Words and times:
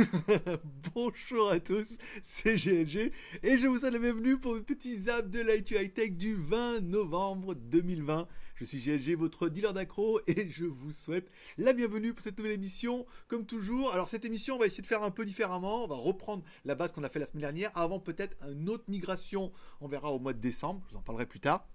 Bonjour 0.94 1.50
à 1.50 1.60
tous, 1.60 1.98
c'est 2.22 2.56
GLG 2.56 3.12
et 3.42 3.56
je 3.56 3.66
vous 3.66 3.78
souhaite 3.78 3.92
la 3.92 3.98
bienvenue 3.98 4.38
pour 4.38 4.54
le 4.54 4.62
petit 4.62 4.96
zap 4.96 5.28
de 5.28 5.40
l'IT 5.40 5.72
High 5.72 5.92
Tech 5.92 6.12
du 6.12 6.34
20 6.34 6.80
novembre 6.80 7.54
2020. 7.54 8.26
Je 8.54 8.64
suis 8.64 8.78
GLG, 8.78 9.16
votre 9.16 9.48
dealer 9.48 9.72
d'accro 9.72 10.20
et 10.26 10.50
je 10.50 10.64
vous 10.64 10.92
souhaite 10.92 11.30
la 11.58 11.72
bienvenue 11.72 12.14
pour 12.14 12.22
cette 12.22 12.38
nouvelle 12.38 12.52
émission. 12.52 13.06
Comme 13.28 13.46
toujours, 13.46 13.92
alors 13.92 14.08
cette 14.08 14.24
émission, 14.24 14.56
on 14.56 14.58
va 14.58 14.66
essayer 14.66 14.82
de 14.82 14.86
faire 14.86 15.02
un 15.02 15.10
peu 15.10 15.24
différemment. 15.24 15.84
On 15.84 15.88
va 15.88 15.96
reprendre 15.96 16.44
la 16.64 16.74
base 16.74 16.92
qu'on 16.92 17.04
a 17.04 17.08
fait 17.08 17.18
la 17.18 17.26
semaine 17.26 17.42
dernière 17.42 17.70
avant 17.74 18.00
peut-être 18.00 18.36
une 18.50 18.68
autre 18.68 18.84
migration. 18.88 19.52
On 19.80 19.88
verra 19.88 20.10
au 20.12 20.18
mois 20.18 20.32
de 20.32 20.40
décembre, 20.40 20.82
je 20.88 20.92
vous 20.92 20.98
en 20.98 21.02
parlerai 21.02 21.26
plus 21.26 21.40
tard. 21.40 21.66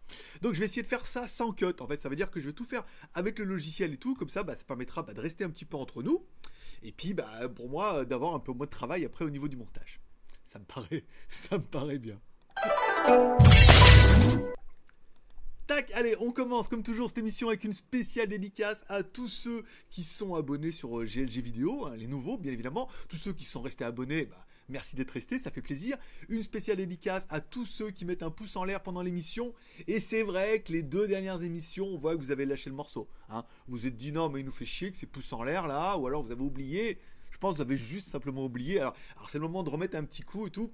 Donc 0.42 0.54
je 0.54 0.60
vais 0.60 0.66
essayer 0.66 0.84
de 0.84 0.88
faire 0.88 1.06
ça 1.06 1.28
sans 1.28 1.54
cut. 1.54 1.66
En 1.80 1.88
fait, 1.88 2.00
ça 2.00 2.10
veut 2.10 2.16
dire 2.16 2.32
que 2.32 2.40
je 2.40 2.48
vais 2.48 2.54
tout 2.54 2.66
faire 2.66 2.86
avec 3.14 3.40
le 3.40 3.46
logiciel 3.46 3.94
et 3.94 3.98
tout. 3.98 4.16
Comme 4.16 4.30
ça, 4.30 4.44
bah, 4.44 4.56
ça 4.56 4.64
permettra 4.64 5.04
bah, 5.04 5.14
de 5.14 5.22
rester 5.22 5.44
un 5.44 5.50
petit 5.50 5.66
peu 5.66 5.78
entre 5.78 6.04
nous. 6.04 6.24
Et 6.84 6.92
puis, 6.92 7.14
bah, 7.14 7.50
pour 7.50 7.68
moi, 7.68 8.06
d'avoir 8.16 8.34
un 8.34 8.40
peu 8.40 8.54
moins 8.54 8.66
de 8.66 8.72
travail 8.72 9.04
après 9.04 9.26
au 9.26 9.30
niveau 9.30 9.50
du 9.50 9.58
montage. 9.58 10.00
Ça 10.46 10.58
me 10.58 10.64
paraît, 10.64 11.04
ça 11.28 11.58
me 11.58 11.64
paraît 11.64 12.00
bien. 12.00 12.18
Tac, 15.68 15.92
allez, 15.92 16.16
on 16.22 16.32
commence 16.32 16.70
comme 16.70 16.82
toujours 16.84 17.10
cette 17.10 17.18
émission 17.18 17.50
avec 17.50 17.66
une 17.66 17.74
spéciale 17.74 18.30
dédicace 18.30 18.86
à 18.88 19.04
tous 19.04 19.28
ceux 19.28 19.66
qui 19.90 20.04
sont 20.04 20.36
abonnés 20.36 20.72
sur 20.72 21.04
GLG 21.04 21.40
euh, 21.40 21.42
Vidéo, 21.42 21.86
hein, 21.88 21.96
les 21.98 22.08
nouveaux 22.08 22.38
bien 22.38 22.54
évidemment, 22.54 22.88
tous 23.10 23.18
ceux 23.18 23.34
qui 23.34 23.44
sont 23.44 23.62
restés 23.62 23.84
abonnés, 23.84 24.26
bah, 24.26 24.46
merci 24.70 24.96
d'être 24.96 25.12
restés, 25.12 25.38
ça 25.38 25.52
fait 25.52 25.62
plaisir. 25.62 25.98
Une 26.30 26.44
spéciale 26.44 26.78
dédicace 26.78 27.26
à 27.30 27.42
tous 27.42 27.66
ceux 27.66 27.92
qui 27.92 28.06
mettent 28.06 28.24
un 28.24 28.32
pouce 28.32 28.56
en 28.56 28.64
l'air 28.64 28.82
pendant 28.82 29.02
l'émission. 29.02 29.54
Et 29.88 30.00
c'est 30.00 30.24
vrai 30.24 30.62
que 30.62 30.72
les 30.72 30.84
deux 30.84 31.08
dernières 31.08 31.42
émissions, 31.44 31.88
on 31.88 31.98
voit 31.98 32.16
que 32.16 32.22
vous 32.22 32.32
avez 32.32 32.46
lâché 32.46 32.70
le 32.70 32.78
morceau. 32.78 33.10
Hein. 33.28 33.44
Vous 33.68 33.88
êtes 33.88 33.98
dit 33.98 34.14
non 34.14 34.30
mais 34.30 34.40
il 34.40 34.46
nous 34.46 34.52
fait 34.54 34.66
chier 34.66 34.92
que 34.92 34.98
c'est 34.98 35.06
pouce 35.06 35.34
en 35.34 35.44
l'air 35.44 35.68
là, 35.68 35.98
ou 35.98 36.08
alors 36.08 36.24
vous 36.24 36.32
avez 36.32 36.44
oublié. 36.44 37.00
Vous 37.52 37.62
avez 37.62 37.78
juste 37.78 38.08
simplement 38.08 38.46
oublié. 38.46 38.80
Alors, 38.80 38.96
alors 39.16 39.30
c'est 39.30 39.38
le 39.38 39.44
moment 39.44 39.64
de 39.64 39.70
remettre 39.70 39.96
un 39.96 40.04
petit 40.04 40.24
coup 40.24 40.48
et 40.48 40.52
tout 40.52 40.72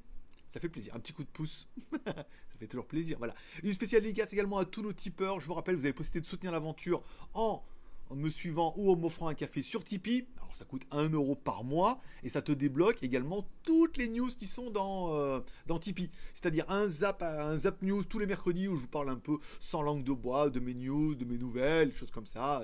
ça 0.51 0.59
fait 0.59 0.69
plaisir. 0.69 0.93
Un 0.95 0.99
petit 0.99 1.13
coup 1.13 1.23
de 1.23 1.29
pouce, 1.29 1.67
ça 2.05 2.59
fait 2.59 2.67
toujours 2.67 2.85
plaisir. 2.85 3.17
Voilà. 3.17 3.33
Une 3.63 3.73
spéciale 3.73 4.01
dédicace 4.01 4.33
également 4.33 4.57
à 4.57 4.65
tous 4.65 4.81
nos 4.81 4.91
tipeurs. 4.91 5.39
Je 5.39 5.47
vous 5.47 5.53
rappelle, 5.53 5.75
vous 5.75 5.85
avez 5.85 5.93
possibilité 5.93 6.19
de 6.19 6.29
soutenir 6.29 6.51
l'aventure 6.51 7.03
en 7.33 7.63
me 8.13 8.29
suivant 8.29 8.73
ou 8.75 8.91
en 8.91 8.97
m'offrant 8.97 9.29
un 9.29 9.33
café 9.33 9.61
sur 9.61 9.85
Tipeee. 9.85 10.27
Alors 10.37 10.53
ça 10.53 10.65
coûte 10.65 10.83
1 10.91 11.09
euro 11.09 11.35
par 11.35 11.63
mois 11.63 12.01
et 12.23 12.29
ça 12.29 12.41
te 12.41 12.51
débloque 12.51 13.01
également 13.03 13.47
toutes 13.63 13.95
les 13.95 14.09
news 14.09 14.29
qui 14.37 14.45
sont 14.45 14.69
dans, 14.69 15.15
euh, 15.15 15.39
dans 15.67 15.79
Tipeee. 15.79 16.09
C'est-à-dire 16.33 16.69
un 16.69 16.89
zap, 16.89 17.23
un 17.23 17.57
zap 17.57 17.81
news 17.81 18.03
tous 18.03 18.19
les 18.19 18.25
mercredis 18.25 18.67
où 18.67 18.75
je 18.75 18.81
vous 18.81 18.87
parle 18.87 19.09
un 19.09 19.17
peu 19.17 19.37
sans 19.59 19.81
langue 19.81 20.03
de 20.03 20.11
bois 20.11 20.49
de 20.49 20.59
mes 20.59 20.73
news, 20.73 21.15
de 21.15 21.23
mes 21.23 21.37
nouvelles, 21.37 21.93
choses 21.93 22.11
comme 22.11 22.27
ça. 22.27 22.63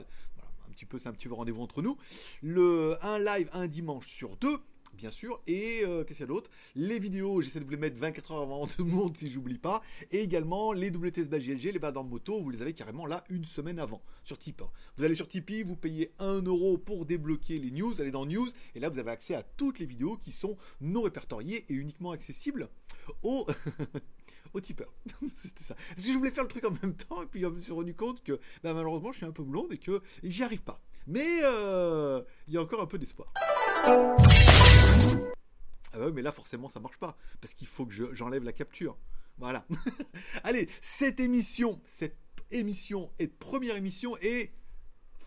Petit 0.78 0.86
peu, 0.86 1.00
c'est 1.00 1.10
un 1.10 1.14
petit 1.14 1.28
peu 1.28 1.34
rendez-vous 1.34 1.64
entre 1.64 1.82
nous. 1.82 1.98
Le, 2.44 2.98
un 3.02 3.18
live 3.18 3.50
un 3.52 3.68
dimanche 3.68 4.08
sur 4.08 4.38
deux 4.38 4.60
bien 4.98 5.12
sûr. 5.12 5.42
Et 5.48 5.82
euh, 5.84 6.04
qu'est-ce 6.04 6.18
qu'il 6.18 6.28
y 6.28 6.30
a 6.30 6.34
d'autre? 6.34 6.50
Les 6.76 6.98
vidéos, 6.98 7.42
j'essaie 7.42 7.60
de 7.60 7.66
vous 7.66 7.72
les 7.72 7.78
mettre 7.78 7.98
24 7.98 8.32
heures 8.32 8.42
avant 8.42 8.66
de 8.78 8.84
monde 8.84 9.16
si 9.16 9.30
j'oublie 9.30 9.60
pas. 9.60 9.82
Et 10.12 10.22
également 10.22 10.74
les 10.74 10.90
WTS 10.90 11.30
GLG, 11.30 11.72
les 11.72 11.80
en 11.96 12.04
moto, 12.04 12.42
vous 12.42 12.50
les 12.50 12.62
avez 12.62 12.74
carrément 12.74 13.06
là 13.06 13.24
une 13.30 13.46
semaine 13.46 13.80
avant 13.80 14.02
sur 14.24 14.38
Tipeee. 14.38 14.66
Vous 14.98 15.04
allez 15.04 15.16
sur 15.16 15.28
Tipeee, 15.28 15.64
vous 15.64 15.76
payez 15.76 16.12
1 16.20 16.42
euro 16.42 16.78
pour 16.78 17.06
débloquer 17.06 17.60
les 17.60 17.72
news, 17.72 17.94
allez 18.02 18.12
dans 18.12 18.26
News, 18.26 18.48
et 18.76 18.80
là 18.80 18.90
vous 18.90 18.98
avez 19.00 19.12
accès 19.12 19.36
à 19.36 19.44
toutes 19.44 19.80
les 19.80 19.86
vidéos 19.86 20.18
qui 20.18 20.32
sont 20.32 20.58
non 20.82 21.04
répertoriées 21.04 21.66
et 21.70 21.74
uniquement 21.74 22.12
accessibles 22.12 22.70
aux... 23.22 23.46
tipeur. 24.60 24.94
C'était 25.36 25.64
ça. 25.64 25.76
Parce 25.76 26.08
que 26.08 26.14
je 26.14 26.18
voulais 26.18 26.32
faire 26.32 26.44
le 26.44 26.50
truc 26.50 26.66
en 26.66 26.72
même 26.72 26.96
temps, 26.96 27.22
et 27.22 27.26
puis 27.26 27.42
je 27.42 27.48
me 27.48 27.60
suis 27.60 27.72
rendu 27.72 27.94
compte 27.96 28.24
que 28.24 28.40
bah, 28.64 28.74
malheureusement 28.74 29.12
je 29.12 29.18
suis 29.18 29.26
un 29.26 29.32
peu 29.32 29.44
blonde 29.44 29.72
et 29.74 29.78
que 29.78 30.02
j'y 30.24 30.44
arrive 30.44 30.64
pas. 30.64 30.82
Mais 31.08 31.40
euh, 31.44 32.22
il 32.48 32.54
y 32.54 32.58
a 32.58 32.62
encore 32.62 32.82
un 32.82 32.86
peu 32.86 32.98
d'espoir. 32.98 33.32
Ah 35.94 36.00
bah 36.00 36.12
mais 36.14 36.22
là 36.22 36.32
forcément 36.32 36.70
ça 36.70 36.80
marche 36.80 36.98
pas 36.98 37.18
parce 37.40 37.54
qu'il 37.54 37.68
faut 37.68 37.86
que 37.86 38.14
j'enlève 38.14 38.44
la 38.44 38.54
capture. 38.54 38.98
Voilà. 39.38 39.66
Allez, 40.44 40.68
cette 40.82 41.20
émission, 41.20 41.82
cette 41.86 42.18
émission 42.52 43.12
est 43.20 43.28
première 43.28 43.76
émission 43.76 44.18
et 44.22 44.52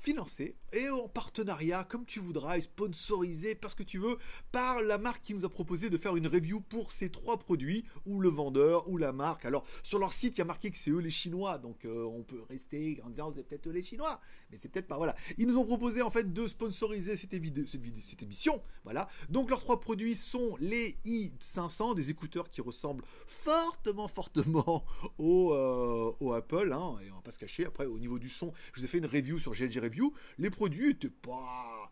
financé 0.01 0.57
et 0.73 0.89
en 0.89 1.09
partenariat, 1.09 1.85
comme 1.85 2.07
tu 2.07 2.21
voudras, 2.21 2.57
et 2.57 2.63
sponsorisé 2.63 3.55
parce 3.55 3.75
que 3.75 3.83
tu 3.83 3.99
veux, 3.99 4.17
par 4.53 4.81
la 4.83 4.99
marque 4.99 5.23
qui 5.23 5.35
nous 5.35 5.45
a 5.45 5.49
proposé 5.49 5.91
de 5.91 5.99
faire 5.99 6.17
une 6.17 6.27
review 6.27 6.61
pour 6.61 6.93
ces 6.93 7.11
trois 7.11 7.39
produits, 7.39 7.85
ou 8.07 8.21
le 8.21 8.29
vendeur, 8.29 8.89
ou 8.89 8.97
la 8.97 9.13
marque. 9.13 9.45
Alors, 9.45 9.65
sur 9.83 9.99
leur 9.99 10.13
site, 10.13 10.37
il 10.37 10.39
y 10.39 10.43
a 10.43 10.47
marqué 10.47 10.71
que 10.71 10.77
c'est 10.77 10.91
eux 10.91 11.01
les 11.01 11.11
Chinois, 11.11 11.59
donc 11.59 11.85
euh, 11.85 12.05
on 12.05 12.23
peut 12.23 12.41
rester 12.49 13.01
en 13.05 13.11
disant 13.11 13.33
c'est 13.35 13.47
peut-être 13.47 13.67
eux 13.69 13.73
les 13.73 13.83
Chinois, 13.83 14.21
mais 14.51 14.59
c'est 14.61 14.69
peut-être 14.69 14.87
pas. 14.87 14.97
Voilà. 14.97 15.17
Ils 15.39 15.47
nous 15.47 15.59
ont 15.59 15.65
proposé 15.65 16.03
en 16.03 16.11
fait 16.11 16.33
de 16.33 16.49
sponsoriser 16.49 17.17
cette, 17.17 17.33
cette, 17.33 17.81
cette 18.09 18.23
émission. 18.23 18.63
Voilà. 18.85 19.09
Donc, 19.29 19.51
leurs 19.51 19.61
trois 19.61 19.81
produits 19.81 20.15
sont 20.15 20.57
les 20.61 20.97
i500, 21.05 21.95
des 21.95 22.11
écouteurs 22.11 22.51
qui 22.51 22.61
ressemblent 22.61 23.05
fortement, 23.27 24.09
fortement 24.09 24.85
au, 25.19 25.53
euh, 25.53 26.13
au 26.21 26.33
Apple, 26.33 26.73
hein, 26.73 26.97
et 27.05 27.11
on 27.11 27.17
va 27.17 27.23
pas 27.23 27.33
se 27.33 27.39
cacher. 27.39 27.67
Après, 27.67 27.87
au 27.87 27.99
niveau 27.99 28.19
du 28.19 28.29
son, 28.29 28.53
je 28.73 28.81
vous 28.81 28.85
ai 28.85 28.89
fait 28.89 28.99
une 28.99 29.07
review 29.07 29.39
sur 29.39 29.53
GLG 29.53 29.81
Les 30.39 30.51
produits 30.51 30.91
étaient 30.91 31.09
pas 31.09 31.91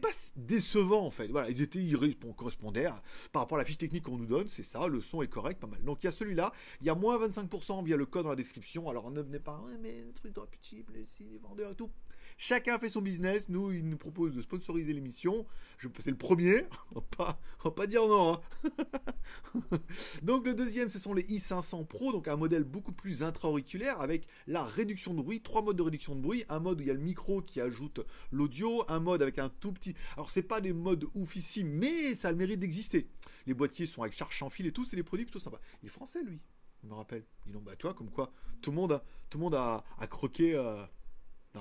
pas 0.00 0.08
décevants 0.36 1.06
en 1.06 1.10
fait. 1.10 1.28
Voilà, 1.28 1.50
ils 1.50 1.62
étaient 1.62 1.78
ils 1.78 2.16
correspondaient 2.36 2.88
par 3.32 3.42
rapport 3.42 3.58
à 3.58 3.60
la 3.60 3.64
fiche 3.64 3.78
technique 3.78 4.04
qu'on 4.04 4.16
nous 4.16 4.26
donne, 4.26 4.48
c'est 4.48 4.62
ça, 4.62 4.86
le 4.88 5.00
son 5.00 5.22
est 5.22 5.28
correct, 5.28 5.60
pas 5.60 5.66
mal. 5.66 5.82
Donc 5.82 6.02
il 6.02 6.06
y 6.06 6.08
a 6.08 6.12
celui-là, 6.12 6.52
il 6.80 6.86
y 6.86 6.90
a 6.90 6.94
moins 6.94 7.18
25% 7.18 7.84
via 7.84 7.96
le 7.96 8.06
code 8.06 8.24
dans 8.24 8.30
la 8.30 8.36
description. 8.36 8.88
Alors 8.88 9.10
ne 9.10 9.20
venez 9.20 9.40
pas, 9.40 9.62
mais 9.80 10.02
truc 10.14 10.34
de 10.34 10.40
si 11.06 11.38
vendeur 11.38 11.72
et 11.72 11.74
tout. 11.74 11.90
Chacun 12.38 12.78
fait 12.78 12.90
son 12.90 13.00
business. 13.00 13.48
Nous, 13.48 13.72
il 13.72 13.88
nous 13.88 13.96
propose 13.96 14.34
de 14.34 14.42
sponsoriser 14.42 14.92
l'émission. 14.92 15.46
C'est 15.98 16.10
le 16.10 16.16
premier. 16.16 16.64
On 16.92 16.96
va 16.96 17.06
pas, 17.16 17.40
va 17.64 17.70
pas 17.70 17.86
dire 17.86 18.06
non. 18.06 18.34
Hein. 18.34 18.70
donc 20.22 20.46
le 20.46 20.54
deuxième, 20.54 20.90
ce 20.90 20.98
sont 20.98 21.14
les 21.14 21.22
i500 21.22 21.86
Pro, 21.86 22.12
donc 22.12 22.28
un 22.28 22.36
modèle 22.36 22.64
beaucoup 22.64 22.92
plus 22.92 23.22
intra-auriculaire 23.22 24.00
avec 24.00 24.26
la 24.46 24.64
réduction 24.64 25.14
de 25.14 25.22
bruit, 25.22 25.40
trois 25.40 25.62
modes 25.62 25.76
de 25.76 25.82
réduction 25.82 26.14
de 26.14 26.20
bruit, 26.20 26.44
un 26.48 26.58
mode 26.58 26.80
où 26.80 26.82
il 26.82 26.88
y 26.88 26.90
a 26.90 26.94
le 26.94 27.00
micro 27.00 27.42
qui 27.42 27.60
ajoute 27.60 28.00
l'audio, 28.32 28.84
un 28.88 29.00
mode 29.00 29.22
avec 29.22 29.38
un 29.38 29.48
tout 29.48 29.72
petit. 29.72 29.94
Alors 30.16 30.30
c'est 30.30 30.42
pas 30.42 30.60
des 30.60 30.72
modes 30.72 31.06
ici, 31.34 31.64
mais 31.64 32.14
ça 32.14 32.28
a 32.28 32.30
le 32.32 32.36
mérite 32.36 32.60
d'exister. 32.60 33.08
Les 33.46 33.54
boîtiers 33.54 33.86
sont 33.86 34.02
avec 34.02 34.14
charge 34.14 34.38
sans 34.38 34.50
fil 34.50 34.66
et 34.66 34.72
tout, 34.72 34.84
c'est 34.84 34.96
des 34.96 35.02
produits 35.02 35.26
plutôt 35.26 35.38
sympas. 35.38 35.60
Il 35.82 35.86
est 35.86 35.90
français 35.90 36.22
lui. 36.22 36.40
Je 36.82 36.88
me 36.88 36.94
rappelle. 36.94 37.24
Ils 37.46 37.52
l'ont, 37.52 37.60
bah, 37.60 37.76
toi, 37.76 37.94
comme 37.94 38.10
quoi, 38.10 38.32
tout 38.60 38.70
le 38.70 38.76
monde 38.76 38.92
a, 38.92 39.04
tout 39.30 39.38
le 39.38 39.44
monde 39.44 39.54
a, 39.54 39.84
croqué 40.08 40.54
euh, 40.54 40.84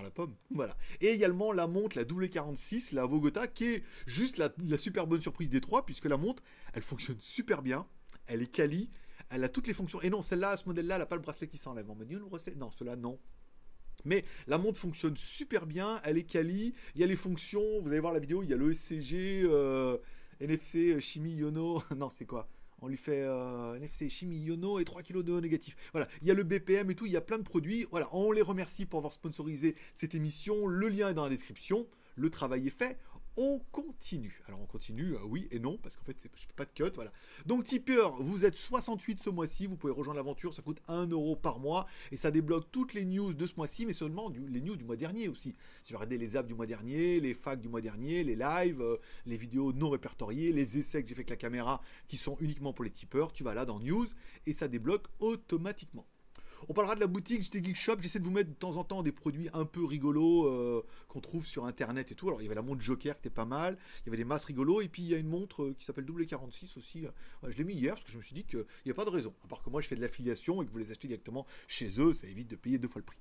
la 0.01 0.11
pomme. 0.11 0.35
Voilà. 0.51 0.77
Et 1.01 1.07
également 1.07 1.51
la 1.51 1.67
montre, 1.67 1.97
la 1.97 2.05
W46, 2.05 2.93
la 2.93 3.05
Vogota, 3.05 3.47
qui 3.47 3.65
est 3.65 3.83
juste 4.05 4.37
la, 4.37 4.49
super 4.77 5.07
bonne 5.07 5.21
surprise 5.21 5.49
des 5.49 5.61
trois, 5.61 5.85
puisque 5.85 6.05
la 6.05 6.17
montre, 6.17 6.43
elle 6.73 6.81
fonctionne 6.81 7.17
super 7.19 7.61
bien, 7.61 7.87
elle 8.27 8.41
est 8.41 8.51
quali, 8.51 8.89
elle 9.29 9.43
a 9.43 9.49
toutes 9.49 9.67
les 9.67 9.73
fonctions. 9.73 10.01
Et 10.01 10.09
non, 10.09 10.21
celle-là, 10.21 10.57
ce 10.57 10.65
modèle-là, 10.65 10.95
elle 10.95 11.01
n'a 11.01 11.05
pas 11.05 11.15
le 11.15 11.21
bracelet 11.21 11.47
qui 11.47 11.57
s'enlève. 11.57 11.89
On 11.89 11.95
m'a 11.95 12.05
dit, 12.05 12.13
le 12.13 12.25
bracelet 12.25 12.55
Non, 12.55 12.71
cela 12.71 12.95
non. 12.95 13.19
Mais 14.03 14.23
la 14.47 14.57
montre 14.57 14.77
fonctionne 14.77 15.17
super 15.17 15.65
bien, 15.65 15.99
elle 16.03 16.17
est 16.17 16.23
quali, 16.23 16.73
il 16.93 17.01
y 17.01 17.03
a 17.03 17.07
les 17.07 17.15
fonctions, 17.15 17.81
vous 17.81 17.89
allez 17.89 17.99
voir 17.99 18.13
la 18.13 18.19
vidéo, 18.19 18.43
il 18.43 18.49
y 18.49 18.53
a 18.53 18.57
le 18.57 18.71
ECG, 18.71 19.43
euh, 19.45 19.97
NFC, 20.39 20.99
chimie, 20.99 21.33
Yono, 21.33 21.81
non 21.95 22.09
c'est 22.09 22.25
quoi? 22.25 22.47
On 22.85 22.87
lui 22.87 22.97
fait 22.97 23.23
euh, 23.23 23.73
NFC 23.75 24.09
chimie 24.11 24.37
Yono 24.37 24.77
et 24.79 24.85
3 24.85 25.01
kg 25.01 25.23
de 25.23 25.39
négatif. 25.39 25.75
Voilà, 25.91 26.07
il 26.21 26.27
y 26.27 26.31
a 26.31 26.35
le 26.35 26.43
BPM 26.43 26.91
et 26.91 26.95
tout, 26.95 27.07
il 27.07 27.11
y 27.11 27.17
a 27.17 27.21
plein 27.21 27.39
de 27.39 27.43
produits. 27.43 27.87
Voilà, 27.89 28.07
on 28.13 28.31
les 28.31 28.43
remercie 28.43 28.85
pour 28.85 28.99
avoir 28.99 29.11
sponsorisé 29.11 29.75
cette 29.95 30.13
émission. 30.13 30.67
Le 30.67 30.87
lien 30.87 31.09
est 31.09 31.15
dans 31.15 31.23
la 31.23 31.29
description. 31.29 31.87
Le 32.15 32.29
travail 32.29 32.67
est 32.67 32.77
fait 32.77 32.99
on 33.37 33.59
continue. 33.71 34.41
Alors 34.47 34.61
on 34.61 34.65
continue, 34.65 35.13
euh, 35.13 35.23
oui 35.25 35.47
et 35.51 35.59
non, 35.59 35.77
parce 35.77 35.95
qu'en 35.95 36.03
fait, 36.03 36.17
je 36.21 36.41
fais 36.41 36.53
pas 36.55 36.65
de 36.65 36.71
cut, 36.71 36.91
voilà. 36.95 37.11
Donc 37.45 37.65
tipeur, 37.65 38.21
vous 38.21 38.45
êtes 38.45 38.55
68 38.55 39.21
ce 39.21 39.29
mois-ci, 39.29 39.67
vous 39.67 39.75
pouvez 39.75 39.93
rejoindre 39.93 40.17
l'aventure, 40.17 40.53
ça 40.53 40.61
coûte 40.61 40.81
1 40.87 41.07
euro 41.07 41.35
par 41.35 41.59
mois, 41.59 41.85
et 42.11 42.17
ça 42.17 42.31
débloque 42.31 42.71
toutes 42.71 42.93
les 42.93 43.05
news 43.05 43.33
de 43.33 43.45
ce 43.45 43.53
mois-ci, 43.57 43.85
mais 43.85 43.93
seulement 43.93 44.29
les 44.29 44.61
news 44.61 44.75
du 44.75 44.85
mois 44.85 44.95
dernier 44.95 45.27
aussi. 45.27 45.55
Si 45.83 45.93
vous 45.93 45.99
regardez 45.99 46.17
les 46.17 46.35
apps 46.35 46.47
du 46.47 46.53
mois 46.53 46.65
dernier, 46.65 47.19
les 47.19 47.33
facs 47.33 47.61
du 47.61 47.67
mois 47.67 47.81
dernier, 47.81 48.23
les 48.23 48.35
lives, 48.35 48.81
euh, 48.81 48.97
les 49.25 49.37
vidéos 49.37 49.73
non 49.73 49.89
répertoriées, 49.89 50.51
les 50.51 50.77
essais 50.77 51.03
que 51.03 51.09
j'ai 51.09 51.15
fait 51.15 51.21
avec 51.21 51.29
la 51.29 51.35
caméra, 51.35 51.81
qui 52.07 52.17
sont 52.17 52.37
uniquement 52.39 52.73
pour 52.73 52.85
les 52.85 52.91
tipeurs, 52.91 53.31
tu 53.31 53.43
vas 53.43 53.53
là 53.53 53.65
dans 53.65 53.79
news, 53.79 54.07
et 54.45 54.53
ça 54.53 54.67
débloque 54.67 55.07
automatiquement. 55.19 56.05
On 56.67 56.73
parlera 56.73 56.95
de 56.95 56.99
la 56.99 57.07
boutique 57.07 57.43
JT 57.43 57.63
Geek 57.63 57.75
Shop. 57.75 57.95
J'essaie 58.01 58.19
de 58.19 58.23
vous 58.23 58.31
mettre 58.31 58.49
de 58.49 58.55
temps 58.55 58.77
en 58.77 58.83
temps 58.83 59.03
des 59.03 59.11
produits 59.11 59.49
un 59.53 59.65
peu 59.65 59.85
rigolos 59.85 60.47
euh, 60.47 60.83
qu'on 61.07 61.21
trouve 61.21 61.45
sur 61.45 61.65
internet 61.65 62.11
et 62.11 62.15
tout. 62.15 62.27
Alors 62.27 62.41
il 62.41 62.45
y 62.45 62.47
avait 62.47 62.55
la 62.55 62.61
montre 62.61 62.81
Joker 62.81 63.15
qui 63.15 63.27
était 63.27 63.29
pas 63.29 63.45
mal. 63.45 63.77
Il 64.01 64.07
y 64.07 64.09
avait 64.09 64.17
des 64.17 64.25
masses 64.25 64.45
rigolos. 64.45 64.81
Et 64.81 64.87
puis 64.87 65.03
il 65.03 65.09
y 65.09 65.13
a 65.13 65.17
une 65.17 65.27
montre 65.27 65.63
euh, 65.63 65.75
qui 65.77 65.85
s'appelle 65.85 66.05
W46 66.05 66.77
aussi. 66.77 67.05
Euh, 67.05 67.09
je 67.49 67.57
l'ai 67.57 67.63
mis 67.63 67.75
hier 67.75 67.93
parce 67.95 68.05
que 68.05 68.11
je 68.11 68.17
me 68.17 68.23
suis 68.23 68.33
dit 68.35 68.43
qu'il 68.43 68.65
n'y 68.85 68.91
a 68.91 68.95
pas 68.95 69.05
de 69.05 69.09
raison. 69.09 69.33
À 69.43 69.47
part 69.47 69.61
que 69.61 69.69
moi 69.69 69.81
je 69.81 69.87
fais 69.87 69.95
de 69.95 70.01
l'affiliation 70.01 70.61
et 70.61 70.65
que 70.65 70.71
vous 70.71 70.77
les 70.77 70.91
achetez 70.91 71.07
directement 71.07 71.45
chez 71.67 71.89
eux, 71.99 72.13
ça 72.13 72.27
évite 72.27 72.49
de 72.49 72.55
payer 72.55 72.77
deux 72.77 72.87
fois 72.87 72.99
le 72.99 73.05
prix. 73.05 73.19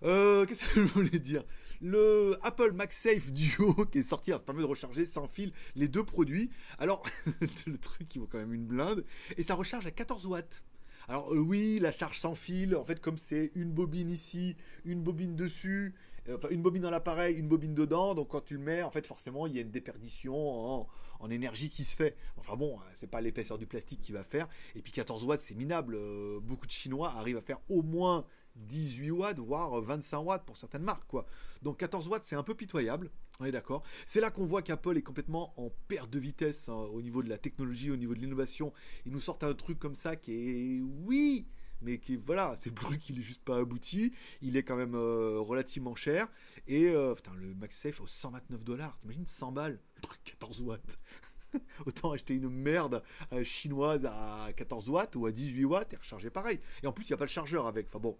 Qu'est-ce 0.00 0.74
que 0.74 0.80
je 0.80 0.92
voulais 0.92 1.18
dire? 1.18 1.44
Le 1.80 2.38
Apple 2.42 2.72
MagSafe 2.72 3.32
Duo 3.32 3.74
qui 3.92 3.98
est 3.98 4.02
sorti, 4.02 4.30
ça 4.30 4.38
permet 4.38 4.62
de 4.62 4.66
recharger 4.66 5.04
sans 5.06 5.28
fil 5.28 5.52
les 5.74 5.88
deux 5.88 6.04
produits. 6.04 6.50
Alors, 6.78 7.02
le 7.66 7.76
truc, 7.76 8.14
il 8.14 8.20
vaut 8.20 8.26
quand 8.26 8.38
même 8.38 8.54
une 8.54 8.66
blinde. 8.66 9.04
Et 9.36 9.42
ça 9.42 9.54
recharge 9.54 9.86
à 9.86 9.90
14 9.90 10.26
watts. 10.26 10.62
Alors 11.08 11.32
euh, 11.32 11.38
oui, 11.38 11.78
la 11.80 11.92
charge 11.92 12.18
sans 12.18 12.34
fil, 12.34 12.76
en 12.76 12.84
fait 12.84 13.00
comme 13.00 13.18
c'est 13.18 13.50
une 13.54 13.72
bobine 13.72 14.10
ici, 14.10 14.56
une 14.84 15.02
bobine 15.02 15.36
dessus, 15.36 15.94
euh, 16.28 16.36
enfin, 16.36 16.48
une 16.50 16.62
bobine 16.62 16.82
dans 16.82 16.90
l'appareil, 16.90 17.36
une 17.36 17.48
bobine 17.48 17.74
dedans. 17.74 18.14
Donc 18.14 18.28
quand 18.28 18.42
tu 18.42 18.54
le 18.54 18.60
mets, 18.60 18.82
en 18.82 18.90
fait, 18.90 19.06
forcément, 19.06 19.46
il 19.46 19.54
y 19.54 19.58
a 19.58 19.62
une 19.62 19.70
déperdition 19.70 20.34
en, 20.80 21.30
énergie 21.30 21.68
qui 21.68 21.84
se 21.84 21.94
fait. 21.94 22.16
Enfin 22.36 22.56
bon, 22.56 22.78
c'est 22.94 23.08
pas 23.08 23.20
l'épaisseur 23.20 23.56
du 23.56 23.66
plastique 23.66 24.00
qui 24.00 24.10
va 24.10 24.24
faire. 24.24 24.48
Et 24.74 24.82
puis 24.82 24.90
14 24.90 25.24
watts, 25.24 25.40
c'est 25.40 25.54
minable. 25.54 25.94
Euh, 25.94 26.40
beaucoup 26.40 26.66
de 26.66 26.72
Chinois 26.72 27.14
arrivent 27.16 27.36
à 27.36 27.40
faire 27.40 27.60
au 27.68 27.82
moins 27.82 28.26
18 28.56 29.10
watts, 29.10 29.38
voire 29.38 29.80
25 29.80 30.18
watts 30.18 30.44
pour 30.44 30.56
certaines 30.56 30.82
marques, 30.82 31.06
quoi. 31.06 31.26
Donc 31.62 31.78
14 31.78 32.08
watts, 32.08 32.24
c'est 32.24 32.36
un 32.36 32.42
peu 32.42 32.54
pitoyable. 32.54 33.10
On 33.40 33.44
est 33.44 33.52
d'accord. 33.52 33.82
C'est 34.06 34.20
là 34.20 34.30
qu'on 34.30 34.44
voit 34.44 34.62
qu'Apple 34.62 34.96
est 34.96 35.02
complètement 35.02 35.52
en 35.56 35.70
perte 35.88 36.10
de 36.10 36.18
vitesse 36.18 36.68
hein, 36.68 36.74
au 36.92 37.02
niveau 37.02 37.22
de 37.22 37.28
la 37.28 37.38
technologie, 37.38 37.90
au 37.90 37.96
niveau 37.96 38.14
de 38.14 38.20
l'innovation. 38.20 38.72
Ils 39.06 39.12
nous 39.12 39.20
sortent 39.20 39.44
un 39.44 39.54
truc 39.54 39.78
comme 39.78 39.94
ça 39.94 40.16
qui 40.16 40.32
est, 40.32 40.80
oui, 40.80 41.46
mais 41.80 41.98
qui 41.98 42.16
voilà, 42.16 42.54
c'est 42.60 42.70
le 42.70 42.76
truc 42.76 43.08
il 43.08 43.18
est 43.18 43.22
juste 43.22 43.42
pas 43.42 43.58
abouti, 43.58 44.12
il 44.40 44.56
est 44.56 44.62
quand 44.62 44.76
même 44.76 44.94
euh, 44.94 45.40
relativement 45.40 45.94
cher 45.94 46.28
et 46.66 46.86
euh, 46.88 47.14
putain 47.14 47.34
le 47.34 47.54
MagSafe 47.54 48.00
au 48.00 48.06
129 48.06 48.64
dollars, 48.64 48.98
t'imagines 49.00 49.26
100 49.26 49.52
balles, 49.52 49.80
le 49.96 50.02
truc 50.02 50.20
14 50.24 50.62
watts. 50.62 50.98
Autant 51.86 52.12
acheter 52.12 52.34
une 52.34 52.48
merde 52.48 53.02
euh, 53.32 53.44
chinoise 53.44 54.06
à 54.06 54.48
14 54.56 54.88
watts 54.88 55.16
ou 55.16 55.26
à 55.26 55.32
18 55.32 55.64
watts 55.66 55.92
et 55.92 55.96
recharger 55.96 56.30
pareil. 56.30 56.60
Et 56.82 56.86
en 56.86 56.92
plus, 56.92 57.04
il 57.04 57.12
n'y 57.12 57.14
a 57.14 57.18
pas 57.18 57.26
le 57.26 57.30
chargeur 57.30 57.66
avec. 57.66 57.88
Enfin 57.88 57.98
bon, 57.98 58.16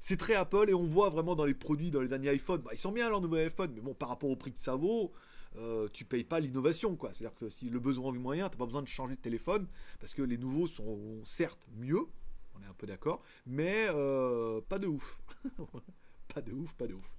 C'est 0.00 0.16
très 0.16 0.34
Apple 0.34 0.66
et 0.68 0.74
on 0.74 0.86
voit 0.86 1.10
vraiment 1.10 1.34
dans 1.34 1.44
les 1.44 1.54
produits, 1.54 1.90
dans 1.90 2.00
les 2.00 2.08
derniers 2.08 2.34
iPhones, 2.34 2.62
bah, 2.62 2.70
ils 2.72 2.78
sont 2.78 2.92
bien 2.92 3.08
leurs 3.08 3.20
nouveaux 3.20 3.38
iPhones, 3.38 3.72
mais 3.74 3.80
bon, 3.80 3.94
par 3.94 4.08
rapport 4.08 4.30
au 4.30 4.36
prix 4.36 4.52
que 4.52 4.58
ça 4.58 4.76
vaut, 4.76 5.12
euh, 5.56 5.88
tu 5.92 6.04
payes 6.04 6.24
pas 6.24 6.40
l'innovation, 6.40 6.96
quoi. 6.96 7.12
C'est-à-dire 7.12 7.36
que 7.36 7.48
si 7.48 7.70
le 7.70 7.78
besoin 7.80 8.12
du 8.12 8.18
moyen, 8.18 8.48
t'as 8.48 8.56
pas 8.56 8.66
besoin 8.66 8.82
de 8.82 8.88
changer 8.88 9.16
de 9.16 9.20
téléphone 9.20 9.66
parce 10.00 10.14
que 10.14 10.22
les 10.22 10.38
nouveaux 10.38 10.66
sont 10.66 11.20
certes 11.24 11.66
mieux, 11.76 12.06
on 12.54 12.62
est 12.62 12.66
un 12.66 12.74
peu 12.74 12.86
d'accord, 12.86 13.22
mais 13.46 13.86
euh, 13.88 14.60
pas 14.68 14.78
de 14.78 14.86
ouf. 14.86 15.20
pas 16.34 16.42
de 16.42 16.52
ouf, 16.52 16.74
pas 16.74 16.86
de 16.86 16.94
ouf. 16.94 17.10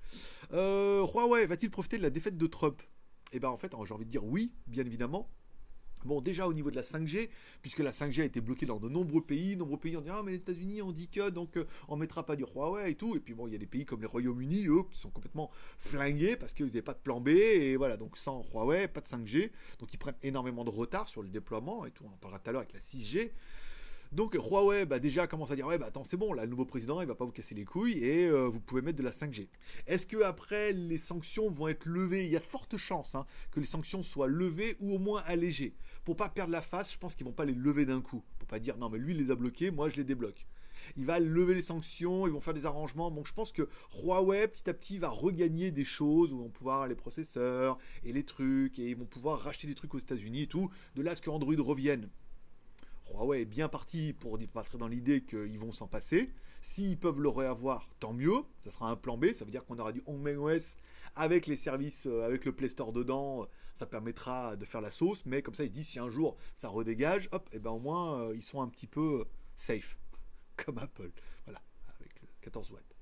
Huawei 0.51 1.45
va-t-il 1.47 1.71
profiter 1.71 1.97
de 1.97 2.03
la 2.03 2.09
défaite 2.09 2.37
de 2.37 2.47
Trump? 2.47 2.81
Eh 3.33 3.39
ben 3.39 3.49
en 3.49 3.57
fait, 3.57 3.71
j'ai 3.85 3.93
envie 3.93 4.05
de 4.05 4.09
dire 4.09 4.23
oui, 4.23 4.53
bien 4.67 4.85
évidemment. 4.85 5.29
Bon, 6.05 6.21
déjà 6.21 6.47
au 6.47 6.53
niveau 6.53 6.71
de 6.71 6.75
la 6.75 6.83
5G, 6.83 7.29
puisque 7.61 7.79
la 7.79 7.91
5G 7.91 8.21
a 8.21 8.25
été 8.25 8.39
bloquée 8.39 8.65
dans 8.65 8.79
de 8.79 8.87
nombreux 8.87 9.21
pays, 9.21 9.57
nombreux 9.57 9.79
pays 9.79 9.97
ont 9.97 10.01
dit 10.01 10.09
ah 10.11 10.21
mais 10.23 10.31
les 10.31 10.37
États-Unis 10.37 10.81
ont 10.81 10.91
dit 10.91 11.07
que 11.07 11.29
donc 11.29 11.57
euh, 11.57 11.65
on 11.87 11.95
mettra 11.95 12.25
pas 12.25 12.35
du 12.35 12.43
Huawei 12.43 12.91
et 12.91 12.95
tout, 12.95 13.15
et 13.15 13.19
puis 13.19 13.33
bon 13.33 13.47
il 13.47 13.53
y 13.53 13.55
a 13.55 13.59
des 13.59 13.65
pays 13.65 13.85
comme 13.85 14.01
les 14.01 14.07
Royaumes-Unis 14.07 14.67
eux 14.67 14.83
qui 14.91 14.99
sont 14.99 15.09
complètement 15.09 15.49
flingués 15.79 16.37
parce 16.37 16.53
qu'ils 16.53 16.67
n'avaient 16.67 16.81
pas 16.81 16.93
de 16.93 16.99
plan 16.99 17.19
B 17.19 17.29
et 17.29 17.75
voilà. 17.75 17.97
Donc 17.97 18.17
sans 18.17 18.43
Huawei 18.53 18.87
pas 18.87 19.01
de 19.01 19.07
5G, 19.07 19.51
donc 19.79 19.93
ils 19.93 19.97
prennent 19.97 20.15
énormément 20.23 20.63
de 20.63 20.69
retard 20.69 21.07
sur 21.07 21.23
le 21.23 21.29
déploiement 21.29 21.85
et 21.85 21.91
tout, 21.91 22.03
on 22.05 22.13
en 22.13 22.17
parlera 22.17 22.39
tout 22.39 22.49
à 22.49 22.53
l'heure 22.53 22.61
avec 22.61 22.73
la 22.73 22.79
6G. 22.79 23.31
Donc 24.11 24.35
Huawei 24.35 24.85
bah, 24.85 24.99
déjà 24.99 25.27
commence 25.27 25.51
à 25.51 25.55
dire 25.55 25.67
ouais 25.67 25.77
bah 25.77 25.87
attends 25.87 26.03
c'est 26.03 26.17
bon 26.17 26.31
là 26.31 26.43
le 26.43 26.49
nouveau 26.49 26.65
président 26.65 27.01
il 27.01 27.07
va 27.07 27.15
pas 27.15 27.25
vous 27.25 27.31
casser 27.31 27.55
les 27.55 27.65
couilles 27.65 27.97
et 28.03 28.25
euh, 28.25 28.47
vous 28.47 28.59
pouvez 28.59 28.81
mettre 28.81 28.97
de 28.97 29.03
la 29.03 29.11
5G. 29.11 29.49
Est-ce 29.85 30.07
que 30.07 30.23
après 30.23 30.71
les 30.71 30.97
sanctions 30.97 31.49
vont 31.49 31.67
être 31.67 31.85
levées? 31.85 32.25
Il 32.25 32.31
y 32.31 32.37
a 32.37 32.39
de 32.39 32.45
fortes 32.45 32.77
chances 32.77 33.15
hein, 33.15 33.25
que 33.51 33.59
les 33.59 33.65
sanctions 33.65 34.03
soient 34.03 34.27
levées 34.27 34.77
ou 34.79 34.95
au 34.95 34.97
moins 34.97 35.23
allégées. 35.25 35.75
Pour 36.05 36.15
pas 36.15 36.29
perdre 36.29 36.51
la 36.51 36.61
face, 36.61 36.93
je 36.93 36.97
pense 36.97 37.15
qu'ils 37.15 37.25
vont 37.25 37.33
pas 37.33 37.45
les 37.45 37.53
lever 37.53 37.85
d'un 37.85 38.01
coup. 38.01 38.23
Pour 38.39 38.47
pas 38.47 38.59
dire 38.59 38.77
non 38.77 38.89
mais 38.89 38.97
lui 38.97 39.13
il 39.13 39.19
les 39.19 39.31
a 39.31 39.35
bloqués, 39.35 39.71
moi 39.71 39.89
je 39.89 39.97
les 39.97 40.05
débloque. 40.05 40.47
Il 40.95 41.05
va 41.05 41.19
lever 41.19 41.53
les 41.53 41.61
sanctions, 41.61 42.27
ils 42.27 42.33
vont 42.33 42.41
faire 42.41 42.53
des 42.53 42.65
arrangements. 42.65 43.11
Donc 43.11 43.27
je 43.27 43.33
pense 43.33 43.51
que 43.51 43.67
Huawei 44.01 44.47
petit 44.47 44.69
à 44.69 44.73
petit 44.73 44.99
va 44.99 45.09
regagner 45.09 45.71
des 45.71 45.85
choses 45.85 46.31
où 46.31 46.37
vont 46.37 46.49
pouvoir 46.49 46.87
les 46.87 46.95
processeurs 46.95 47.77
et 48.03 48.13
les 48.13 48.23
trucs 48.23 48.79
et 48.79 48.89
ils 48.89 48.95
vont 48.95 49.05
pouvoir 49.05 49.39
racheter 49.41 49.67
des 49.67 49.75
trucs 49.75 49.93
aux 49.93 49.99
États-Unis 49.99 50.43
et 50.43 50.47
tout. 50.47 50.69
De 50.95 51.01
là 51.01 51.11
à 51.11 51.15
ce 51.15 51.21
que 51.21 51.29
Android 51.29 51.55
revienne. 51.59 52.09
Huawei 53.11 53.41
est 53.41 53.45
bien 53.45 53.69
parti 53.69 54.13
pour 54.13 54.37
partir 54.53 54.77
dans 54.79 54.87
l'idée 54.87 55.23
qu'ils 55.23 55.59
vont 55.59 55.71
s'en 55.71 55.87
passer. 55.87 56.31
S'ils 56.61 56.97
peuvent 56.99 57.21
le 57.21 57.29
réavoir, 57.29 57.89
tant 57.99 58.13
mieux. 58.13 58.43
Ça 58.61 58.71
sera 58.71 58.89
un 58.89 58.95
plan 58.95 59.17
B. 59.17 59.33
Ça 59.33 59.45
veut 59.45 59.51
dire 59.51 59.65
qu'on 59.65 59.79
aura 59.79 59.91
du 59.91 60.03
OS 60.05 60.75
avec 61.15 61.47
les 61.47 61.55
services, 61.55 62.07
euh, 62.07 62.25
avec 62.25 62.45
le 62.45 62.51
Play 62.51 62.69
Store 62.69 62.91
dedans. 62.91 63.47
Ça 63.75 63.85
permettra 63.85 64.55
de 64.55 64.65
faire 64.65 64.81
la 64.81 64.91
sauce. 64.91 65.23
Mais 65.25 65.41
comme 65.41 65.55
ça, 65.55 65.63
ils 65.63 65.71
disent 65.71 65.87
si 65.89 65.99
un 65.99 66.09
jour 66.09 66.37
ça 66.55 66.69
redégage, 66.69 67.29
hop, 67.31 67.47
et 67.51 67.57
eh 67.57 67.59
ben 67.59 67.71
au 67.71 67.79
moins 67.79 68.19
euh, 68.19 68.35
ils 68.35 68.41
sont 68.41 68.61
un 68.61 68.67
petit 68.67 68.87
peu 68.87 69.25
safe. 69.55 69.97
Comme 70.57 70.77
Apple. 70.79 71.11
Voilà. 71.45 71.61
Avec 71.99 72.21
le 72.21 72.27
14 72.41 72.71
watts. 72.71 72.95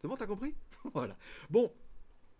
C'est 0.00 0.08
bon, 0.08 0.16
t'as 0.16 0.26
compris? 0.26 0.54
Voilà. 0.94 1.16
Bon, 1.48 1.72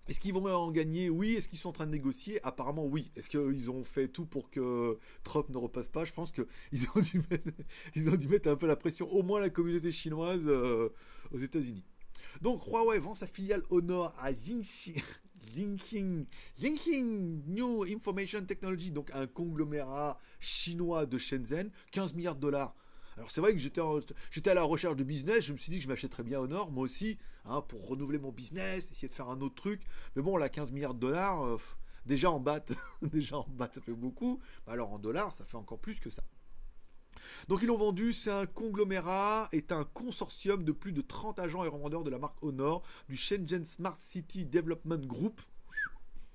est-ce 0.09 0.19
qu'ils 0.19 0.33
vont 0.33 0.45
en 0.47 0.71
gagner? 0.71 1.11
Oui. 1.11 1.35
Est-ce 1.35 1.49
qu'ils 1.49 1.59
sont 1.59 1.69
en 1.69 1.73
train 1.73 1.87
de 1.87 1.93
négocier? 1.93 2.41
Apparemment, 2.43 2.85
oui. 2.85 3.11
Est-ce 3.17 3.31
qu'ils 3.31 3.71
ont 3.71 3.85
fait 3.85 4.09
tout 4.09 4.27
pour 4.27 4.51
que 4.51 4.99
Trump 5.23 5.49
ne 5.49 5.57
repasse 5.57 5.89
pas? 5.89 6.05
Je 6.05 6.13
pense 6.13 6.33
qu'ils 6.33 6.47
ont, 6.97 7.01
dû 7.01 7.23
mettre, 7.31 8.13
ont 8.13 8.17
dû 8.17 8.29
mettre 8.29 8.49
un 8.49 8.57
peu 8.57 8.67
la 8.67 8.77
pression, 8.77 9.09
au 9.13 9.23
moins 9.23 9.41
la 9.41 9.51
communauté 9.51 9.93
chinoise 9.93 10.43
euh, 10.47 10.89
aux 11.31 11.39
États-Unis. 11.39 11.85
Donc, 12.41 12.67
Huawei 12.67 12.99
vend 12.99 13.15
sa 13.15 13.27
filiale 13.27 13.63
Honor 13.71 14.15
à 14.19 14.33
Xinxing, 14.33 15.01
New 17.47 17.85
Information 17.85 18.45
Technology, 18.45 18.91
donc 18.91 19.11
un 19.13 19.27
conglomérat 19.27 20.19
chinois 20.41 21.07
de 21.07 21.19
Shenzhen, 21.19 21.71
15 21.93 22.15
milliards 22.15 22.37
de 22.37 22.41
dollars. 22.41 22.75
Alors 23.17 23.31
c'est 23.31 23.41
vrai 23.41 23.53
que 23.53 23.59
j'étais, 23.59 23.81
à 24.51 24.55
la 24.55 24.63
recherche 24.63 24.97
de 24.97 25.05
business, 25.05 25.45
je 25.45 25.53
me 25.53 25.59
suis 25.59 25.71
dit 25.71 25.79
que 25.79 25.85
je 25.85 25.89
m'achèterais 25.89 26.23
bien 26.23 26.41
Honor, 26.41 26.71
moi 26.71 26.85
aussi, 26.85 27.19
hein, 27.45 27.61
pour 27.61 27.87
renouveler 27.87 28.19
mon 28.19 28.33
business, 28.33 28.91
essayer 28.91 29.09
de 29.09 29.15
faire 29.15 29.29
un 29.29 29.41
autre 29.41 29.55
truc. 29.55 29.83
Mais 30.17 30.23
bon, 30.23 30.37
là, 30.37 30.49
15 30.49 30.71
milliards 30.71 30.95
de 30.95 31.01
dollars, 31.01 31.45
euh, 31.45 31.59
déjà 32.07 32.31
en 32.31 32.41
BAT, 32.41 32.65
déjà 33.03 33.39
en 33.39 33.49
BAT, 33.49 33.71
ça 33.75 33.81
fait 33.81 33.93
beaucoup. 33.93 34.41
Alors 34.67 34.93
en 34.93 34.99
dollars, 34.99 35.33
ça 35.33 35.45
fait 35.45 35.57
encore 35.57 35.79
plus 35.79 36.01
que 36.01 36.11
ça. 36.11 36.23
Donc 37.49 37.63
ils 37.63 37.67
l'ont 37.67 37.77
vendu, 37.77 38.13
c'est 38.13 38.31
un 38.31 38.47
conglomérat, 38.47 39.49
est 39.53 39.73
un 39.73 39.85
consortium 39.85 40.65
de 40.65 40.73
plus 40.73 40.93
de 40.93 41.03
30 41.03 41.39
agents 41.39 41.65
et 41.65 41.69
revendeurs 41.69 42.05
de 42.05 42.11
la 42.11 42.19
marque 42.19 42.43
Honor, 42.43 42.83
du 43.09 43.17
Shenzhen 43.17 43.65
Smart 43.65 43.97
City 43.99 44.47
Development 44.47 45.07
Group, 45.07 45.41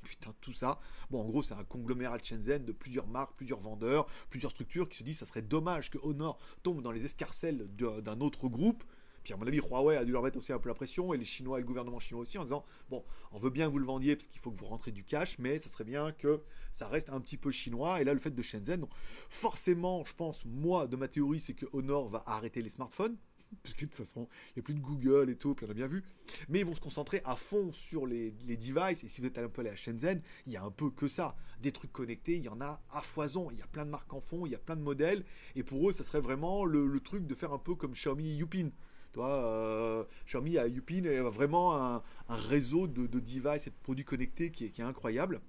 putain, 0.07 0.33
tout 0.41 0.51
ça. 0.51 0.79
Bon, 1.09 1.21
en 1.21 1.25
gros, 1.25 1.43
c'est 1.43 1.53
un 1.53 1.63
conglomérat 1.63 2.17
de 2.17 2.25
Shenzhen 2.25 2.65
de 2.65 2.71
plusieurs 2.71 3.07
marques, 3.07 3.35
plusieurs 3.35 3.59
vendeurs, 3.59 4.07
plusieurs 4.29 4.51
structures 4.51 4.87
qui 4.89 4.97
se 4.97 5.03
disent 5.03 5.19
ça 5.19 5.25
serait 5.25 5.41
dommage 5.41 5.89
que 5.89 5.97
Honor 6.01 6.37
tombe 6.63 6.81
dans 6.81 6.91
les 6.91 7.05
escarcelles 7.05 7.67
d'un 7.75 8.21
autre 8.21 8.47
groupe. 8.47 8.83
Puis 9.23 9.33
à 9.33 9.37
mon 9.37 9.45
avis, 9.45 9.59
Huawei 9.59 9.97
a 9.97 10.05
dû 10.05 10.13
leur 10.13 10.23
mettre 10.23 10.37
aussi 10.37 10.53
un 10.53 10.59
peu 10.59 10.69
la 10.69 10.75
pression, 10.75 11.13
et 11.13 11.17
les 11.17 11.25
Chinois 11.25 11.57
et 11.57 11.61
le 11.61 11.67
gouvernement 11.67 11.99
chinois 11.99 12.21
aussi, 12.21 12.37
en 12.37 12.43
disant 12.43 12.63
bon, 12.89 13.03
on 13.33 13.39
veut 13.39 13.49
bien 13.49 13.67
que 13.67 13.71
vous 13.73 13.79
le 13.79 13.85
vendiez 13.85 14.15
parce 14.15 14.27
qu'il 14.27 14.39
faut 14.39 14.51
que 14.51 14.57
vous 14.57 14.67
rentrez 14.67 14.91
du 14.91 15.03
cash, 15.03 15.37
mais 15.37 15.59
ça 15.59 15.67
serait 15.67 15.83
bien 15.83 16.13
que 16.13 16.41
ça 16.71 16.87
reste 16.87 17.09
un 17.09 17.19
petit 17.19 17.35
peu 17.35 17.51
chinois. 17.51 17.99
Et 17.99 18.05
là, 18.05 18.13
le 18.13 18.19
fait 18.19 18.31
de 18.31 18.41
Shenzhen, 18.41 18.79
donc 18.79 18.91
forcément, 19.29 20.05
je 20.05 20.13
pense, 20.13 20.45
moi, 20.45 20.87
de 20.87 20.95
ma 20.95 21.09
théorie, 21.09 21.41
c'est 21.41 21.53
que 21.53 21.65
Honor 21.73 22.07
va 22.07 22.23
arrêter 22.25 22.61
les 22.61 22.69
smartphones 22.69 23.17
parce 23.63 23.75
que 23.75 23.81
de 23.81 23.89
toute 23.89 23.95
façon, 23.95 24.27
il 24.49 24.53
n'y 24.57 24.59
a 24.61 24.63
plus 24.63 24.73
de 24.73 24.79
Google 24.79 25.29
et 25.29 25.35
tout, 25.35 25.55
puis 25.55 25.65
on 25.67 25.71
a 25.71 25.73
bien 25.73 25.87
vu. 25.87 26.03
Mais 26.49 26.59
ils 26.59 26.65
vont 26.65 26.75
se 26.75 26.79
concentrer 26.79 27.21
à 27.25 27.35
fond 27.35 27.71
sur 27.71 28.05
les, 28.05 28.31
devices, 28.31 29.03
et 29.03 29.07
si 29.07 29.21
vous 29.21 29.27
êtes 29.27 29.37
un 29.37 29.49
peu 29.49 29.65
à 29.67 29.75
Shenzhen, 29.75 30.21
il 30.45 30.53
y 30.53 30.57
a 30.57 30.63
un 30.63 30.71
peu 30.71 30.89
que 30.89 31.07
ça. 31.07 31.35
Des 31.61 31.71
trucs 31.71 31.91
connectés, 31.91 32.37
il 32.37 32.43
y 32.43 32.49
en 32.49 32.61
a 32.61 32.81
à 32.91 33.01
foison, 33.01 33.49
il 33.51 33.57
y 33.57 33.61
a 33.61 33.67
plein 33.67 33.85
de 33.85 33.89
marques 33.89 34.13
en 34.13 34.21
fond, 34.21 34.45
il 34.45 34.51
y 34.51 34.55
a 34.55 34.59
plein 34.59 34.75
de 34.75 34.81
modèles, 34.81 35.23
et 35.55 35.63
pour 35.63 35.89
eux, 35.89 35.93
ça 35.93 36.03
serait 36.03 36.21
vraiment 36.21 36.65
le, 36.65 36.99
truc 36.99 37.25
de 37.25 37.35
faire 37.35 37.53
un 37.53 37.59
peu 37.59 37.75
comme 37.75 37.93
Xiaomi 37.93 38.35
Yupin. 38.35 38.69
Toi, 39.13 39.29
euh, 39.29 40.03
Xiaomi 40.25 40.57
a 40.57 40.67
Yupin 40.67 41.03
et 41.05 41.19
vraiment 41.19 41.75
un, 41.75 42.03
réseau 42.27 42.87
de, 42.87 43.07
devices 43.07 43.67
et 43.67 43.69
de 43.69 43.75
produits 43.81 44.05
connectés 44.05 44.51
qui 44.51 44.65
est 44.65 44.79
incroyable. 44.81 45.41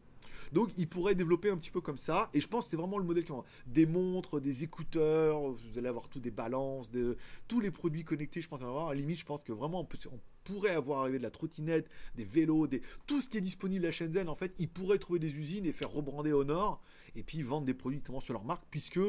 Donc 0.53 0.71
il 0.77 0.89
pourrait 0.89 1.15
développer 1.15 1.51
un 1.51 1.57
petit 1.57 1.71
peu 1.71 1.81
comme 1.81 1.99
ça. 1.99 2.31
Et 2.35 2.41
je 2.41 2.49
pense 2.49 2.65
que 2.65 2.71
c'est 2.71 2.77
vraiment 2.77 2.99
le 2.99 3.05
modèle 3.05 3.25
qui 3.25 3.33
des 3.67 3.87
montres, 3.87 4.41
des 4.41 4.65
écouteurs, 4.65 5.41
vous 5.41 5.79
allez 5.79 5.89
avoir 5.89 6.09
tout 6.09 6.21
des 6.21 6.31
balances, 6.31 6.91
de, 6.91 7.17
tous 7.47 7.61
les 7.61 7.71
produits 7.71 8.05
connectés, 8.05 8.41
je 8.41 8.49
pense 8.49 8.63
avoir. 8.63 8.89
À 8.89 8.95
la 8.95 9.01
limite, 9.01 9.19
je 9.19 9.25
pense 9.25 9.45
que 9.45 9.53
vraiment 9.53 9.81
on, 9.81 10.21
pourrait 10.45 10.71
avoir 10.71 11.01
arrivé 11.01 11.19
de 11.19 11.23
la 11.23 11.31
trottinette, 11.31 11.91
des 12.15 12.25
vélos, 12.25 12.67
des, 12.67 12.81
tout 13.07 13.21
ce 13.21 13.29
qui 13.29 13.37
est 13.37 13.43
disponible 13.43 13.85
à 13.85 13.93
Shenzhen, 13.93 14.29
en 14.29 14.35
fait, 14.35 14.55
ils 14.59 14.69
pourraient 14.69 14.99
trouver 14.99 15.19
des 15.19 15.35
usines 15.35 15.67
et 15.67 15.73
faire 15.73 15.91
rebrander 15.91 16.33
Honor 16.33 16.81
et 17.15 17.23
puis 17.23 17.43
vendre 17.43 17.67
des 17.67 17.75
produits 17.75 17.99
directement 17.99 18.21
sur 18.21 18.33
leur 18.33 18.45
marque, 18.45 18.65
puisque 18.71 19.01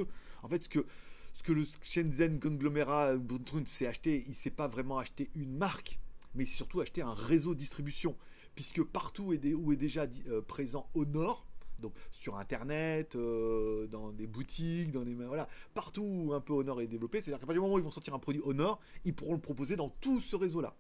en 0.44 0.50
fait 0.50 0.64
ce 0.64 0.70
que 0.70 0.86
ce 1.36 1.44
que 1.44 1.54
le 1.54 1.66
Shenzhen 1.82 2.40
conglomérat 2.40 3.14
s'est 3.66 3.88
acheté, 3.88 4.26
il 4.28 4.34
s'est 4.34 4.50
pas 4.50 4.68
vraiment 4.68 4.98
acheté 4.98 5.30
une 5.36 5.56
marque, 5.56 5.98
mais 6.36 6.44
il 6.44 6.48
s'est 6.48 6.58
surtout 6.58 6.82
acheté 6.82 7.02
un 7.02 7.14
réseau 7.14 7.54
de 7.54 7.60
distribution 7.60 8.18
puisque 8.56 8.84
partout 8.84 9.34
où 9.34 9.74
est 9.74 9.78
déjà 9.78 10.06
euh, 10.28 10.42
présent 10.42 10.90
Honor, 10.94 11.46
donc 11.80 11.94
sur 12.12 12.38
internet, 12.38 13.16
euh, 13.16 13.88
dans 13.88 14.12
des 14.12 14.28
boutiques, 14.28 14.92
dans 14.92 15.04
des 15.04 15.14
voilà, 15.14 15.48
partout 15.74 16.04
où 16.04 16.34
un 16.34 16.42
peu 16.42 16.54
Honor 16.54 16.82
est 16.82 16.88
développé, 16.88 17.22
c'est-à-dire 17.22 17.40
qu'à 17.40 17.46
partir 17.46 17.62
du 17.62 17.66
moment 17.66 17.76
où 17.76 17.80
ils 17.80 17.86
vont 17.86 17.92
sortir 17.92 18.14
un 18.14 18.20
produit 18.20 18.42
Honor, 18.44 18.80
ils 19.06 19.16
pourront 19.16 19.34
le 19.34 19.40
proposer 19.40 19.76
dans 19.76 19.90
tout 19.90 20.20
ce 20.20 20.36
réseau-là. 20.36 20.76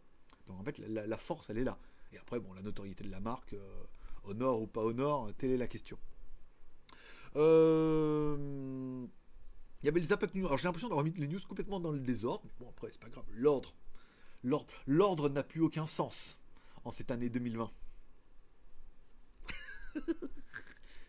Donc 0.47 0.59
en 0.59 0.63
fait, 0.63 0.79
la, 0.79 1.17
force, 1.17 1.49
elle 1.49 1.59
est 1.59 1.63
là. 1.63 1.77
Et 2.11 2.17
après, 2.17 2.39
bon, 2.39 2.53
la 2.53 2.61
notoriété 2.61 3.03
de 3.03 3.11
la 3.11 3.19
marque, 3.19 3.53
euh, 3.53 3.83
Honor 4.25 4.61
ou 4.61 4.67
pas 4.67 4.81
Honor, 4.81 5.31
telle 5.38 5.51
est 5.51 5.57
la 5.57 5.67
question. 5.67 5.97
Il 7.35 7.41
y 9.85 9.88
avait 9.88 9.99
les 9.99 10.11
Impact 10.11 10.35
News. 10.35 10.47
Alors 10.47 10.57
j'ai 10.57 10.67
l'impression 10.67 10.89
d'avoir 10.89 11.05
mis 11.05 11.11
les 11.11 11.27
news 11.27 11.39
complètement 11.47 11.79
dans 11.79 11.91
le 11.91 11.99
désordre. 11.99 12.41
Mais 12.45 12.51
bon, 12.59 12.69
après, 12.69 12.89
c'est 12.91 12.99
pas 12.99 13.09
grave. 13.09 13.25
L'ordre. 13.31 13.73
L'ordre 14.88 15.29
n'a 15.29 15.43
plus 15.43 15.61
aucun 15.61 15.85
sens 15.85 16.38
en 16.83 16.91
cette 16.91 17.12
année 17.12 17.29
2020. 17.29 17.71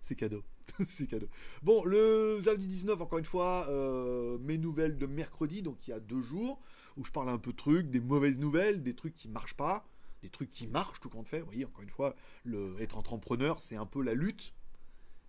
c'est 0.03 0.15
cadeau. 0.15 0.43
c'est 0.87 1.07
cadeau. 1.07 1.29
Bon, 1.63 1.85
le 1.85 2.41
samedi 2.45 2.67
19, 2.67 3.01
encore 3.01 3.19
une 3.19 3.25
fois, 3.25 3.67
euh, 3.69 4.39
mes 4.39 4.59
nouvelles 4.59 4.99
de 4.99 5.07
mercredi, 5.07 5.63
donc 5.63 5.87
il 5.87 5.91
y 5.91 5.95
a 5.95 6.01
deux 6.01 6.23
jours, 6.23 6.61
où 6.97 7.05
je 7.05 7.11
parle 7.11 7.29
un 7.29 7.39
peu 7.39 7.53
de 7.53 7.57
trucs, 7.57 7.91
des 7.91 8.01
mauvaises 8.01 8.39
nouvelles, 8.39 8.83
des 8.83 8.95
trucs 8.95 9.15
qui 9.15 9.29
marchent 9.29 9.57
pas. 9.57 9.87
des 10.23 10.29
trucs 10.29 10.51
qui 10.51 10.67
marchent 10.67 11.01
tout 11.01 11.09
compte 11.09 11.29
fait. 11.29 11.41
Vous 11.41 11.47
voyez, 11.47 11.65
encore 11.65 11.83
une 11.83 11.91
fois, 11.91 12.15
être 12.79 12.99
entrepreneur, 12.99 13.61
c'est 13.61 13.77
un 13.77 13.87
peu 13.87 14.03
la 14.03 14.15
lutte. 14.15 14.53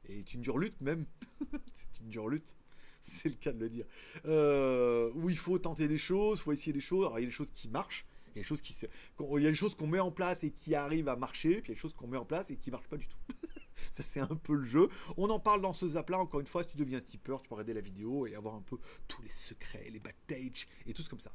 Et 0.09 0.25
une 0.33 0.41
dure 0.41 0.57
lutte 0.57 0.81
même. 0.81 1.05
c'est 1.73 2.01
une 2.01 2.09
dure 2.09 2.27
lutte. 2.27 2.55
C'est 3.01 3.29
le 3.29 3.35
cas 3.35 3.51
de 3.51 3.59
le 3.59 3.69
dire. 3.69 3.85
Euh, 4.25 5.11
où 5.15 5.29
il 5.29 5.37
faut 5.37 5.57
tenter 5.59 5.87
des 5.87 5.97
choses, 5.97 6.39
il 6.39 6.41
faut 6.41 6.51
essayer 6.51 6.73
des 6.73 6.81
choses. 6.81 7.05
Alors 7.05 7.19
il 7.19 7.23
y 7.23 7.25
a 7.25 7.27
des 7.27 7.31
choses 7.31 7.51
qui 7.51 7.69
marchent, 7.69 8.05
il 8.35 8.37
y 8.37 9.47
a 9.47 9.49
des 9.49 9.55
choses 9.55 9.73
a 9.73 9.77
qu'on 9.77 9.87
met 9.87 9.99
en 9.99 10.11
place 10.11 10.43
et 10.43 10.51
qui 10.51 10.75
arrivent 10.75 11.09
à 11.09 11.15
marcher, 11.15 11.61
puis 11.61 11.67
il 11.67 11.69
y 11.69 11.71
a 11.71 11.75
des 11.75 11.79
choses 11.81 11.93
qu'on 11.93 12.07
met 12.07 12.17
en 12.17 12.25
place 12.25 12.51
et 12.51 12.57
qui 12.57 12.71
marchent 12.71 12.87
pas 12.87 12.97
du 12.97 13.07
tout. 13.07 13.17
ça 13.91 14.03
c'est 14.03 14.19
un 14.19 14.27
peu 14.27 14.53
le 14.53 14.65
jeu. 14.65 14.89
On 15.17 15.29
en 15.29 15.39
parle 15.39 15.61
dans 15.61 15.73
ce 15.73 15.87
zap 15.87 16.09
là. 16.09 16.19
Encore 16.19 16.39
une 16.39 16.47
fois, 16.47 16.63
si 16.63 16.69
tu 16.69 16.77
deviens 16.77 16.99
tipeur, 16.99 17.41
tu 17.41 17.49
peux 17.49 17.55
regarder 17.55 17.73
la 17.73 17.81
vidéo 17.81 18.27
et 18.27 18.35
avoir 18.35 18.55
un 18.55 18.61
peu 18.61 18.77
tous 19.07 19.21
les 19.21 19.29
secrets, 19.29 19.89
les 19.91 19.99
backstage 19.99 20.67
et 20.85 20.93
tout 20.93 21.01
ce 21.01 21.09
comme 21.09 21.19
ça. 21.19 21.31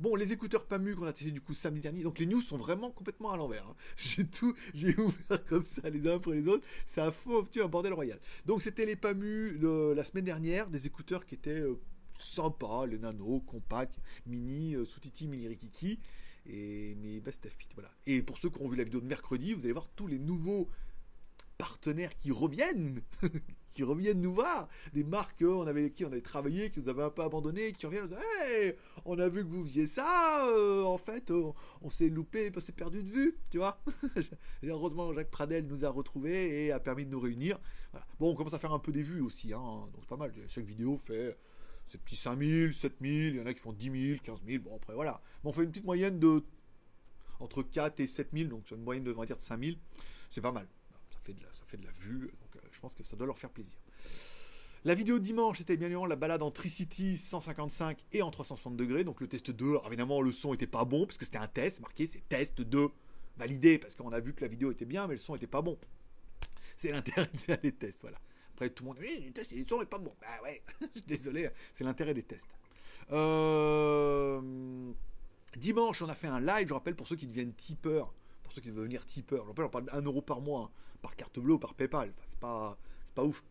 Bon, 0.00 0.16
les 0.16 0.32
écouteurs 0.32 0.66
PAMU 0.66 0.94
qu'on 0.94 1.06
a 1.06 1.12
testé 1.12 1.30
du 1.30 1.40
coup 1.40 1.54
samedi 1.54 1.80
dernier. 1.80 2.02
Donc 2.02 2.18
les 2.18 2.26
news 2.26 2.42
sont 2.42 2.56
vraiment 2.56 2.90
complètement 2.90 3.32
à 3.32 3.36
l'envers. 3.36 3.66
Hein. 3.66 3.74
J'ai 3.96 4.26
tout, 4.26 4.54
j'ai 4.74 4.96
ouvert 4.98 5.44
comme 5.48 5.62
ça 5.62 5.88
les 5.88 6.06
uns 6.06 6.16
après 6.16 6.34
les 6.34 6.48
autres. 6.48 6.66
C'est 6.86 7.00
un 7.00 7.10
faux, 7.10 7.46
tu 7.50 7.62
un 7.62 7.68
bordel 7.68 7.92
royal. 7.92 8.18
Donc 8.46 8.62
c'était 8.62 8.86
les 8.86 8.96
PAMU 8.96 9.58
la 9.94 10.04
semaine 10.04 10.24
dernière, 10.24 10.68
des 10.68 10.86
écouteurs 10.86 11.26
qui 11.26 11.34
étaient 11.34 11.50
euh, 11.50 11.80
sympas, 12.18 12.86
les 12.86 12.98
nano, 12.98 13.40
compacts, 13.40 13.98
mini, 14.26 14.74
euh, 14.74 14.84
sous 14.84 15.00
Titi, 15.00 15.26
mini 15.26 15.48
rikiki 15.48 16.00
et 16.48 17.20
best 17.20 17.48
fit 17.48 17.68
voilà. 17.74 17.90
Et 18.06 18.22
pour 18.22 18.38
ceux 18.38 18.50
qui 18.50 18.62
ont 18.62 18.68
vu 18.68 18.76
la 18.76 18.84
vidéo 18.84 19.00
de 19.00 19.06
mercredi, 19.06 19.54
vous 19.54 19.64
allez 19.64 19.72
voir 19.72 19.88
tous 19.94 20.06
les 20.06 20.18
nouveaux 20.18 20.68
partenaires 21.58 22.16
qui 22.16 22.30
reviennent, 22.30 23.02
qui 23.72 23.82
reviennent 23.82 24.20
nous 24.20 24.32
voir, 24.32 24.68
des 24.94 25.04
marques 25.04 25.42
on 25.42 25.66
avait 25.66 25.90
qui 25.90 26.04
on 26.04 26.08
avait 26.08 26.22
travaillé, 26.22 26.70
qui 26.70 26.80
nous 26.80 26.88
avaient 26.88 27.02
un 27.02 27.10
peu 27.10 27.22
abandonné, 27.22 27.72
qui 27.72 27.86
reviennent, 27.86 28.08
on 29.04 29.18
a 29.18 29.28
vu 29.28 29.44
que 29.44 29.50
vous 29.50 29.64
faisiez 29.64 29.86
ça, 29.86 30.46
euh, 30.46 30.84
en 30.84 30.98
fait, 30.98 31.30
euh, 31.30 31.52
on 31.82 31.90
s'est 31.90 32.08
loupé, 32.08 32.50
on 32.56 32.60
s'est 32.60 32.72
perdu 32.72 33.02
de 33.02 33.10
vue, 33.10 33.36
tu 33.50 33.58
vois. 33.58 33.80
Heureusement, 34.62 35.12
Jacques 35.12 35.30
Pradel 35.30 35.66
nous 35.66 35.84
a 35.84 35.90
retrouvés 35.90 36.66
et 36.66 36.72
a 36.72 36.80
permis 36.80 37.04
de 37.04 37.10
nous 37.10 37.20
réunir. 37.20 37.58
Bon, 38.20 38.30
on 38.30 38.34
commence 38.34 38.54
à 38.54 38.58
faire 38.58 38.72
un 38.72 38.78
peu 38.78 38.92
des 38.92 39.02
vues 39.02 39.20
aussi, 39.20 39.52
hein, 39.52 39.88
donc 39.92 40.06
pas 40.06 40.16
mal. 40.16 40.32
Chaque 40.48 40.64
vidéo 40.64 40.96
fait 40.96 41.36
ces 41.88 41.98
petits 41.98 42.16
5000, 42.16 42.72
7000, 42.72 43.34
il 43.34 43.36
y 43.36 43.40
en 43.40 43.46
a 43.46 43.52
qui 43.52 43.60
font 43.60 43.72
10 43.72 44.08
000, 44.08 44.20
15 44.22 44.40
000, 44.46 44.62
bon 44.62 44.76
après 44.76 44.94
voilà. 44.94 45.20
on 45.44 45.52
fait 45.52 45.64
une 45.64 45.70
petite 45.70 45.84
moyenne 45.84 46.18
de 46.18 46.44
entre 47.40 47.62
4 47.62 48.00
et 48.00 48.06
7000, 48.06 48.48
donc 48.48 48.64
c'est 48.68 48.74
une 48.74 48.82
moyenne 48.82 49.04
de, 49.04 49.12
on 49.12 49.20
va 49.20 49.26
dire, 49.26 49.36
de 49.36 49.42
5000, 49.42 49.78
c'est 50.30 50.40
pas 50.40 50.52
mal 50.52 50.66
ça 51.52 51.64
fait 51.66 51.76
de 51.76 51.84
la 51.84 51.92
vue, 51.92 52.30
donc 52.40 52.56
euh, 52.56 52.68
je 52.70 52.80
pense 52.80 52.94
que 52.94 53.02
ça 53.02 53.16
doit 53.16 53.26
leur 53.26 53.38
faire 53.38 53.50
plaisir. 53.50 53.78
La 54.84 54.94
vidéo 54.94 55.18
dimanche, 55.18 55.58
c'était 55.58 55.76
bien 55.76 55.86
évidemment 55.86 56.06
la 56.06 56.16
balade 56.16 56.42
en 56.42 56.50
Tricity 56.50 57.18
155 57.18 57.98
et 58.12 58.22
en 58.22 58.30
360 58.30 58.76
degrés. 58.76 59.02
Donc 59.02 59.20
le 59.20 59.26
test 59.26 59.50
2, 59.50 59.70
alors 59.70 59.86
évidemment 59.88 60.22
le 60.22 60.30
son 60.30 60.54
était 60.54 60.68
pas 60.68 60.84
bon 60.84 61.04
parce 61.04 61.18
que 61.18 61.24
c'était 61.24 61.38
un 61.38 61.48
test, 61.48 61.80
marqué 61.80 62.06
c'est 62.06 62.26
test 62.28 62.60
2, 62.60 62.88
validé 63.36 63.78
parce 63.78 63.94
qu'on 63.96 64.12
a 64.12 64.20
vu 64.20 64.34
que 64.34 64.42
la 64.42 64.48
vidéo 64.48 64.70
était 64.70 64.84
bien 64.84 65.06
mais 65.06 65.14
le 65.14 65.18
son 65.18 65.34
était 65.34 65.46
pas 65.48 65.62
bon. 65.62 65.78
C'est 66.76 66.92
l'intérêt 66.92 67.28
de 67.32 67.38
faire 67.38 67.58
les 67.62 67.72
tests, 67.72 68.02
voilà. 68.02 68.18
Après 68.58 68.70
tout 68.70 68.82
le 68.82 68.88
monde, 68.88 68.98
oui, 69.00 69.32
le 69.52 69.64
son 69.68 69.80
est 69.80 69.86
pas 69.86 69.98
bon. 69.98 70.12
Bah 70.20 70.26
ouais, 70.42 70.62
désolé, 71.06 71.48
c'est 71.72 71.84
l'intérêt 71.84 72.12
des 72.12 72.24
tests. 72.24 72.48
Euh, 73.12 74.40
dimanche, 75.56 76.02
on 76.02 76.08
a 76.08 76.16
fait 76.16 76.26
un 76.26 76.40
live, 76.40 76.66
je 76.66 76.74
rappelle 76.74 76.96
pour 76.96 77.06
ceux 77.06 77.14
qui 77.14 77.28
deviennent 77.28 77.54
tipeurs 77.54 78.12
pour 78.42 78.54
ceux 78.54 78.62
qui 78.62 78.70
veulent 78.70 78.78
devenir 78.78 79.04
tipeurs. 79.04 79.44
Je 79.44 79.48
rappelle, 79.48 79.66
on 79.66 79.68
parle 79.68 79.84
d'un 79.84 80.00
euro 80.00 80.22
par 80.22 80.40
mois, 80.40 80.62
hein, 80.62 80.70
par 81.02 81.14
carte 81.14 81.38
bleue 81.38 81.52
ou 81.54 81.58
par 81.58 81.74
PayPal. 81.74 82.10
Enfin, 82.16 82.24
c'est 82.24 82.38
pas, 82.40 82.78
c'est 83.04 83.14
pas 83.14 83.24
ouf. 83.24 83.44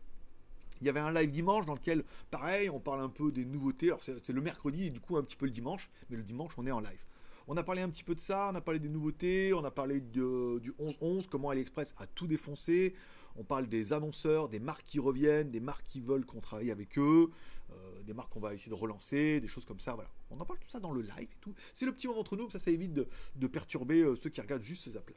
Il 0.82 0.86
y 0.86 0.90
avait 0.90 1.00
un 1.00 1.12
live 1.12 1.30
dimanche 1.30 1.64
dans 1.64 1.74
lequel, 1.74 2.04
pareil, 2.30 2.68
on 2.68 2.80
parle 2.80 3.00
un 3.00 3.08
peu 3.08 3.32
des 3.32 3.44
nouveautés. 3.44 3.86
Alors, 3.86 4.02
c'est 4.02 4.28
le 4.28 4.40
mercredi 4.42 4.88
et 4.88 4.90
du 4.90 5.00
coup 5.00 5.16
un 5.16 5.22
petit 5.22 5.36
peu 5.36 5.46
le 5.46 5.52
dimanche, 5.52 5.88
mais 6.10 6.16
le 6.16 6.22
dimanche, 6.22 6.52
on 6.58 6.66
est 6.66 6.70
en 6.70 6.80
live. 6.80 7.04
On 7.46 7.56
a 7.56 7.62
parlé 7.62 7.80
un 7.80 7.88
petit 7.88 8.04
peu 8.04 8.14
de 8.14 8.20
ça, 8.20 8.50
on 8.52 8.56
a 8.56 8.60
parlé 8.60 8.78
des 8.78 8.90
nouveautés, 8.90 9.54
on 9.54 9.64
a 9.64 9.70
parlé 9.70 10.00
du 10.00 10.20
11-11, 10.20 11.28
comment 11.28 11.48
AliExpress 11.48 11.94
a 11.98 12.06
tout 12.06 12.26
défoncé. 12.26 12.94
On 13.38 13.44
parle 13.44 13.68
des 13.68 13.92
annonceurs, 13.92 14.48
des 14.48 14.58
marques 14.58 14.84
qui 14.84 14.98
reviennent, 14.98 15.50
des 15.50 15.60
marques 15.60 15.86
qui 15.86 16.00
veulent 16.00 16.26
qu'on 16.26 16.40
travaille 16.40 16.72
avec 16.72 16.98
eux, 16.98 17.30
euh, 17.70 18.02
des 18.02 18.12
marques 18.12 18.32
qu'on 18.32 18.40
va 18.40 18.52
essayer 18.52 18.70
de 18.70 18.76
relancer, 18.76 19.40
des 19.40 19.46
choses 19.46 19.64
comme 19.64 19.78
ça. 19.78 19.96
On 20.30 20.40
en 20.40 20.44
parle 20.44 20.58
tout 20.58 20.68
ça 20.68 20.80
dans 20.80 20.92
le 20.92 21.02
live 21.02 21.28
et 21.30 21.38
tout. 21.40 21.54
C'est 21.72 21.86
le 21.86 21.92
petit 21.92 22.08
moment 22.08 22.20
entre 22.20 22.36
nous, 22.36 22.50
ça, 22.50 22.58
évite 22.68 22.92
de, 22.92 23.46
perturber 23.46 24.02
euh, 24.02 24.16
ceux 24.16 24.28
qui 24.28 24.40
regardent 24.40 24.62
juste 24.62 24.82
ce 24.82 24.90
zap-là. 24.90 25.16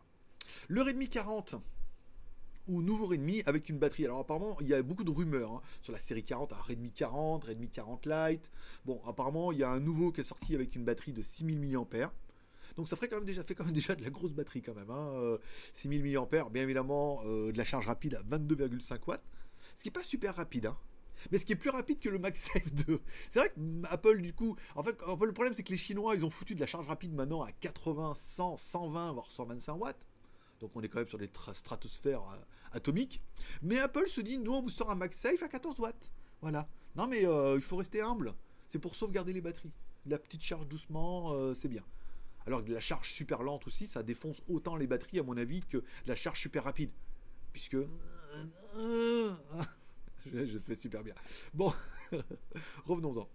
Le 0.67 0.83
Redmi 0.83 1.09
40 1.09 1.55
ou 2.67 2.83
nouveau 2.83 3.07
Redmi 3.07 3.41
avec 3.47 3.69
une 3.69 3.79
batterie. 3.79 4.05
Alors 4.05 4.19
apparemment, 4.19 4.55
il 4.61 4.67
y 4.67 4.75
a 4.75 4.83
beaucoup 4.83 5.03
de 5.03 5.09
rumeurs 5.09 5.53
hein, 5.53 5.61
sur 5.81 5.91
la 5.91 5.99
série 5.99 6.23
40, 6.23 6.53
à 6.53 6.61
Redmi 6.61 6.91
40, 6.91 7.43
Redmi 7.45 7.69
40 7.69 8.05
Lite. 8.05 8.51
Bon, 8.85 9.01
apparemment, 9.07 9.51
il 9.51 9.57
y 9.57 9.63
a 9.63 9.69
un 9.69 9.79
nouveau 9.79 10.11
qui 10.11 10.21
est 10.21 10.25
sorti 10.25 10.53
avec 10.53 10.75
une 10.75 10.85
batterie 10.85 11.13
de 11.13 11.23
6000 11.23 11.59
mAh. 11.59 12.11
Donc 12.81 12.87
ça 12.87 12.95
ferait 12.95 13.09
quand 13.09 13.17
même 13.17 13.25
déjà, 13.25 13.43
fait 13.43 13.53
quand 13.53 13.63
même 13.63 13.75
déjà 13.75 13.93
de 13.93 14.03
la 14.03 14.09
grosse 14.09 14.31
batterie 14.31 14.63
quand 14.63 14.73
même. 14.73 14.89
Hein. 14.89 15.37
6000 15.75 16.17
euh, 16.17 16.25
mAh, 16.31 16.49
bien 16.49 16.63
évidemment, 16.63 17.21
euh, 17.25 17.51
de 17.51 17.57
la 17.59 17.63
charge 17.63 17.85
rapide 17.85 18.15
à 18.15 18.23
22,5 18.23 18.97
watts. 19.05 19.21
Ce 19.75 19.83
qui 19.83 19.89
n'est 19.89 19.93
pas 19.93 20.01
super 20.01 20.35
rapide, 20.35 20.65
hein. 20.65 20.77
Mais 21.31 21.37
ce 21.37 21.45
qui 21.45 21.53
est 21.53 21.57
plus 21.57 21.69
rapide 21.69 21.99
que 21.99 22.09
le 22.09 22.17
MagSafe 22.17 22.73
2. 22.73 22.99
C'est 23.29 23.37
vrai 23.37 23.49
que 23.49 23.59
Apple, 23.87 24.21
du 24.23 24.33
coup, 24.33 24.55
en 24.73 24.81
fait, 24.81 24.97
le 24.99 25.31
problème, 25.31 25.53
c'est 25.53 25.61
que 25.61 25.69
les 25.69 25.77
Chinois, 25.77 26.15
ils 26.15 26.25
ont 26.25 26.31
foutu 26.31 26.55
de 26.55 26.59
la 26.59 26.65
charge 26.65 26.87
rapide 26.87 27.13
maintenant 27.13 27.43
à 27.43 27.51
80, 27.51 28.15
100, 28.15 28.57
120, 28.57 29.11
voire 29.11 29.31
125 29.31 29.73
watts. 29.75 30.03
Donc 30.59 30.71
on 30.73 30.81
est 30.81 30.89
quand 30.89 30.97
même 30.97 31.07
sur 31.07 31.19
des 31.19 31.29
stratosphères 31.53 32.23
euh, 32.23 32.37
atomiques. 32.71 33.21
Mais 33.61 33.77
Apple 33.77 34.07
se 34.07 34.21
dit, 34.21 34.39
nous, 34.39 34.53
on 34.53 34.63
vous 34.63 34.71
sort 34.71 34.89
un 34.89 34.95
MagSafe 34.95 35.43
à 35.43 35.47
14 35.47 35.79
watts. 35.81 36.11
Voilà. 36.41 36.67
Non, 36.95 37.05
mais 37.05 37.21
il 37.21 37.61
faut 37.61 37.77
rester 37.77 38.01
humble. 38.01 38.33
C'est 38.67 38.79
pour 38.79 38.95
sauvegarder 38.95 39.33
les 39.33 39.41
batteries. 39.41 39.71
La 40.07 40.17
petite 40.17 40.41
charge 40.41 40.67
doucement, 40.67 41.53
c'est 41.53 41.67
bien. 41.67 41.83
Alors 42.47 42.61
la 42.67 42.79
charge 42.79 43.09
super 43.09 43.43
lente 43.43 43.67
aussi, 43.67 43.87
ça 43.87 44.03
défonce 44.03 44.41
autant 44.47 44.75
les 44.75 44.87
batteries, 44.87 45.19
à 45.19 45.23
mon 45.23 45.37
avis, 45.37 45.61
que 45.61 45.83
la 46.05 46.15
charge 46.15 46.39
super 46.39 46.63
rapide. 46.63 46.91
Puisque. 47.51 47.77
je, 50.25 50.59
fais 50.59 50.75
super 50.75 51.03
bien. 51.03 51.15
Bon, 51.53 51.73
revenons-en. 52.85 53.27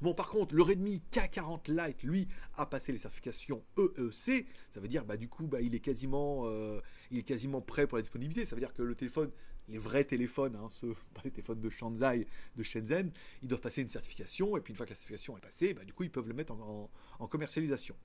Bon, 0.00 0.14
par 0.14 0.28
contre, 0.28 0.54
le 0.54 0.62
Redmi 0.62 1.02
K40 1.10 1.72
Lite, 1.72 2.04
lui, 2.04 2.28
a 2.54 2.66
passé 2.66 2.92
les 2.92 2.98
certifications 2.98 3.64
EEC. 3.76 4.46
Ça 4.70 4.78
veut 4.78 4.86
dire, 4.86 5.04
bah, 5.04 5.16
du 5.16 5.28
coup, 5.28 5.48
bah, 5.48 5.60
il, 5.60 5.74
est 5.74 5.80
quasiment, 5.80 6.44
euh, 6.46 6.80
il 7.10 7.18
est 7.18 7.24
quasiment 7.24 7.60
prêt 7.60 7.88
pour 7.88 7.98
la 7.98 8.02
disponibilité. 8.02 8.46
Ça 8.46 8.54
veut 8.54 8.60
dire 8.60 8.72
que 8.72 8.82
le 8.82 8.94
téléphone, 8.94 9.32
les 9.66 9.78
vrais 9.78 10.04
téléphones, 10.04 10.54
hein, 10.54 10.68
ceux, 10.70 10.94
pas 11.14 11.22
les 11.24 11.32
téléphones 11.32 11.60
de 11.60 11.68
Shanghai, 11.68 12.28
de 12.54 12.62
Shenzhen, 12.62 13.10
ils 13.42 13.48
doivent 13.48 13.60
passer 13.60 13.82
une 13.82 13.88
certification. 13.88 14.56
Et 14.56 14.60
puis, 14.60 14.70
une 14.72 14.76
fois 14.76 14.86
que 14.86 14.90
la 14.90 14.96
certification 14.96 15.36
est 15.36 15.40
passée, 15.40 15.74
bah, 15.74 15.84
du 15.84 15.92
coup, 15.92 16.04
ils 16.04 16.12
peuvent 16.12 16.28
le 16.28 16.34
mettre 16.34 16.52
en 16.52 17.26
commercialisation. 17.26 17.96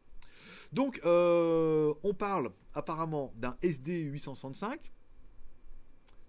Donc, 0.71 0.99
euh, 1.05 1.93
on 2.03 2.13
parle 2.13 2.51
apparemment 2.73 3.31
d'un 3.35 3.55
SD 3.61 4.01
865. 4.01 4.91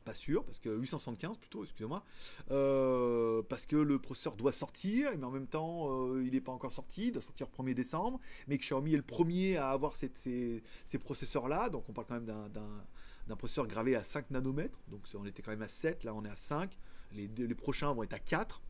Pas 0.04 0.14
sûr, 0.14 0.44
parce 0.44 0.60
que 0.60 0.68
875 0.68 1.38
plutôt, 1.38 1.64
excusez-moi. 1.64 2.04
Euh, 2.50 3.42
parce 3.48 3.64
que 3.64 3.76
le 3.76 3.98
processeur 3.98 4.36
doit 4.36 4.52
sortir, 4.52 5.10
mais 5.16 5.24
en 5.24 5.30
même 5.30 5.46
temps, 5.46 5.88
euh, 5.88 6.22
il 6.22 6.32
n'est 6.32 6.42
pas 6.42 6.52
encore 6.52 6.72
sorti, 6.72 7.06
il 7.06 7.12
doit 7.12 7.22
sortir 7.22 7.46
le 7.50 7.64
1er 7.64 7.72
décembre. 7.72 8.20
Mais 8.46 8.58
que 8.58 8.62
Xiaomi 8.64 8.92
est 8.92 8.98
le 8.98 9.02
premier 9.02 9.56
à 9.56 9.70
avoir 9.70 9.96
ces, 9.96 10.62
processeurs-là. 11.00 11.70
Donc, 11.70 11.88
on 11.88 11.94
parle 11.94 12.06
quand 12.06 12.20
même 12.20 12.26
d'un 12.26 13.36
processeur 13.36 13.66
gravé 13.66 13.96
à 13.96 14.04
5 14.04 14.30
nanomètres. 14.30 14.78
Donc, 14.88 15.06
on 15.14 15.24
était 15.24 15.42
quand 15.42 15.52
même 15.52 15.62
à 15.62 15.68
7, 15.68 16.04
là 16.04 16.14
on 16.14 16.24
est 16.26 16.30
à 16.30 16.36
5. 16.36 16.76
Les, 17.12 17.28
les 17.28 17.54
prochains 17.54 17.90
vont 17.94 18.02
être 18.02 18.12
à 18.12 18.18
4. 18.18 18.60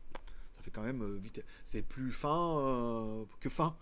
Ça 0.55 0.63
fait 0.63 0.71
quand 0.71 0.83
même 0.83 1.17
vite. 1.17 1.43
C'est 1.65 1.81
plus 1.81 2.13
fin 2.13 3.25
que 3.41 3.49
fin. 3.49 3.75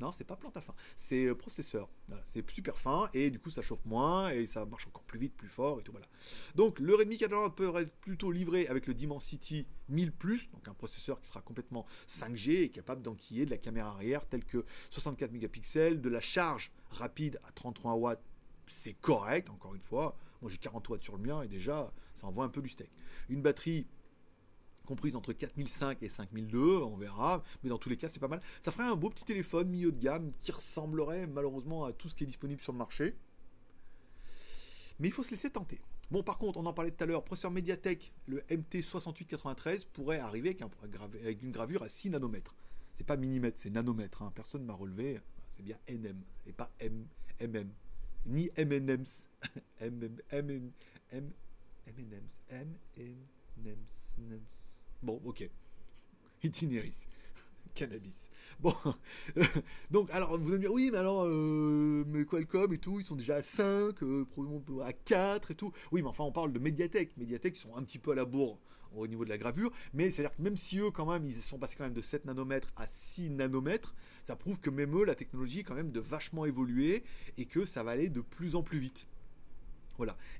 Non, 0.00 0.12
c'est 0.12 0.24
pas 0.24 0.36
plante 0.36 0.56
à 0.56 0.60
fin, 0.60 0.74
c'est 0.94 1.24
euh, 1.24 1.34
processeur. 1.34 1.88
c'est 2.24 2.48
super 2.50 2.78
fin 2.78 3.08
et 3.14 3.30
du 3.30 3.38
coup 3.38 3.48
ça 3.48 3.62
chauffe 3.62 3.84
moins 3.86 4.30
et 4.30 4.44
ça 4.46 4.66
marche 4.66 4.86
encore 4.86 5.04
plus 5.04 5.18
vite, 5.18 5.34
plus 5.34 5.48
fort 5.48 5.80
et 5.80 5.82
tout 5.82 5.92
voilà. 5.92 6.06
Donc 6.54 6.80
le 6.80 6.94
Redmi 6.94 7.16
4 7.16 7.54
peut 7.54 7.72
être 7.76 7.94
plutôt 8.00 8.30
livré 8.30 8.66
avec 8.68 8.86
le 8.86 8.94
Dimensity 8.94 9.66
1000 9.88 10.12
donc 10.52 10.68
un 10.68 10.74
processeur 10.74 11.20
qui 11.20 11.28
sera 11.28 11.40
complètement 11.40 11.86
5G 12.08 12.62
et 12.62 12.68
capable 12.68 13.02
d'enquiller 13.02 13.46
de 13.46 13.50
la 13.50 13.58
caméra 13.58 13.90
arrière 13.90 14.26
telle 14.26 14.44
que 14.44 14.64
64 14.90 15.32
mégapixels, 15.32 16.00
de 16.00 16.08
la 16.08 16.20
charge 16.20 16.70
rapide 16.90 17.40
à 17.44 17.52
33 17.52 17.94
watts, 17.94 18.22
c'est 18.66 18.94
correct 18.94 19.48
encore 19.50 19.74
une 19.74 19.82
fois. 19.82 20.16
Moi 20.42 20.50
j'ai 20.50 20.58
40 20.58 20.88
watts 20.88 21.02
sur 21.02 21.16
le 21.16 21.22
mien 21.22 21.42
et 21.42 21.48
déjà 21.48 21.92
ça 22.14 22.26
envoie 22.26 22.44
un 22.44 22.48
peu 22.48 22.60
du 22.60 22.68
steak. 22.68 22.90
Une 23.28 23.40
batterie 23.42 23.86
comprise 24.86 25.14
entre 25.16 25.32
4005 25.32 26.02
et 26.02 26.08
5002, 26.08 26.78
on 26.78 26.96
verra, 26.96 27.42
mais 27.62 27.68
dans 27.68 27.78
tous 27.78 27.90
les 27.90 27.96
cas 27.96 28.08
c'est 28.08 28.20
pas 28.20 28.28
mal. 28.28 28.40
Ça 28.62 28.72
ferait 28.72 28.88
un 28.88 28.96
beau 28.96 29.10
petit 29.10 29.24
téléphone 29.24 29.68
milieu 29.68 29.92
de 29.92 29.98
gamme 29.98 30.32
qui 30.40 30.52
ressemblerait 30.52 31.26
malheureusement 31.26 31.84
à 31.84 31.92
tout 31.92 32.08
ce 32.08 32.14
qui 32.14 32.24
est 32.24 32.26
disponible 32.26 32.62
sur 32.62 32.72
le 32.72 32.78
marché. 32.78 33.16
Mais 34.98 35.08
il 35.08 35.12
faut 35.12 35.22
se 35.22 35.30
laisser 35.30 35.50
tenter. 35.50 35.80
Bon, 36.10 36.22
par 36.22 36.38
contre, 36.38 36.58
on 36.58 36.66
en 36.66 36.72
parlait 36.72 36.92
tout 36.92 37.02
à 37.02 37.06
l'heure, 37.06 37.24
processeur 37.24 37.50
Mediatek, 37.50 38.12
le 38.26 38.40
MT6893 38.42 39.86
pourrait 39.92 40.20
arriver 40.20 40.56
avec, 41.22 41.42
une 41.42 41.50
gravure 41.50 41.82
à 41.82 41.88
6 41.88 42.10
nanomètres. 42.10 42.54
C'est 42.94 43.04
pas 43.04 43.16
millimètres, 43.16 43.58
c'est 43.58 43.70
nanomètres. 43.70 44.22
Hein. 44.22 44.32
Personne 44.34 44.62
ne 44.62 44.66
m'a 44.66 44.74
relevé. 44.74 45.20
C'est 45.50 45.62
bien 45.62 45.76
NM 45.88 46.22
et 46.46 46.52
pas 46.52 46.70
MM. 46.80 47.72
Ni 48.24 48.50
MNMs. 48.56 49.06
MNMs. 49.80 50.20
MNMs. 51.12 51.36
Bon, 55.06 55.20
ok. 55.24 55.48
Itinéris. 56.42 57.06
Cannabis. 57.76 58.28
Bon, 58.58 58.74
donc 59.92 60.10
alors 60.10 60.36
vous 60.36 60.48
allez 60.48 60.56
me 60.56 60.58
dire 60.62 60.72
oui 60.72 60.88
mais 60.90 60.98
alors 60.98 61.24
euh, 61.26 62.04
mais 62.08 62.24
Qualcomm 62.24 62.72
et 62.72 62.78
tout 62.78 62.98
ils 62.98 63.04
sont 63.04 63.14
déjà 63.14 63.36
à 63.36 63.42
5, 63.42 64.02
euh, 64.02 64.24
probablement 64.24 64.82
à 64.82 64.92
4 64.92 65.52
et 65.52 65.54
tout. 65.54 65.70
Oui 65.92 66.02
mais 66.02 66.08
enfin 66.08 66.24
on 66.24 66.32
parle 66.32 66.52
de 66.52 66.58
Mediatek, 66.58 67.16
Mediatek 67.18 67.56
ils 67.56 67.60
sont 67.60 67.76
un 67.76 67.84
petit 67.84 68.00
peu 68.00 68.12
à 68.12 68.14
la 68.16 68.24
bourre 68.24 68.58
au 68.96 69.06
niveau 69.06 69.24
de 69.24 69.28
la 69.30 69.38
gravure, 69.38 69.70
mais 69.92 70.10
c'est-à-dire 70.10 70.34
que 70.34 70.42
même 70.42 70.56
si 70.56 70.78
eux 70.80 70.90
quand 70.90 71.06
même 71.06 71.24
ils 71.24 71.34
sont 71.34 71.58
passés 71.58 71.76
quand 71.76 71.84
même 71.84 71.92
de 71.92 72.02
7 72.02 72.24
nanomètres 72.24 72.72
à 72.76 72.88
6 72.88 73.30
nanomètres, 73.30 73.94
ça 74.24 74.34
prouve 74.34 74.58
que 74.58 74.70
même 74.70 74.98
eux 74.98 75.04
la 75.04 75.14
technologie 75.14 75.62
quand 75.62 75.74
même 75.74 75.92
de 75.92 76.00
vachement 76.00 76.46
évoluer 76.46 77.04
et 77.38 77.44
que 77.44 77.64
ça 77.64 77.84
va 77.84 77.92
aller 77.92 78.08
de 78.08 78.22
plus 78.22 78.56
en 78.56 78.64
plus 78.64 78.78
vite. 78.78 79.06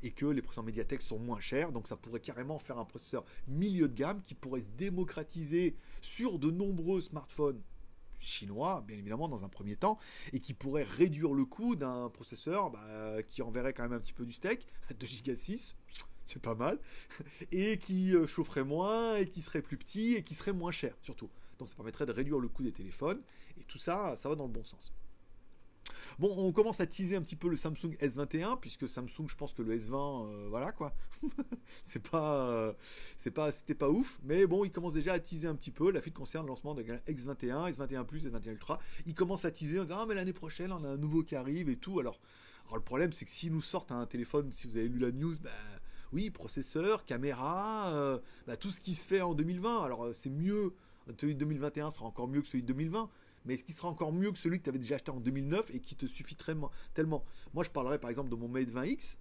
Et 0.02 0.10
que 0.10 0.26
les 0.26 0.42
processeurs 0.42 0.64
Mediatek 0.64 1.00
sont 1.00 1.18
moins 1.18 1.40
chers, 1.40 1.72
donc 1.72 1.88
ça 1.88 1.96
pourrait 1.96 2.20
carrément 2.20 2.58
faire 2.58 2.78
un 2.78 2.84
processeur 2.84 3.25
milieu 3.48 3.88
de 3.88 3.94
gamme 3.94 4.22
qui 4.22 4.34
pourrait 4.34 4.60
se 4.60 4.68
démocratiser 4.76 5.76
sur 6.02 6.38
de 6.38 6.50
nombreux 6.50 7.00
smartphones 7.00 7.60
chinois, 8.20 8.84
bien 8.86 8.98
évidemment, 8.98 9.28
dans 9.28 9.44
un 9.44 9.48
premier 9.48 9.76
temps, 9.76 9.98
et 10.32 10.40
qui 10.40 10.54
pourrait 10.54 10.82
réduire 10.82 11.32
le 11.32 11.44
coût 11.44 11.76
d'un 11.76 12.10
processeur 12.10 12.70
bah, 12.70 13.22
qui 13.28 13.42
enverrait 13.42 13.72
quand 13.72 13.84
même 13.84 13.92
un 13.92 14.00
petit 14.00 14.12
peu 14.12 14.26
du 14.26 14.32
steak, 14.32 14.66
2 14.98 15.06
Go 15.25 15.34
6, 15.34 15.76
c'est 16.25 16.42
pas 16.42 16.54
mal, 16.54 16.78
et 17.52 17.78
qui 17.78 18.14
euh, 18.14 18.26
chaufferait 18.26 18.64
moins, 18.64 19.16
et 19.16 19.28
qui 19.28 19.42
serait 19.42 19.62
plus 19.62 19.76
petit, 19.76 20.14
et 20.14 20.22
qui 20.22 20.34
serait 20.34 20.52
moins 20.52 20.72
cher, 20.72 20.94
surtout. 21.02 21.30
Donc 21.58 21.68
ça 21.68 21.76
permettrait 21.76 22.06
de 22.06 22.12
réduire 22.12 22.38
le 22.38 22.48
coût 22.48 22.62
des 22.62 22.72
téléphones, 22.72 23.22
et 23.60 23.64
tout 23.64 23.78
ça, 23.78 24.16
ça 24.16 24.28
va 24.28 24.34
dans 24.34 24.46
le 24.46 24.52
bon 24.52 24.64
sens. 24.64 24.92
Bon, 26.19 26.35
on 26.38 26.50
commence 26.52 26.81
à 26.81 26.87
teaser 26.87 27.16
un 27.16 27.23
petit 27.23 27.37
peu 27.37 27.49
le 27.49 27.57
Samsung 27.57 27.95
S21, 28.00 28.59
puisque 28.59 28.88
Samsung, 28.88 29.28
je 29.28 29.37
pense 29.37 29.52
que 29.52 29.61
le 29.61 29.76
S20, 29.76 29.93
euh, 30.26 30.47
voilà 30.49 30.73
quoi. 30.73 30.95
c'est 31.85 32.09
pas, 32.09 32.49
euh, 32.49 32.73
c'est 33.19 33.31
pas, 33.31 33.52
c'était 33.52 33.75
pas 33.75 33.90
ouf, 33.90 34.19
mais 34.25 34.47
bon, 34.47 34.64
il 34.64 34.73
commence 34.73 34.95
déjà 34.95 35.12
à 35.12 35.19
teaser 35.19 35.47
un 35.47 35.55
petit 35.55 35.71
peu. 35.71 35.90
La 35.90 36.00
fuite 36.00 36.14
concerne 36.14 36.47
le 36.47 36.49
lancement 36.49 36.75
de 36.75 36.83
X21, 36.83 37.71
S21 37.71 38.05
Plus, 38.07 38.26
S21 38.26 38.52
Ultra. 38.52 38.78
Il 39.07 39.14
commence 39.14 39.45
à 39.45 39.50
teaser 39.50 39.78
en 39.78 39.83
disant, 39.83 39.99
ah, 40.00 40.07
mais 40.09 40.14
l'année 40.14 40.33
prochaine, 40.33 40.73
on 40.73 40.83
a 40.85 40.88
un 40.88 40.97
nouveau 40.97 41.23
qui 41.23 41.37
arrive 41.37 41.69
et 41.69 41.76
tout. 41.76 42.00
Alors, 42.00 42.19
le 42.73 42.81
problème, 42.81 43.12
c'est 43.12 43.26
que 43.26 43.31
s'ils 43.31 43.52
nous 43.52 43.62
sortent 43.62 43.93
un 43.93 44.07
téléphone, 44.07 44.50
si 44.52 44.66
vous 44.66 44.78
avez 44.78 44.88
lu 44.88 44.99
la 44.99 45.12
news, 45.12 45.37
ben, 45.43 45.50
oui, 46.12 46.31
processeur, 46.31 47.05
caméra, 47.05 47.88
euh, 47.95 48.19
bah, 48.47 48.57
tout 48.57 48.71
ce 48.71 48.81
qui 48.81 48.95
se 48.95 49.07
fait 49.07 49.21
en 49.21 49.35
2020. 49.35 49.85
Alors, 49.85 50.09
c'est 50.14 50.31
mieux, 50.31 50.73
celui 51.21 51.35
de 51.35 51.40
2021 51.40 51.90
sera 51.90 52.07
encore 52.07 52.26
mieux 52.26 52.40
que 52.40 52.49
celui 52.49 52.62
de 52.62 52.69
2020 52.69 53.11
mais 53.47 53.55
est-ce 53.55 53.65
qu'il 53.65 53.75
sera 53.75 53.88
encore 53.88 54.12
mieux 54.12 54.33
que 54.33 54.38
celui 54.38 54.59
que 54.59 54.65
tu 54.65 54.71
avais 54.71 54.79
déjà 54.79 54.97
acheté 54.97 55.11
en 55.11 55.21
2009 55.21 55.71
et 55.75 55.81
qui 55.81 55.95
te 55.95 56.07
suffit 56.07 56.37
tellement? 56.37 57.25
Moi, 57.55 57.65
je 57.65 57.71
parlerai 57.71 57.99
par 57.99 58.11
exemple 58.11 58.29
de 58.29 58.37
mon 58.37 58.49
Mate 58.49 58.69
20X. 58.69 59.17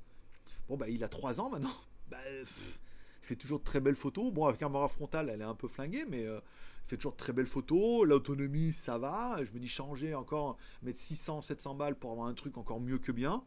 Bon, 0.67 0.77
bah, 0.77 0.89
il 0.89 1.03
a 1.03 1.07
3 1.07 1.39
ans 1.39 1.49
maintenant. 1.49 1.69
Bah, 2.07 2.19
il 2.29 2.45
fait 3.23 3.35
toujours 3.35 3.57
de 3.57 3.63
très 3.63 3.79
belles 3.79 3.95
photos. 3.95 4.31
Bon, 4.31 4.45
avec 4.45 4.61
un 4.61 4.67
caméra 4.67 4.87
frontale, 4.87 5.31
elle 5.33 5.41
est 5.41 5.45
un 5.45 5.55
peu 5.55 5.67
flinguée, 5.67 6.05
mais 6.07 6.23
euh, 6.27 6.39
il 6.85 6.89
fait 6.89 6.97
toujours 6.97 7.13
de 7.13 7.17
très 7.17 7.33
belles 7.33 7.47
photos. 7.47 8.05
L'autonomie, 8.05 8.73
ça 8.73 8.99
va. 8.99 9.43
Je 9.43 9.51
me 9.53 9.57
dis 9.57 9.67
changer 9.67 10.13
encore, 10.13 10.55
mettre 10.83 10.99
600, 10.99 11.41
700 11.41 11.73
balles 11.73 11.95
pour 11.95 12.11
avoir 12.11 12.27
un 12.27 12.35
truc 12.35 12.59
encore 12.59 12.79
mieux 12.79 12.99
que 12.99 13.11
bien. 13.11 13.43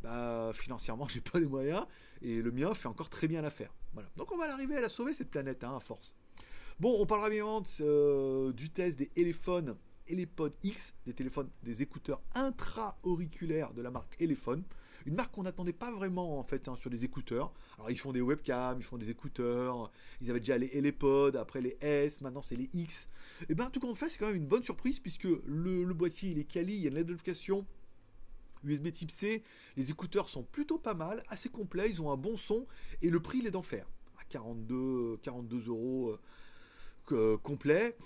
Bah, 0.00 0.52
financièrement, 0.54 1.06
j'ai 1.12 1.20
pas 1.20 1.38
les 1.38 1.44
moyens. 1.44 1.84
Et 2.22 2.40
le 2.40 2.50
mien 2.50 2.72
fait 2.72 2.88
encore 2.88 3.10
très 3.10 3.28
bien 3.28 3.42
l'affaire. 3.42 3.74
Donc, 4.16 4.32
on 4.32 4.38
va 4.38 4.50
arriver 4.50 4.76
à 4.76 4.80
la 4.80 4.88
sauver, 4.88 5.12
cette 5.12 5.30
planète, 5.30 5.62
hein, 5.62 5.76
à 5.76 5.80
force. 5.80 6.14
Bon, 6.80 6.96
on 6.98 7.04
parlera 7.04 7.28
bien 7.28 7.44
euh, 7.82 8.54
du 8.54 8.70
test 8.70 8.98
des 8.98 9.08
téléphones 9.08 9.76
et 10.08 10.14
les 10.14 10.26
Pod 10.26 10.52
X, 10.62 10.94
des 11.06 11.12
téléphones, 11.12 11.48
des 11.62 11.82
écouteurs 11.82 12.22
intra-auriculaires 12.34 13.72
de 13.72 13.82
la 13.82 13.90
marque 13.90 14.20
Elephone. 14.20 14.64
Une 15.06 15.14
marque 15.14 15.32
qu'on 15.32 15.44
n'attendait 15.44 15.72
pas 15.72 15.90
vraiment 15.92 16.38
en 16.38 16.42
fait 16.42 16.68
hein, 16.68 16.76
sur 16.76 16.90
les 16.90 17.04
écouteurs. 17.04 17.52
Alors 17.76 17.90
ils 17.90 17.98
font 17.98 18.12
des 18.12 18.20
webcams, 18.20 18.78
ils 18.78 18.84
font 18.84 18.98
des 18.98 19.10
écouteurs. 19.10 19.90
Ils 20.20 20.30
avaient 20.30 20.40
déjà 20.40 20.58
les 20.58 20.70
AirPods, 20.74 21.36
après 21.36 21.60
les 21.60 21.78
S, 21.80 22.20
maintenant 22.20 22.42
c'est 22.42 22.56
les 22.56 22.68
X. 22.72 23.08
Et 23.42 23.46
eh 23.50 23.54
bien 23.54 23.70
tout 23.70 23.80
compte 23.80 23.96
fait, 23.96 24.10
c'est 24.10 24.18
quand 24.18 24.26
même 24.26 24.36
une 24.36 24.46
bonne 24.46 24.62
surprise 24.62 24.98
puisque 24.98 25.28
le, 25.46 25.84
boîtier 25.94 26.30
il 26.30 26.38
est 26.38 26.44
quali, 26.44 26.74
il 26.74 26.82
y 26.82 26.86
a 26.86 26.90
une 26.90 26.96
notification. 26.96 27.64
USB 28.64 28.90
type 28.90 29.12
C, 29.12 29.44
les 29.76 29.90
écouteurs 29.90 30.28
sont 30.28 30.42
plutôt 30.42 30.78
pas 30.78 30.94
mal, 30.94 31.22
assez 31.28 31.48
complets, 31.48 31.90
ils 31.90 32.02
ont 32.02 32.10
un 32.10 32.16
bon 32.16 32.36
son 32.36 32.66
et 33.00 33.08
le 33.08 33.20
prix 33.20 33.38
il 33.38 33.46
est 33.46 33.52
d'enfer. 33.52 33.86
À 34.18 34.24
42, 34.24 35.18
42 35.22 35.68
euros 35.68 36.18
euh, 37.12 37.38
complet. 37.38 37.96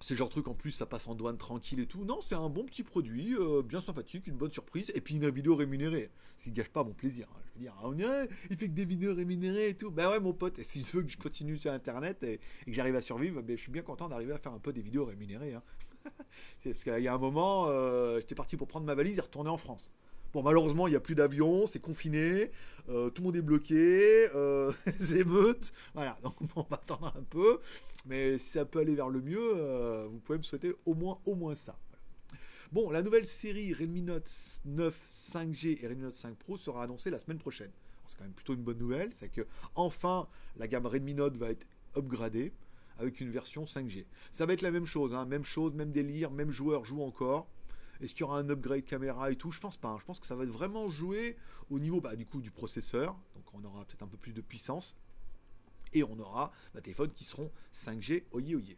C'est 0.00 0.14
genre 0.14 0.28
truc 0.28 0.46
en 0.46 0.54
plus, 0.54 0.70
ça 0.70 0.86
passe 0.86 1.08
en 1.08 1.14
douane 1.16 1.38
tranquille 1.38 1.80
et 1.80 1.86
tout. 1.86 2.04
Non, 2.04 2.20
c'est 2.20 2.36
un 2.36 2.48
bon 2.48 2.64
petit 2.64 2.84
produit, 2.84 3.34
euh, 3.34 3.62
bien 3.62 3.80
sympathique, 3.80 4.28
une 4.28 4.36
bonne 4.36 4.52
surprise, 4.52 4.92
et 4.94 5.00
puis 5.00 5.16
une 5.16 5.28
vidéo 5.28 5.56
rémunérée. 5.56 6.10
Ne 6.46 6.52
gâche 6.52 6.68
pas 6.68 6.84
mon 6.84 6.94
plaisir. 6.94 7.26
Hein. 7.32 7.40
Je 7.44 7.54
veux 7.54 7.60
dire, 7.64 7.74
on 7.82 7.92
dirait, 7.92 8.28
il 8.48 8.56
fait 8.56 8.68
que 8.68 8.74
des 8.74 8.84
vidéos 8.84 9.14
rémunérées 9.14 9.70
et 9.70 9.74
tout. 9.74 9.90
Ben 9.90 10.08
ouais, 10.08 10.20
mon 10.20 10.32
pote, 10.32 10.58
et 10.60 10.62
si 10.62 10.84
je 10.84 10.96
veux 10.96 11.02
que 11.02 11.10
je 11.10 11.18
continue 11.18 11.58
sur 11.58 11.72
Internet 11.72 12.22
et, 12.22 12.38
que 12.38 12.72
j'arrive 12.72 12.94
à 12.94 13.02
survivre, 13.02 13.42
ben, 13.42 13.56
je 13.56 13.62
suis 13.62 13.72
bien 13.72 13.82
content 13.82 14.08
d'arriver 14.08 14.32
à 14.32 14.38
faire 14.38 14.52
un 14.52 14.60
peu 14.60 14.72
des 14.72 14.82
vidéos 14.82 15.04
rémunérées. 15.04 15.54
Hein. 15.54 15.62
c'est 16.58 16.70
parce 16.70 16.84
qu'il 16.84 17.02
y 17.02 17.08
a 17.08 17.14
un 17.14 17.18
moment, 17.18 17.66
euh, 17.68 18.20
j'étais 18.20 18.36
parti 18.36 18.56
pour 18.56 18.68
prendre 18.68 18.86
ma 18.86 18.94
valise 18.94 19.18
et 19.18 19.22
retourner 19.22 19.50
en 19.50 19.58
France. 19.58 19.90
Bon, 20.34 20.42
malheureusement, 20.42 20.86
il 20.86 20.90
n'y 20.90 20.96
a 20.96 21.00
plus 21.00 21.14
d'avion, 21.14 21.66
c'est 21.66 21.78
confiné, 21.78 22.50
euh, 22.90 23.08
tout 23.08 23.22
le 23.22 23.26
monde 23.26 23.36
est 23.36 23.42
bloqué, 23.42 24.28
euh, 24.34 24.70
émeutes, 25.16 25.72
voilà, 25.94 26.18
donc 26.22 26.34
on 26.54 26.62
va 26.62 26.76
attendre 26.76 27.14
un 27.16 27.22
peu, 27.22 27.60
mais 28.04 28.36
si 28.36 28.50
ça 28.50 28.66
peut 28.66 28.80
aller 28.80 28.94
vers 28.94 29.08
le 29.08 29.22
mieux, 29.22 29.52
euh, 29.56 30.06
vous 30.10 30.18
pouvez 30.18 30.36
me 30.36 30.42
souhaiter 30.42 30.74
au 30.84 30.94
moins, 30.94 31.18
au 31.24 31.34
moins 31.34 31.54
ça. 31.54 31.78
Bon, 32.72 32.90
la 32.90 33.00
nouvelle 33.00 33.24
série 33.24 33.72
Redmi 33.72 34.02
Note 34.02 34.30
9 34.66 35.00
5G 35.10 35.78
et 35.82 35.86
Redmi 35.86 36.02
Note 36.02 36.14
5 36.14 36.36
Pro 36.36 36.58
sera 36.58 36.84
annoncée 36.84 37.08
la 37.08 37.18
semaine 37.18 37.38
prochaine. 37.38 37.70
C'est 38.06 38.18
quand 38.18 38.24
même 38.24 38.34
plutôt 38.34 38.52
une 38.52 38.62
bonne 38.62 38.76
nouvelle, 38.76 39.10
c'est 39.14 39.30
que 39.30 39.46
enfin 39.74 40.28
la 40.58 40.68
gamme 40.68 40.84
Redmi 40.84 41.14
Note 41.14 41.38
va 41.38 41.50
être 41.50 41.66
upgradée 41.96 42.52
avec 42.98 43.20
une 43.20 43.30
version 43.30 43.64
5G. 43.64 44.04
Ça 44.30 44.44
va 44.44 44.52
être 44.52 44.60
la 44.60 44.70
même 44.70 44.84
chose, 44.84 45.14
hein, 45.14 45.24
même 45.24 45.44
chose, 45.44 45.72
même 45.72 45.92
délire, 45.92 46.30
même 46.30 46.50
joueur 46.50 46.84
joue 46.84 47.02
encore. 47.02 47.48
Est-ce 48.00 48.12
qu'il 48.12 48.20
y 48.20 48.24
aura 48.24 48.38
un 48.38 48.48
upgrade 48.48 48.84
caméra 48.84 49.30
et 49.30 49.36
tout? 49.36 49.50
Je 49.50 49.60
pense 49.60 49.76
pas. 49.76 49.88
Hein. 49.88 49.96
Je 50.00 50.04
pense 50.04 50.20
que 50.20 50.26
ça 50.26 50.36
va 50.36 50.44
vraiment 50.44 50.88
jouer 50.88 51.36
au 51.70 51.78
niveau 51.78 52.00
bah, 52.00 52.14
du 52.16 52.50
processeur. 52.50 53.16
Donc 53.34 53.44
on 53.54 53.64
aura 53.64 53.84
peut-être 53.84 54.02
un 54.02 54.08
peu 54.08 54.16
plus 54.16 54.32
de 54.32 54.40
puissance. 54.40 54.96
Et 55.92 56.02
on 56.04 56.18
aura 56.18 56.52
des 56.74 56.82
téléphones 56.82 57.12
qui 57.12 57.24
seront 57.24 57.50
5G, 57.72 58.24
oye 58.32 58.54
oye. 58.54 58.76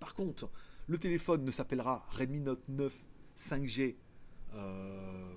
Par 0.00 0.14
contre, 0.14 0.50
le 0.86 0.98
téléphone 0.98 1.44
ne 1.44 1.50
s'appellera 1.50 2.06
Redmi 2.10 2.40
Note 2.40 2.66
9 2.68 2.92
5G 3.38 3.96
euh, 4.54 5.36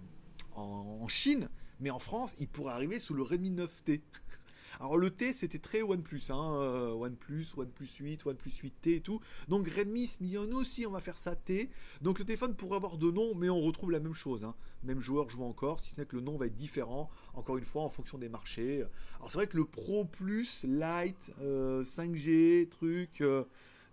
en, 0.54 1.08
Chine, 1.08 1.50
mais 1.80 1.89
en 1.89 2.00
France, 2.00 2.36
il 2.39 2.48
pourrait 2.48 2.74
arriver 2.74 3.00
sous 3.00 3.13
le 3.13 3.22
Redmi 3.22 3.52
9T. 3.52 4.02
Alors 4.79 4.97
le 4.97 5.10
T 5.12 5.34
c'était 5.34 5.60
très 5.60 5.81
OnePlus, 5.81 6.23
hein, 6.29 6.55
euh, 6.60 6.91
OnePlus, 6.91 7.47
OnePlus 7.57 7.89
8, 7.99 8.25
OnePlus 8.25 8.51
8T 8.51 8.95
et 8.95 9.01
tout. 9.01 9.19
Donc 9.47 9.67
Redmi 9.67 10.07
se 10.07 10.17
nous 10.21 10.57
aussi 10.57 10.86
on 10.88 10.91
va 10.91 10.99
faire 10.99 11.17
ça 11.17 11.36
T. 11.36 11.69
Donc 12.01 12.19
le 12.19 12.25
téléphone 12.25 12.55
pourrait 12.55 12.77
avoir 12.77 12.97
deux 12.97 13.12
noms, 13.12 13.36
mais 13.36 13.49
on 13.49 13.62
retrouve 13.62 13.91
la 13.91 13.99
même 13.99 14.13
chose. 14.13 14.43
Hein. 14.43 14.55
Même 14.84 15.01
joueur 15.01 15.29
joue 15.29 15.43
encore, 15.43 15.79
si 15.79 15.91
ce 15.91 15.99
n'est 15.99 16.05
que 16.05 16.15
le 16.15 16.21
nom 16.21 16.38
va 16.38 16.47
être 16.47 16.55
différent, 16.55 17.10
encore 17.34 17.57
une 17.57 17.65
fois 17.65 17.84
en 17.84 17.89
fonction 17.89 18.17
des 18.17 18.29
marchés. 18.29 18.84
Alors 19.17 19.31
c'est 19.31 19.38
vrai 19.38 19.47
que 19.47 19.57
le 19.57 19.65
Pro 19.65 20.05
Plus, 20.05 20.63
Lite, 20.63 21.31
5G, 21.39 22.63
euh, 22.63 22.69
truc. 22.69 23.21
Euh, 23.21 23.43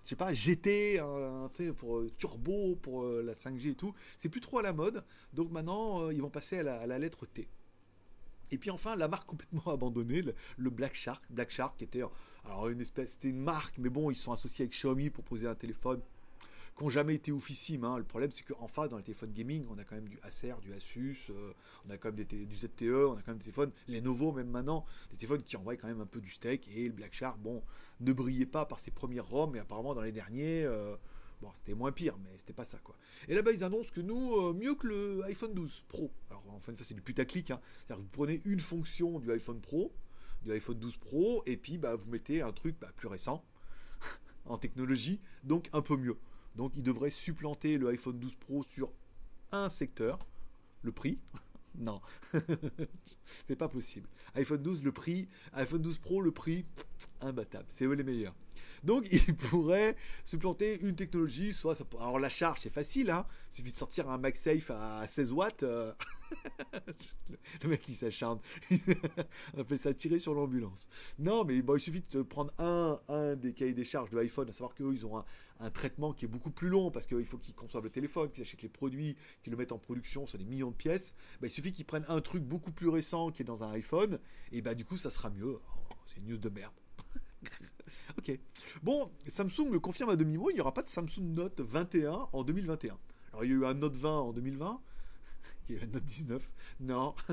je 0.05 0.11
sais 0.11 0.17
pas, 0.17 0.33
GT, 0.33 1.01
hein, 1.01 1.51
pour 1.77 2.03
turbo, 2.17 2.77
pour 2.77 3.05
la 3.05 3.35
5G 3.35 3.73
et 3.73 3.75
tout, 3.75 3.93
c'est 4.17 4.31
plus 4.31 4.41
trop 4.41 4.59
à 4.59 4.63
la 4.63 4.73
mode. 4.73 5.05
Donc 5.35 5.51
maintenant, 5.51 6.09
ils 6.09 6.23
vont 6.23 6.31
passer 6.31 6.61
à 6.61 6.87
la 6.87 6.99
lettre 6.99 7.27
T. 7.27 7.47
Et 8.51 8.59
puis 8.59 8.71
enfin, 8.71 8.97
la 8.97 9.09
marque 9.09 9.27
complètement 9.27 9.67
abandonnée, 9.73 10.23
le, 10.57 10.71
Black 10.71 10.95
Shark. 10.95 11.25
Black 11.31 11.51
Shark 11.51 11.81
était 11.83 12.03
alors 12.45 12.69
une 12.69 12.81
espèce, 12.81 13.13
c'était 13.13 13.29
une 13.29 13.41
marque, 13.41 13.79
mais 13.79 13.89
bon, 13.89 14.11
ils 14.11 14.17
sont 14.17 14.33
associés 14.33 14.65
avec 14.65 14.73
Xiaomi 14.73 15.11
pour 15.11 15.25
poser 15.25 15.47
un 15.47 15.55
téléphone 15.55 16.01
qui 16.77 16.85
n'ont 16.85 16.91
jamais 16.91 17.17
été 17.17 17.33
oufissime. 17.33 17.85
Hein. 17.85 17.99
Le 17.99 18.05
problème, 18.05 18.31
c'est 18.33 18.45
qu'en 18.45 18.69
face, 18.69 18.89
dans 18.89 18.97
les 18.97 19.03
téléphones 19.03 19.33
gaming, 19.33 19.67
on 19.69 19.79
a 19.79 19.85
quand 19.85 19.97
même 19.97 20.09
du 20.09 20.19
Acer, 20.23 20.55
du 20.63 20.73
Asus, 20.73 21.27
euh, 21.31 21.53
on 21.87 21.91
a 21.91 21.99
quand 21.99 22.09
même 22.09 22.25
des 22.25 22.47
du 22.47 22.57
ZTE, 22.57 23.09
on 23.09 23.15
a 23.15 23.23
quand 23.23 23.29
même 23.29 23.39
des 23.39 23.45
téléphones, 23.45 23.73
les 23.89 24.01
Lenovo 24.01 24.33
même 24.33 24.49
maintenant, 24.49 24.85
des 25.11 25.17
téléphones 25.17 25.43
qui 25.43 25.57
envoient 25.57 25.77
quand 25.77 25.89
même 25.89 26.01
un 26.01 26.07
peu 26.07 26.21
du 26.21 26.31
steak. 26.31 26.69
Et 26.75 26.87
le 26.87 26.93
Black 26.93 27.15
Shark, 27.15 27.39
bon, 27.39 27.63
ne 28.01 28.13
brillait 28.13 28.47
pas 28.47 28.65
par 28.65 28.79
ses 28.79 28.93
premières 28.93 29.27
ROM, 29.27 29.51
mais 29.51 29.59
apparemment 29.59 29.95
dans 29.95 30.03
les 30.03 30.13
derniers. 30.13 30.65
Euh, 30.65 30.97
Bon, 31.41 31.53
c'était 31.55 31.75
moins 31.75 31.93
pire, 31.93 32.19
mais 32.19 32.37
c'était 32.37 32.53
pas 32.53 32.65
ça, 32.65 32.79
quoi. 32.79 32.97
Et 33.29 33.35
là-bas, 33.35 33.53
ils 33.53 33.63
annoncent 33.63 33.91
que 33.95 34.01
nous, 34.01 34.35
euh, 34.35 34.55
mieux 34.55 34.75
que 34.75 34.89
le 34.89 35.23
iPhone 35.25 35.55
12 35.55 35.85
Pro. 35.87 36.11
Alors, 36.31 36.45
en 36.51 36.61
fait, 36.61 36.75
c'est 36.83 36.95
du 36.95 37.01
putaclic. 37.01 37.53
Hein. 37.53 37.61
C'est-à-dire 37.87 38.03
vous 38.03 38.11
prenez 38.11 38.41
une 38.45 38.59
fonction 38.59 39.21
du 39.21 39.31
iPhone 39.31 39.61
Pro, 39.61 39.93
du 40.43 40.53
iPhone 40.53 40.79
12 40.79 40.97
Pro, 40.97 41.43
et 41.47 41.57
puis 41.57 41.79
bah, 41.79 41.95
vous 41.95 42.11
mettez 42.11 42.43
un 42.43 42.53
truc 42.53 42.77
bah, 42.81 42.91
plus 42.97 43.07
récent 43.07 43.45
en 44.47 44.59
technologie, 44.59 45.21
donc 45.45 45.69
un 45.73 45.83
peu 45.83 45.97
mieux. 45.97 46.19
Donc, 46.57 46.77
il 46.77 46.83
devrait 46.83 47.11
supplanter 47.11 47.79
le 47.79 47.89
iPhone 47.89 48.19
12 48.19 48.35
Pro 48.35 48.65
sur 48.65 48.93
un 49.53 49.69
secteur, 49.69 50.27
le 50.83 50.91
prix. 50.91 51.21
non, 51.77 52.01
c'est 53.47 53.55
pas 53.55 53.69
possible. 53.69 54.09
iPhone 54.35 54.61
12, 54.61 54.83
le 54.83 54.91
prix, 54.91 55.29
iPhone 55.53 55.83
12 55.83 55.99
Pro, 55.99 56.21
le 56.21 56.33
prix, 56.33 56.67
imbattable. 57.21 57.67
C'est 57.69 57.85
eux 57.85 57.93
les 57.93 58.03
meilleurs. 58.03 58.35
Donc, 58.85 59.07
il 59.13 59.35
pourrait 59.37 59.97
supplanter 60.25 60.81
une 60.81 60.95
technologie, 60.95 61.53
soit 61.53 61.77
alors 61.99 62.19
la 62.19 62.29
charge 62.29 62.61
c'est 62.61 62.73
facile, 62.73 63.11
hein, 63.11 63.27
il 63.51 63.57
suffit 63.57 63.73
de 63.73 63.77
sortir 63.77 64.09
un 64.11 64.19
MagSafe 64.19 64.71
à 64.71 65.07
16 65.07 65.33
watts. 65.33 65.63
Euh, 65.63 65.93
le 67.63 67.69
mec 67.69 67.89
il 67.89 67.95
s'acharne, 67.95 68.39
on 69.55 69.61
appelle 69.61 69.79
ça 69.79 69.95
tirer 69.95 70.19
sur 70.19 70.35
l'ambulance. 70.35 70.87
Non, 71.19 71.45
mais 71.45 71.63
bon, 71.63 71.77
il 71.77 71.81
suffit 71.81 72.05
de 72.11 72.23
prendre 72.23 72.53
un, 72.59 73.01
des 73.37 73.55
cahiers 73.55 73.73
des 73.73 73.85
charges 73.85 74.11
de 74.11 74.19
l'iPhone, 74.19 74.49
à 74.49 74.53
savoir 74.53 74.75
qu'eux 74.75 74.93
ils 74.93 75.07
ont 75.07 75.19
un, 75.19 75.25
un, 75.61 75.71
traitement 75.71 76.13
qui 76.13 76.27
est 76.27 76.29
beaucoup 76.29 76.51
plus 76.51 76.69
long 76.69 76.91
parce 76.91 77.07
qu'il 77.07 77.25
faut 77.25 77.39
qu'ils 77.39 77.55
conçoivent 77.55 77.85
le 77.85 77.91
téléphone, 77.91 78.31
qu'ils 78.31 78.43
achètent 78.43 78.63
les 78.63 78.69
produits, 78.69 79.17
qu'ils 79.43 79.53
le 79.53 79.57
mettent 79.57 79.73
en 79.73 79.79
production 79.79 80.27
sur 80.27 80.39
des 80.39 80.45
millions 80.45 80.71
de 80.71 80.77
pièces. 80.77 81.15
Bah, 81.41 81.47
il 81.47 81.51
suffit 81.51 81.73
qu'ils 81.73 81.87
prennent 81.87 82.07
un 82.09 82.21
truc 82.21 82.43
beaucoup 82.43 82.73
plus 82.73 82.89
récent 82.89 83.31
qui 83.31 83.43
est 83.43 83.47
dans 83.47 83.65
un 83.65 83.73
iPhone, 83.73 84.19
et 84.53 84.63
bah 84.63 84.75
du 84.75 84.85
coup 84.85 84.97
ça 84.97 85.11
sera 85.11 85.31
mieux. 85.31 85.59
Oh, 85.91 85.95
c'est 86.07 86.19
une 86.19 86.27
news 86.27 86.39
de 86.39 86.49
merde. 86.49 86.75
ok. 88.19 88.39
Bon, 88.83 89.11
Samsung 89.27 89.71
le 89.71 89.81
confirme 89.81 90.11
à 90.11 90.17
demi-mot, 90.17 90.51
il 90.51 90.55
n'y 90.55 90.61
aura 90.61 90.75
pas 90.75 90.83
de 90.83 90.89
Samsung 90.89 91.35
Note 91.35 91.61
21 91.61 92.29
en 92.33 92.45
2021. 92.45 92.99
Alors 93.33 93.45
il 93.45 93.51
y 93.51 93.53
a 93.53 93.57
eu 93.57 93.65
un 93.65 93.75
Note 93.75 93.95
20 93.95 94.11
en 94.11 94.33
2020, 94.33 94.81
il 95.69 95.75
y 95.75 95.79
a 95.79 95.83
eu 95.83 95.85
un 95.85 95.91
Note 95.91 96.05
19, 96.05 96.51
non. 96.81 97.15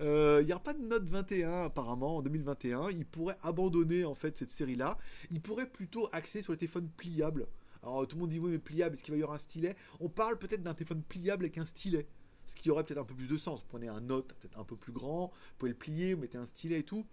Euh, 0.00 0.38
il 0.42 0.46
n'y 0.46 0.52
aura 0.52 0.62
pas 0.62 0.74
de 0.74 0.84
Note 0.84 1.04
21 1.04 1.64
apparemment 1.64 2.16
en 2.16 2.22
2021. 2.22 2.90
Il 2.90 3.04
pourrait 3.06 3.36
abandonner 3.42 4.04
en 4.04 4.14
fait 4.14 4.36
cette 4.36 4.50
série-là. 4.50 4.98
Il 5.30 5.40
pourrait 5.40 5.68
plutôt 5.68 6.08
axer 6.12 6.42
sur 6.42 6.52
les 6.52 6.58
téléphones 6.58 6.88
pliables. 6.96 7.46
Alors 7.82 8.06
tout 8.08 8.16
le 8.16 8.22
monde 8.22 8.30
dit 8.30 8.38
oui 8.38 8.50
mais 8.50 8.58
pliable, 8.58 8.94
est-ce 8.94 9.04
qu'il 9.04 9.12
va 9.12 9.18
y 9.18 9.22
avoir 9.22 9.36
un 9.36 9.38
stylet? 9.38 9.76
On 10.00 10.08
parle 10.08 10.38
peut-être 10.38 10.62
d'un 10.62 10.74
téléphone 10.74 11.02
pliable 11.02 11.44
avec 11.44 11.58
un 11.58 11.66
stylet. 11.66 12.06
Ce 12.46 12.54
qui 12.54 12.70
aurait 12.70 12.84
peut-être 12.84 12.98
un 12.98 13.04
peu 13.04 13.14
plus 13.14 13.28
de 13.28 13.36
sens. 13.36 13.60
Vous 13.60 13.68
prenez 13.68 13.88
un 13.88 14.00
Note 14.00 14.34
peut-être 14.34 14.58
un 14.58 14.64
peu 14.64 14.76
plus 14.76 14.92
grand, 14.92 15.28
vous 15.28 15.58
pouvez 15.58 15.72
le 15.72 15.78
plier, 15.78 16.14
vous 16.14 16.22
mettez 16.22 16.38
un 16.38 16.46
stylet 16.46 16.80
et 16.80 16.82
tout 16.82 17.06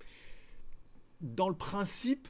dans 1.21 1.49
le 1.49 1.55
principe, 1.55 2.27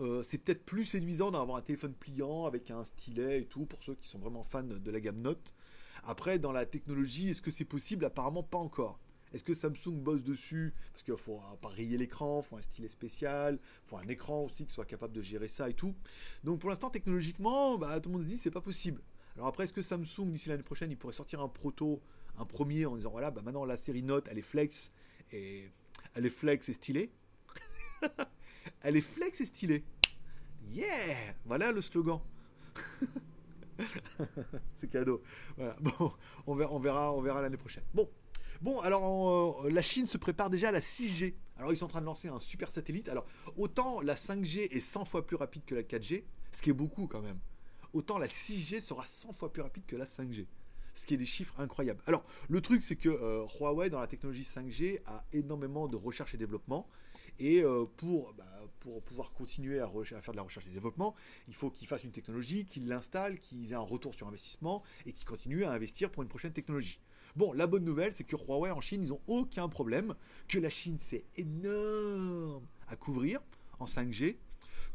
euh, 0.00 0.22
c'est 0.22 0.38
peut-être 0.38 0.64
plus 0.64 0.84
séduisant 0.84 1.30
d'avoir 1.30 1.56
un 1.56 1.62
téléphone 1.62 1.94
pliant 1.94 2.44
avec 2.44 2.70
un 2.70 2.84
stylet 2.84 3.42
et 3.42 3.46
tout, 3.46 3.64
pour 3.66 3.82
ceux 3.82 3.94
qui 3.94 4.08
sont 4.08 4.18
vraiment 4.18 4.42
fans 4.42 4.62
de 4.62 4.90
la 4.90 5.00
gamme 5.00 5.20
Note. 5.20 5.54
Après, 6.04 6.38
dans 6.38 6.52
la 6.52 6.66
technologie, 6.66 7.30
est-ce 7.30 7.42
que 7.42 7.50
c'est 7.50 7.64
possible? 7.64 8.04
Apparemment 8.04 8.42
pas 8.42 8.58
encore. 8.58 9.00
Est-ce 9.32 9.42
que 9.42 9.54
Samsung 9.54 9.92
bosse 9.96 10.22
dessus? 10.22 10.72
Parce 10.92 11.02
qu'il 11.02 11.16
faut 11.16 11.40
rayer 11.62 11.98
l'écran, 11.98 12.42
il 12.44 12.48
faut 12.48 12.56
un 12.56 12.62
stylet 12.62 12.88
spécial, 12.88 13.58
il 13.60 13.88
faut 13.88 13.96
un 13.96 14.08
écran 14.08 14.44
aussi 14.44 14.64
qui 14.66 14.72
soit 14.72 14.84
capable 14.84 15.12
de 15.12 15.20
gérer 15.20 15.48
ça 15.48 15.68
et 15.68 15.74
tout. 15.74 15.94
Donc 16.44 16.60
pour 16.60 16.70
l'instant, 16.70 16.90
technologiquement, 16.90 17.76
bah, 17.76 17.98
tout 18.00 18.08
le 18.08 18.14
monde 18.14 18.24
se 18.24 18.28
dit 18.28 18.38
c'est 18.38 18.50
pas 18.50 18.60
possible. 18.60 19.02
Alors 19.34 19.48
après, 19.48 19.64
est-ce 19.64 19.72
que 19.72 19.82
Samsung, 19.82 20.30
d'ici 20.30 20.48
l'année 20.48 20.62
prochaine, 20.62 20.90
il 20.90 20.96
pourrait 20.96 21.12
sortir 21.12 21.40
un 21.40 21.48
proto, 21.48 22.00
un 22.38 22.44
premier 22.44 22.86
en 22.86 22.96
disant 22.96 23.10
voilà, 23.10 23.30
bah 23.30 23.42
maintenant 23.42 23.64
la 23.64 23.76
série 23.76 24.02
Note, 24.02 24.28
elle 24.30 24.38
est 24.38 24.42
flex 24.42 24.92
et 25.32 25.70
elle 26.14 26.24
est 26.24 26.30
flex 26.30 26.68
et 26.68 26.72
stylée? 26.72 27.10
Elle 28.80 28.96
est 28.96 29.00
flex 29.00 29.40
et 29.40 29.46
stylée. 29.46 29.84
Yeah 30.70 31.34
Voilà 31.44 31.72
le 31.72 31.80
slogan. 31.80 32.20
c'est 34.80 34.90
cadeau. 34.90 35.22
Voilà. 35.56 35.76
Bon, 35.80 36.12
on 36.46 36.54
verra, 36.54 36.72
on 36.72 36.78
verra, 36.78 37.12
on 37.12 37.20
verra 37.20 37.42
l'année 37.42 37.56
prochaine. 37.56 37.84
Bon, 37.94 38.08
bon. 38.60 38.80
Alors, 38.80 39.64
euh, 39.64 39.70
la 39.70 39.82
Chine 39.82 40.08
se 40.08 40.18
prépare 40.18 40.50
déjà 40.50 40.68
à 40.68 40.72
la 40.72 40.80
6G. 40.80 41.34
Alors, 41.56 41.72
ils 41.72 41.76
sont 41.76 41.86
en 41.86 41.88
train 41.88 42.00
de 42.00 42.06
lancer 42.06 42.28
un 42.28 42.40
super 42.40 42.70
satellite. 42.70 43.08
Alors, 43.08 43.26
autant 43.56 44.00
la 44.00 44.14
5G 44.14 44.68
est 44.70 44.80
100 44.80 45.04
fois 45.04 45.26
plus 45.26 45.36
rapide 45.36 45.64
que 45.64 45.74
la 45.74 45.82
4G, 45.82 46.24
ce 46.52 46.62
qui 46.62 46.70
est 46.70 46.74
beaucoup 46.74 47.06
quand 47.06 47.22
même. 47.22 47.38
Autant 47.92 48.18
la 48.18 48.26
6G 48.26 48.80
sera 48.80 49.06
100 49.06 49.32
fois 49.32 49.52
plus 49.52 49.62
rapide 49.62 49.84
que 49.86 49.96
la 49.96 50.04
5G. 50.04 50.46
Ce 50.94 51.04
qui 51.04 51.14
est 51.14 51.18
des 51.18 51.26
chiffres 51.26 51.58
incroyables. 51.60 52.02
Alors, 52.06 52.24
le 52.48 52.60
truc, 52.62 52.82
c'est 52.82 52.96
que 52.96 53.10
euh, 53.10 53.44
Huawei, 53.60 53.90
dans 53.90 54.00
la 54.00 54.06
technologie 54.06 54.42
5G, 54.42 55.00
a 55.04 55.24
énormément 55.32 55.88
de 55.88 55.96
recherche 55.96 56.34
et 56.34 56.38
développement. 56.38 56.88
Et 57.38 57.62
euh, 57.62 57.84
pour, 57.96 58.32
bah, 58.34 58.44
pour 58.80 59.02
pouvoir 59.02 59.32
continuer 59.32 59.80
à, 59.80 59.90
faire 60.04 60.32
de 60.32 60.36
la 60.36 60.42
recherche 60.42 60.66
et 60.66 60.70
développement, 60.70 61.14
il 61.48 61.54
faut 61.54 61.70
qu'ils 61.70 61.86
fassent 61.86 62.04
une 62.04 62.12
technologie, 62.12 62.66
qu'ils 62.66 62.88
l'installent, 62.88 63.38
qu'ils 63.40 63.72
aient 63.72 63.76
un 63.76 63.80
retour 63.80 64.14
sur 64.14 64.28
investissement 64.28 64.82
et 65.06 65.12
qu'ils 65.12 65.26
continuent 65.26 65.64
à 65.64 65.72
investir 65.72 66.10
pour 66.10 66.22
une 66.22 66.28
prochaine 66.28 66.52
technologie. 66.52 67.00
Bon, 67.34 67.52
la 67.52 67.66
bonne 67.66 67.84
nouvelle, 67.84 68.12
c'est 68.12 68.24
que 68.24 68.36
Huawei 68.36 68.70
en 68.70 68.80
Chine, 68.80 69.02
ils 69.02 69.10
n'ont 69.10 69.20
aucun 69.26 69.68
problème, 69.68 70.14
que 70.48 70.58
la 70.58 70.70
Chine, 70.70 70.96
c'est 70.98 71.24
énorme 71.36 72.66
à 72.88 72.96
couvrir 72.96 73.40
en 73.78 73.84
5G, 73.84 74.36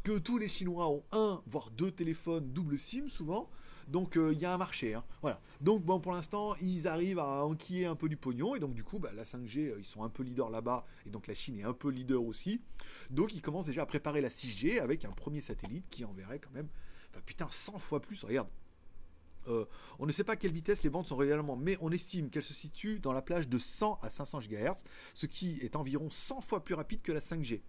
que 0.02 0.18
tous 0.18 0.38
les 0.38 0.48
Chinois 0.48 0.88
ont 0.88 1.04
un, 1.12 1.42
voire 1.46 1.70
deux 1.70 1.92
téléphones 1.92 2.52
double 2.52 2.78
SIM 2.78 3.08
souvent, 3.08 3.48
donc 3.88 4.12
il 4.14 4.20
euh, 4.20 4.34
y 4.34 4.44
a 4.44 4.52
un 4.52 4.58
marché. 4.58 4.94
Hein. 4.94 5.04
Voilà. 5.20 5.40
Donc 5.60 5.82
bon, 5.82 6.00
pour 6.00 6.12
l'instant, 6.12 6.54
ils 6.60 6.88
arrivent 6.88 7.18
à 7.18 7.44
enquiller 7.44 7.86
un 7.86 7.96
peu 7.96 8.08
du 8.08 8.16
pognon. 8.16 8.54
Et 8.54 8.60
donc 8.60 8.74
du 8.74 8.84
coup, 8.84 8.98
bah, 8.98 9.10
la 9.14 9.24
5G, 9.24 9.70
euh, 9.70 9.76
ils 9.78 9.84
sont 9.84 10.02
un 10.02 10.08
peu 10.08 10.22
leaders 10.22 10.50
là-bas. 10.50 10.84
Et 11.06 11.10
donc 11.10 11.26
la 11.26 11.34
Chine 11.34 11.58
est 11.58 11.64
un 11.64 11.72
peu 11.72 11.90
leader 11.90 12.22
aussi. 12.22 12.60
Donc 13.10 13.34
ils 13.34 13.42
commencent 13.42 13.66
déjà 13.66 13.82
à 13.82 13.86
préparer 13.86 14.20
la 14.20 14.28
6G 14.28 14.80
avec 14.80 15.04
un 15.04 15.12
premier 15.12 15.40
satellite 15.40 15.84
qui 15.90 16.04
enverrait 16.04 16.38
quand 16.38 16.52
même, 16.52 16.68
putain, 17.26 17.48
100 17.50 17.78
fois 17.78 18.00
plus. 18.00 18.24
Regarde. 18.24 18.48
Euh, 19.48 19.64
on 19.98 20.06
ne 20.06 20.12
sait 20.12 20.22
pas 20.22 20.34
à 20.34 20.36
quelle 20.36 20.52
vitesse 20.52 20.84
les 20.84 20.90
bandes 20.90 21.06
sont 21.06 21.16
réellement, 21.16 21.56
mais 21.56 21.76
on 21.80 21.90
estime 21.90 22.30
qu'elles 22.30 22.44
se 22.44 22.54
situent 22.54 23.00
dans 23.00 23.12
la 23.12 23.22
plage 23.22 23.48
de 23.48 23.58
100 23.58 23.98
à 24.00 24.08
500 24.08 24.40
GHz, 24.40 24.84
ce 25.14 25.26
qui 25.26 25.58
est 25.62 25.74
environ 25.74 26.10
100 26.10 26.42
fois 26.42 26.62
plus 26.62 26.74
rapide 26.74 27.02
que 27.02 27.10
la 27.10 27.18
5G. 27.18 27.60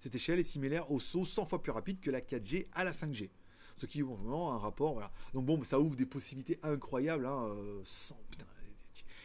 Cette 0.00 0.14
échelle 0.14 0.38
est 0.38 0.44
similaire 0.44 0.90
au 0.90 0.98
saut 0.98 1.26
100 1.26 1.44
fois 1.44 1.62
plus 1.62 1.72
rapide 1.72 2.00
que 2.00 2.10
la 2.10 2.20
4G 2.20 2.68
à 2.72 2.84
la 2.84 2.92
5G 2.92 3.28
ce 3.80 3.86
qui 3.86 4.02
ont 4.02 4.14
vraiment 4.14 4.52
un 4.52 4.58
rapport. 4.58 4.92
Voilà. 4.92 5.10
Donc 5.32 5.46
bon, 5.46 5.62
ça 5.64 5.80
ouvre 5.80 5.96
des 5.96 6.06
possibilités 6.06 6.58
incroyables. 6.62 7.26
Hein, 7.26 7.48
euh, 7.56 7.82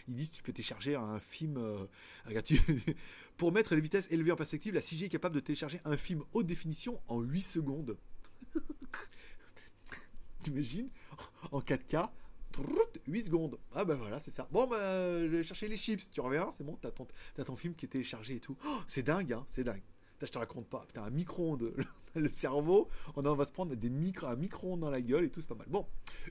ils 0.08 0.16
disent 0.16 0.32
tu 0.32 0.44
peux 0.44 0.54
télécharger 0.54 0.96
un 0.96 1.20
film. 1.20 1.58
Euh, 1.58 1.86
pour 3.38 3.52
mettre 3.52 3.76
les 3.76 3.82
vitesses 3.82 4.12
élevées 4.12 4.32
en 4.32 4.36
perspective, 4.36 4.74
la 4.74 4.82
6G 4.82 5.06
est 5.06 5.10
capable 5.10 5.36
de 5.36 5.42
télécharger 5.42 5.82
un 5.84 5.98
film 5.98 6.24
haute 6.34 6.48
définition 6.48 7.02
en 7.08 7.22
8 7.22 7.42
secondes. 7.42 7.98
T'imagines? 10.44 10.90
En 11.52 11.60
4K, 11.60 12.10
8 13.08 13.24
secondes. 13.26 13.60
Ah 13.74 13.84
ben 13.84 13.96
voilà, 13.96 14.20
c'est 14.20 14.34
ça. 14.34 14.48
Bon, 14.52 14.68
ben, 14.68 14.78
je 14.78 15.28
vais 15.28 15.44
chercher 15.44 15.68
les 15.68 15.78
chips. 15.78 16.10
Tu 16.12 16.22
reviens, 16.22 16.50
c'est 16.58 16.64
bon, 16.64 16.78
t'as 16.82 16.92
ton, 16.92 17.08
ton 17.36 17.56
film 17.56 17.76
qui 17.76 17.86
est 17.88 17.90
téléchargé 17.90 18.36
et 18.36 18.40
tout. 18.40 18.56
Oh, 18.66 18.80
c'est 18.88 19.04
dingue, 19.04 19.34
hein, 19.34 19.44
c'est 19.48 19.64
dingue. 19.64 19.84
Je 20.22 20.32
te 20.32 20.38
raconte 20.38 20.68
pas. 20.68 20.86
Putain, 20.88 21.04
un 21.04 21.10
micro-ondes. 21.10 21.74
le 22.16 22.30
cerveau, 22.30 22.88
on, 23.16 23.22
va 23.22 23.46
se 23.46 23.52
prendre 23.52 23.76
des 23.76 23.90
micro, 23.90 24.28
un 24.28 24.36
micro 24.36 24.78
dans 24.78 24.90
la 24.90 25.02
gueule 25.02 25.26
et 25.26 25.30
tout, 25.30 25.42
c'est 25.42 25.50
pas 25.50 25.56
mal. 25.56 25.68
Bon, 25.70 25.86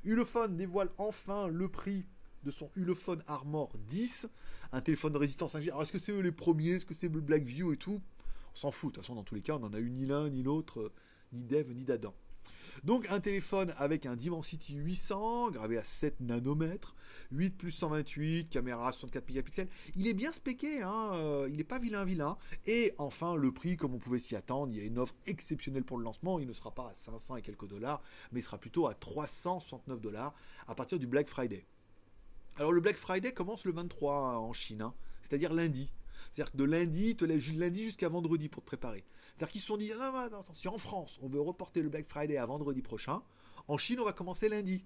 Ulefone 0.05 0.57
dévoile 0.57 0.91
enfin 0.99 1.49
le 1.49 1.69
prix 1.69 2.07
de 2.43 2.51
son 2.51 2.71
Ulefone 2.77 3.23
Armor 3.27 3.73
10, 3.89 4.27
un 4.73 4.81
téléphone 4.81 5.13
de 5.13 5.19
résistance 5.19 5.55
5G. 5.55 5.69
Alors, 5.69 5.83
est-ce 5.83 5.93
que 5.93 5.99
c'est 5.99 6.13
eux 6.13 6.21
les 6.21 6.33
premiers? 6.33 6.73
Est-ce 6.73 6.87
que 6.87 6.95
c'est 6.95 7.09
le 7.09 7.21
Blackview 7.21 7.73
et 7.73 7.77
tout? 7.77 8.01
On 8.55 8.57
s'en 8.57 8.71
fout, 8.71 8.91
de 8.91 8.95
toute 8.95 9.05
façon, 9.05 9.15
dans 9.15 9.25
tous 9.25 9.35
les 9.35 9.41
cas, 9.41 9.55
on 9.55 9.61
n'en 9.61 9.73
a 9.73 9.79
eu 9.79 9.91
ni 9.91 10.07
l'un, 10.07 10.29
ni 10.29 10.43
l'autre, 10.43 10.81
euh, 10.81 10.93
ni 11.33 11.43
Dev, 11.43 11.73
ni 11.73 11.85
d'Adam. 11.85 12.15
Donc 12.83 13.07
un 13.11 13.21
téléphone 13.21 13.73
avec 13.79 14.07
un 14.07 14.17
Dimensity 14.17 14.75
800 14.75 15.51
gravé 15.51 15.79
à 15.79 15.85
7 15.85 16.21
nanomètres, 16.21 16.95
8 17.31 17.57
plus 17.57 17.71
128, 17.71 18.51
caméra 18.51 18.93
64 18.93 19.29
mégapixels. 19.29 19.69
Il 19.97 20.07
est 20.07 20.15
bien 20.15 20.33
spéqué, 20.33 20.83
hein, 20.83 21.11
euh, 21.15 21.47
il 21.49 21.57
n'est 21.57 21.65
pas 21.65 21.79
vilain 21.79 22.05
vilain. 22.05 22.37
Et 22.67 22.93
enfin 22.99 23.37
le 23.37 23.53
prix 23.53 23.77
comme 23.77 23.95
on 23.95 23.99
pouvait 23.99 24.19
s'y 24.19 24.37
attendre, 24.37 24.73
il 24.73 24.79
y 24.79 24.81
a 24.81 24.85
une 24.85 24.99
offre 24.99 25.15
exceptionnelle 25.27 25.85
pour 25.85 25.99
le 25.99 26.05
lancement, 26.05 26.39
il 26.39 26.47
ne 26.47 26.53
sera 26.53 26.75
pas 26.75 26.91
à 26.91 26.95
500 26.95 27.37
et 27.37 27.43
quelques 27.43 27.69
dollars, 27.69 28.03
mais 28.33 28.41
il 28.41 28.43
sera 28.43 28.59
plutôt 28.59 28.87
à 28.87 28.95
369 28.95 30.01
dollars 30.01 30.35
à 30.67 30.75
partir 30.75 30.99
du 30.99 31.07
Black 31.07 31.29
Friday. 31.29 31.65
Alors 32.57 32.73
le 32.73 32.81
Black 32.81 32.97
Friday 32.97 33.33
commence 33.33 33.65
le 33.65 33.73
23 33.73 34.39
en 34.39 34.53
Chine, 34.53 34.83
hein, 34.83 34.95
c'est-à-dire 35.23 35.53
lundi. 35.53 35.93
C'est-à-dire 36.33 36.53
que 36.53 36.57
de 36.57 36.65
lundi, 36.65 37.17
te 37.17 37.25
lundi 37.25 37.85
jusqu'à 37.85 38.09
vendredi 38.09 38.49
pour 38.49 38.63
te 38.63 38.67
préparer. 38.67 39.05
C'est-à-dire 39.35 39.53
qu'ils 39.53 39.61
se 39.61 39.67
sont 39.67 39.77
dit, 39.77 39.91
non, 39.91 40.31
non, 40.31 40.45
si 40.55 40.69
en 40.69 40.79
France, 40.79 41.19
on 41.23 41.29
veut 41.29 41.41
reporter 41.41 41.83
le 41.83 41.89
Black 41.89 42.07
Friday 42.09 42.37
à 42.37 42.47
vendredi 42.47 42.83
prochain, 42.83 43.23
en 43.67 43.79
Chine, 43.79 43.99
on 44.01 44.05
va 44.05 44.13
commencer 44.13 44.49
lundi. 44.49 44.85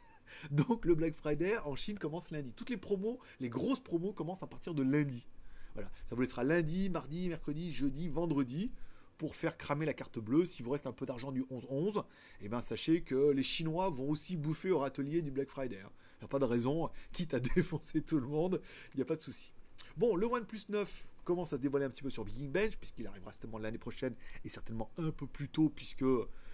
Donc 0.50 0.84
le 0.84 0.94
Black 0.94 1.14
Friday 1.14 1.58
en 1.58 1.76
Chine 1.76 1.98
commence 1.98 2.30
lundi. 2.30 2.52
Toutes 2.54 2.70
les 2.70 2.76
promos, 2.76 3.18
les 3.40 3.48
grosses 3.48 3.80
promos 3.80 4.12
commencent 4.12 4.42
à 4.42 4.46
partir 4.46 4.74
de 4.74 4.82
lundi. 4.82 5.26
Voilà, 5.74 5.90
ça 6.08 6.14
vous 6.14 6.22
laissera 6.22 6.44
lundi, 6.44 6.88
mardi, 6.88 7.28
mercredi, 7.28 7.72
jeudi, 7.72 8.08
vendredi 8.08 8.72
pour 9.18 9.36
faire 9.36 9.58
cramer 9.58 9.84
la 9.84 9.92
carte 9.92 10.18
bleue. 10.18 10.44
Si 10.44 10.62
vous 10.62 10.70
reste 10.70 10.86
un 10.86 10.92
peu 10.92 11.04
d'argent 11.04 11.30
du 11.30 11.42
11-11, 11.42 12.02
eh 12.40 12.48
ben 12.48 12.62
sachez 12.62 13.02
que 13.02 13.30
les 13.30 13.42
Chinois 13.42 13.90
vont 13.90 14.08
aussi 14.08 14.36
bouffer 14.36 14.70
au 14.70 14.78
râtelier 14.78 15.20
du 15.20 15.30
Black 15.30 15.50
Friday. 15.50 15.80
Hein. 15.84 15.90
Il 16.16 16.24
n'y 16.24 16.24
a 16.24 16.28
pas 16.28 16.38
de 16.38 16.44
raison, 16.44 16.88
quitte 17.12 17.34
à 17.34 17.40
défoncer 17.54 18.00
tout 18.00 18.18
le 18.18 18.26
monde, 18.26 18.62
il 18.94 18.96
n'y 18.96 19.02
a 19.02 19.06
pas 19.06 19.16
de 19.16 19.20
souci. 19.20 19.52
Bon, 19.96 20.16
le 20.16 20.26
OnePlus 20.26 20.62
9 20.68 21.06
commence 21.24 21.52
à 21.52 21.56
se 21.56 21.62
dévoiler 21.62 21.86
un 21.86 21.90
petit 21.90 22.02
peu 22.02 22.10
sur 22.10 22.24
Big 22.24 22.50
Bench, 22.50 22.76
puisqu'il 22.76 23.06
arrivera 23.06 23.32
certainement 23.32 23.58
l'année 23.58 23.78
prochaine, 23.78 24.14
et 24.44 24.48
certainement 24.48 24.90
un 24.98 25.10
peu 25.10 25.26
plus 25.26 25.48
tôt, 25.48 25.68
puisque 25.68 26.04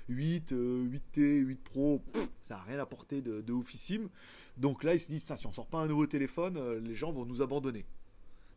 8, 0.09 0.53
8T, 0.53 1.39
8 1.41 1.65
Pro, 1.65 2.03
ça 2.49 2.57
n'a 2.57 2.63
rien 2.63 2.79
apporté 2.79 3.23
de, 3.23 3.41
de 3.41 3.53
oufissime. 3.53 4.09
Donc 4.57 4.85
là, 4.85 4.95
ils 4.95 5.01
se 5.01 5.09
disent, 5.09 5.25
si 5.25 5.47
on 5.47 5.53
sort 5.53 5.67
pas 5.67 5.79
un 5.79 5.89
nouveau 5.89 6.07
téléphone, 6.07 6.57
euh, 6.57 6.81
les 6.81 6.95
gens 6.95 7.13
vont 7.13 7.25
nous 7.25 7.43
abandonner. 7.43 7.85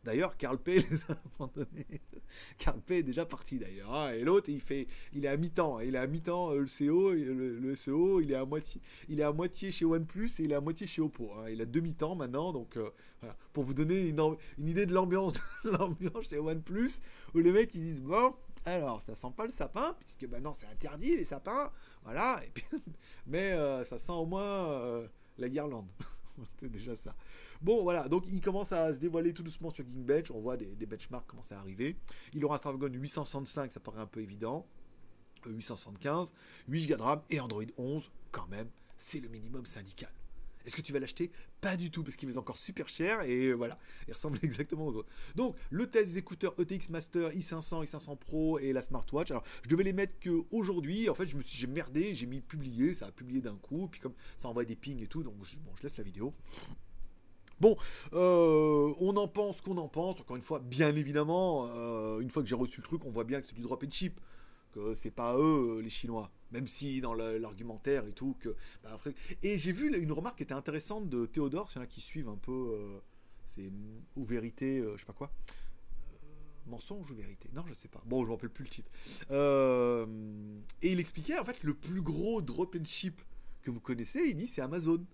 D'ailleurs, 0.02 0.36
Carl 0.38 0.58
P 0.58 0.78
a 1.08 1.12
abandonnés. 1.12 2.00
Carl 2.58 2.80
P 2.80 2.98
est 2.98 3.02
déjà 3.02 3.26
parti 3.26 3.58
d'ailleurs. 3.58 3.92
Hein. 3.94 4.12
Et 4.12 4.22
l'autre, 4.22 4.48
il 4.48 4.60
fait, 4.60 4.86
il 5.12 5.24
est 5.24 5.28
à 5.28 5.36
mi-temps. 5.36 5.80
Il 5.80 5.94
est 5.94 5.98
à 5.98 6.06
mi-temps 6.06 6.52
euh, 6.52 6.60
le 6.60 6.66
CO, 6.66 7.12
le, 7.12 7.74
SEO, 7.74 8.20
il 8.20 8.32
est 8.32 8.36
à 8.36 8.44
moitié, 8.44 8.80
il 9.08 9.20
est 9.20 9.24
à 9.24 9.32
moitié 9.32 9.70
chez 9.70 9.84
OnePlus 9.84 10.30
et 10.38 10.44
il 10.44 10.52
est 10.52 10.54
à 10.54 10.60
moitié 10.60 10.86
chez 10.86 11.02
Oppo. 11.02 11.32
Hein. 11.34 11.50
Il 11.50 11.60
a 11.60 11.66
demi-temps 11.66 12.14
maintenant, 12.14 12.52
donc 12.52 12.76
euh, 12.76 12.90
pour 13.52 13.64
vous 13.64 13.74
donner 13.74 14.08
une, 14.08 14.36
idée 14.58 14.86
de 14.86 14.94
l'ambiance, 14.94 15.34
l'ambiance 15.64 16.28
chez 16.28 16.38
OnePlus, 16.38 16.92
où 17.34 17.38
les 17.38 17.52
mecs 17.52 17.74
ils 17.74 17.80
disent 17.80 18.02
bon, 18.02 18.34
Alors, 18.64 19.02
ça 19.02 19.14
sent 19.14 19.32
pas 19.36 19.46
le 19.46 19.52
sapin, 19.52 19.94
puisque 20.00 20.24
maintenant 20.24 20.52
c'est 20.52 20.66
interdit 20.66 21.16
les 21.16 21.24
sapins, 21.24 21.70
voilà. 22.04 22.40
mais 23.26 23.52
euh, 23.52 23.84
ça 23.84 23.98
sent 23.98 24.12
au 24.12 24.26
moins 24.26 24.42
euh, 24.42 25.06
la 25.38 25.48
guirlande. 25.48 25.88
c'est 26.58 26.70
déjà 26.70 26.96
ça. 26.96 27.14
Bon, 27.60 27.82
voilà, 27.82 28.08
donc 28.08 28.24
il 28.28 28.40
commence 28.40 28.72
à 28.72 28.92
se 28.92 28.98
dévoiler 28.98 29.32
tout 29.34 29.42
doucement 29.42 29.70
sur 29.70 29.84
Geekbench. 29.84 30.30
On 30.30 30.40
voit 30.40 30.56
des, 30.56 30.86
benchmarks 30.86 31.26
commencer 31.26 31.54
à 31.54 31.58
arriver. 31.58 31.96
Il 32.32 32.44
aura 32.44 32.56
un 32.56 32.58
Snapdragon 32.58 32.92
865, 32.94 33.72
ça 33.72 33.80
paraît 33.80 34.00
un 34.00 34.06
peu 34.06 34.20
évident. 34.20 34.66
875, 35.46 36.32
8 36.68 36.86
Go 36.86 36.96
de 36.96 37.02
RAM 37.02 37.22
et 37.30 37.40
Android 37.40 37.64
11, 37.78 38.10
quand 38.30 38.46
même, 38.48 38.68
c'est 38.98 39.20
le 39.20 39.28
minimum 39.28 39.64
syndical. 39.64 40.10
Est-ce 40.64 40.76
que 40.76 40.82
tu 40.82 40.92
vas 40.92 40.98
l'acheter? 40.98 41.30
Pas 41.60 41.76
du 41.76 41.90
tout, 41.90 42.02
parce 42.02 42.16
qu'il 42.16 42.28
est 42.28 42.36
encore 42.36 42.58
super 42.58 42.88
cher 42.88 43.22
et 43.22 43.52
voilà, 43.52 43.78
il 44.08 44.14
ressemble 44.14 44.38
exactement 44.42 44.86
aux 44.86 44.94
autres. 44.94 45.08
Donc, 45.34 45.56
le 45.70 45.88
test 45.88 46.12
des 46.12 46.18
écouteurs 46.18 46.54
ETX 46.58 46.90
Master 46.90 47.30
i500, 47.30 47.84
i500 47.84 48.16
Pro 48.16 48.58
et 48.58 48.72
la 48.72 48.82
smartwatch. 48.82 49.30
Alors, 49.30 49.44
je 49.64 49.68
devais 49.68 49.84
les 49.84 49.92
mettre 49.92 50.18
que 50.20 50.42
aujourd'hui. 50.50 51.08
En 51.08 51.14
fait, 51.14 51.26
je 51.26 51.36
me 51.36 51.42
suis, 51.42 51.58
j'ai 51.58 51.66
merdé, 51.66 52.14
j'ai 52.14 52.26
mis 52.26 52.40
publier, 52.40 52.94
ça 52.94 53.06
a 53.06 53.12
publié 53.12 53.40
d'un 53.40 53.56
coup, 53.56 53.88
puis 53.88 54.00
comme 54.00 54.14
ça 54.38 54.48
envoie 54.48 54.64
des 54.64 54.76
pings 54.76 55.02
et 55.02 55.06
tout, 55.06 55.22
donc 55.22 55.34
bon, 55.36 55.72
je 55.76 55.82
laisse 55.82 55.96
la 55.96 56.04
vidéo. 56.04 56.34
Bon, 57.60 57.76
euh, 58.14 58.94
on 59.00 59.16
en 59.16 59.28
pense 59.28 59.60
qu'on 59.60 59.76
en 59.76 59.88
pense. 59.88 60.18
Encore 60.20 60.36
une 60.36 60.42
fois, 60.42 60.60
bien 60.60 60.96
évidemment, 60.96 61.66
euh, 61.68 62.20
une 62.20 62.30
fois 62.30 62.42
que 62.42 62.48
j'ai 62.48 62.54
reçu 62.54 62.80
le 62.80 62.84
truc, 62.84 63.04
on 63.04 63.10
voit 63.10 63.24
bien 63.24 63.40
que 63.40 63.46
c'est 63.46 63.54
du 63.54 63.60
drop 63.60 63.84
and 63.84 63.90
chip 63.90 64.18
que 64.72 64.94
c'est 64.94 65.10
pas 65.10 65.36
eux 65.36 65.80
les 65.82 65.90
Chinois, 65.90 66.30
même 66.52 66.66
si 66.66 67.00
dans 67.00 67.14
l'argumentaire 67.14 68.06
et 68.06 68.12
tout 68.12 68.36
que. 68.40 68.56
Bah, 68.82 68.98
et 69.42 69.58
j'ai 69.58 69.72
vu 69.72 69.94
une 69.96 70.12
remarque 70.12 70.36
qui 70.36 70.42
était 70.42 70.54
intéressante 70.54 71.08
de 71.08 71.26
Théodore, 71.26 71.70
s'il 71.70 71.78
y 71.78 71.80
en 71.80 71.84
a 71.84 71.86
qui 71.86 72.00
suivent 72.00 72.28
un 72.28 72.36
peu, 72.36 72.52
euh, 72.52 72.98
c'est 73.48 73.70
ou 74.16 74.24
vérité, 74.24 74.78
euh, 74.78 74.96
je 74.96 75.00
sais 75.00 75.06
pas 75.06 75.12
quoi. 75.12 75.32
Mensonge 76.66 77.10
ou 77.10 77.14
vérité? 77.14 77.48
Non, 77.52 77.64
je 77.66 77.74
sais 77.74 77.88
pas. 77.88 78.02
Bon, 78.06 78.22
je 78.22 78.28
me 78.28 78.32
rappelle 78.32 78.50
plus 78.50 78.64
le 78.64 78.70
titre. 78.70 78.90
et 80.82 80.92
il 80.92 81.00
expliquait 81.00 81.38
en 81.38 81.44
fait 81.44 81.62
le 81.62 81.74
plus 81.74 82.02
gros 82.02 82.42
drop 82.42 82.76
and 82.78 82.84
ship 82.84 83.20
que 83.62 83.70
vous 83.70 83.80
connaissez. 83.80 84.20
Il 84.28 84.36
dit 84.36 84.46
c'est 84.46 84.62
Amazon. 84.62 85.04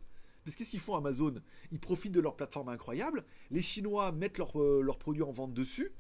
Parce 0.45 0.55
qu'est-ce 0.55 0.71
qu'ils 0.71 0.81
font 0.81 0.95
Amazon 0.95 1.35
Ils 1.73 1.81
profitent 1.81 2.13
de 2.13 2.21
leur 2.21 2.37
plateforme 2.37 2.69
incroyable. 2.69 3.25
Les 3.51 3.63
Chinois 3.63 4.13
mettent 4.13 4.39
leurs 4.39 4.99
produits 4.99 5.25
en 5.25 5.33
vente 5.33 5.55
dessus 5.55 5.93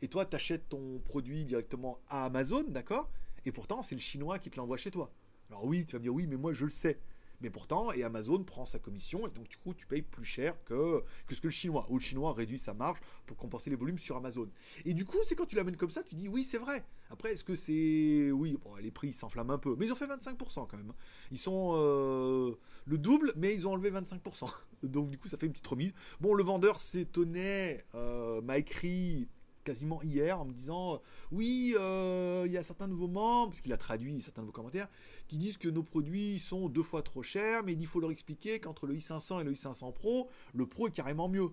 et 0.00 0.08
toi, 0.08 0.24
tu 0.24 0.36
achètes 0.36 0.68
ton 0.68 1.00
produit 1.00 1.44
directement 1.44 1.98
à 2.08 2.26
Amazon, 2.26 2.62
d'accord? 2.68 3.10
Et 3.48 3.52
pourtant, 3.52 3.82
c'est 3.82 3.94
le 3.94 4.00
chinois 4.02 4.38
qui 4.38 4.50
te 4.50 4.58
l'envoie 4.58 4.76
chez 4.76 4.90
toi. 4.90 5.10
Alors 5.48 5.64
oui, 5.64 5.86
tu 5.86 5.92
vas 5.92 6.00
me 6.00 6.02
dire 6.02 6.14
oui, 6.14 6.26
mais 6.26 6.36
moi 6.36 6.52
je 6.52 6.64
le 6.64 6.70
sais. 6.70 7.00
Mais 7.40 7.48
pourtant, 7.48 7.92
et 7.92 8.02
Amazon 8.02 8.44
prend 8.44 8.66
sa 8.66 8.78
commission, 8.78 9.26
et 9.26 9.30
donc 9.30 9.48
du 9.48 9.56
coup, 9.56 9.72
tu 9.72 9.86
payes 9.86 10.02
plus 10.02 10.24
cher 10.24 10.62
que, 10.64 11.02
que 11.26 11.34
ce 11.34 11.40
que 11.40 11.46
le 11.46 11.52
chinois. 11.52 11.86
Ou 11.88 11.94
le 11.94 12.02
chinois 12.02 12.34
réduit 12.34 12.58
sa 12.58 12.74
marge 12.74 12.98
pour 13.24 13.38
compenser 13.38 13.70
les 13.70 13.76
volumes 13.76 13.98
sur 13.98 14.18
Amazon. 14.18 14.50
Et 14.84 14.92
du 14.92 15.06
coup, 15.06 15.16
c'est 15.24 15.34
quand 15.34 15.46
tu 15.46 15.56
l'amènes 15.56 15.78
comme 15.78 15.90
ça, 15.90 16.02
tu 16.02 16.14
dis 16.14 16.28
oui, 16.28 16.44
c'est 16.44 16.58
vrai. 16.58 16.84
Après, 17.08 17.32
est-ce 17.32 17.42
que 17.42 17.56
c'est. 17.56 18.30
Oui, 18.32 18.58
bon, 18.62 18.76
les 18.76 18.90
prix 18.90 19.14
s'enflamment 19.14 19.54
un 19.54 19.58
peu. 19.58 19.76
Mais 19.78 19.86
ils 19.86 19.92
ont 19.92 19.96
fait 19.96 20.08
25% 20.08 20.66
quand 20.66 20.76
même. 20.76 20.92
Ils 21.30 21.38
sont 21.38 21.72
euh, 21.72 22.54
le 22.84 22.98
double, 22.98 23.32
mais 23.34 23.54
ils 23.54 23.66
ont 23.66 23.72
enlevé 23.72 23.90
25%. 23.90 24.52
Donc 24.82 25.08
du 25.08 25.16
coup, 25.16 25.28
ça 25.28 25.38
fait 25.38 25.46
une 25.46 25.52
petite 25.52 25.66
remise. 25.66 25.94
Bon, 26.20 26.34
le 26.34 26.44
vendeur 26.44 26.80
s'étonnait, 26.80 27.86
euh, 27.94 28.42
m'a 28.42 28.58
écrit 28.58 29.26
quasiment 29.68 30.02
hier 30.02 30.40
en 30.40 30.46
me 30.46 30.52
disant 30.52 30.94
euh, 30.94 30.98
oui, 31.30 31.74
euh, 31.78 32.44
il 32.46 32.52
y 32.52 32.56
a 32.56 32.64
certains 32.64 32.88
nouveaux 32.88 33.08
membres, 33.08 33.50
parce 33.50 33.60
qu'il 33.60 33.72
a 33.72 33.76
traduit 33.76 34.22
certains 34.22 34.40
nouveaux 34.40 34.52
commentaires, 34.52 34.88
qui 35.28 35.36
disent 35.36 35.58
que 35.58 35.68
nos 35.68 35.82
produits 35.82 36.38
sont 36.38 36.70
deux 36.70 36.82
fois 36.82 37.02
trop 37.02 37.22
chers, 37.22 37.62
mais 37.64 37.74
il 37.74 37.86
faut 37.86 38.00
leur 38.00 38.10
expliquer 38.10 38.60
qu'entre 38.60 38.86
le 38.86 38.94
i500 38.96 39.42
et 39.42 39.44
le 39.44 39.52
i500 39.52 39.92
Pro, 39.92 40.30
le 40.54 40.66
Pro 40.66 40.88
est 40.88 40.92
carrément 40.92 41.28
mieux. 41.28 41.50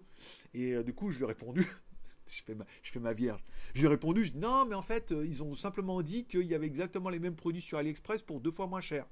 Et 0.54 0.72
euh, 0.72 0.84
du 0.84 0.94
coup, 0.94 1.12
je 1.12 1.18
lui 1.18 1.26
ai 1.26 1.28
répondu. 1.28 1.68
je 2.28 2.42
fais, 2.42 2.56
ma, 2.56 2.66
je 2.84 2.92
fais 2.92 3.02
ma 3.02 3.12
vierge. 3.12 3.44
Je 3.74 3.82
lui 3.82 3.88
ai 3.88 3.90
répondu, 3.90 4.24
je 4.24 4.32
dis, 4.32 4.40
non, 4.40 4.66
mais 4.66 4.76
en 4.76 4.82
fait, 4.82 5.12
ils 5.12 5.44
ont 5.44 5.54
simplement 5.56 6.02
dit 6.02 6.24
qu'il 6.24 6.46
y 6.46 6.56
avait 6.56 6.68
exactement 6.68 7.10
les 7.10 7.20
mêmes 7.20 7.36
produits 7.36 7.62
sur 7.62 7.78
AliExpress 7.78 8.22
pour 8.22 8.40
deux 8.40 8.52
fois 8.52 8.68
moins 8.68 8.82
cher. 8.82 9.06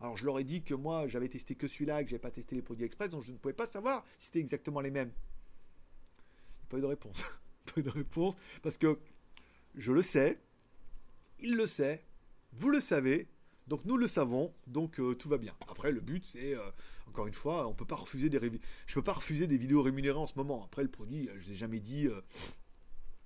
Alors 0.00 0.16
je 0.16 0.24
leur 0.24 0.40
ai 0.40 0.44
dit 0.44 0.64
que 0.64 0.74
moi 0.74 1.06
j'avais 1.06 1.28
testé 1.28 1.54
que 1.54 1.68
celui-là 1.68 2.00
et 2.00 2.04
que 2.04 2.10
j'avais 2.10 2.20
pas 2.20 2.32
testé 2.32 2.56
les 2.56 2.62
produits 2.62 2.84
Express, 2.84 3.08
donc 3.08 3.22
je 3.22 3.30
ne 3.30 3.36
pouvais 3.36 3.54
pas 3.54 3.66
savoir 3.66 4.04
si 4.18 4.26
c'était 4.26 4.40
exactement 4.40 4.80
les 4.80 4.90
mêmes. 4.90 5.12
Pas 6.68 6.78
eu 6.78 6.80
de 6.80 6.86
réponse. 6.86 7.22
de 7.76 7.90
réponse, 7.90 8.34
parce 8.62 8.76
que 8.76 8.98
je 9.74 9.92
le 9.92 10.02
sais, 10.02 10.38
il 11.40 11.56
le 11.56 11.66
sait, 11.66 12.04
vous 12.52 12.70
le 12.70 12.80
savez, 12.80 13.28
donc 13.68 13.84
nous 13.84 13.96
le 13.96 14.08
savons, 14.08 14.52
donc 14.66 15.00
euh, 15.00 15.14
tout 15.14 15.28
va 15.28 15.38
bien. 15.38 15.54
Après, 15.68 15.92
le 15.92 16.00
but, 16.00 16.24
c'est, 16.24 16.54
euh, 16.54 16.70
encore 17.08 17.26
une 17.26 17.34
fois, 17.34 17.66
on 17.68 17.74
peut 17.74 17.86
pas 17.86 17.96
refuser 17.96 18.28
des 18.28 18.40
je 18.86 18.94
peux 18.94 19.02
pas 19.02 19.12
refuser 19.12 19.46
des 19.46 19.56
vidéos 19.56 19.82
rémunérées 19.82 20.18
en 20.18 20.26
ce 20.26 20.34
moment. 20.36 20.64
Après, 20.64 20.82
le 20.82 20.90
produit, 20.90 21.28
je 21.36 21.46
vous 21.46 21.52
ai 21.52 21.54
jamais 21.54 21.80
dit, 21.80 22.06
euh, 22.06 22.20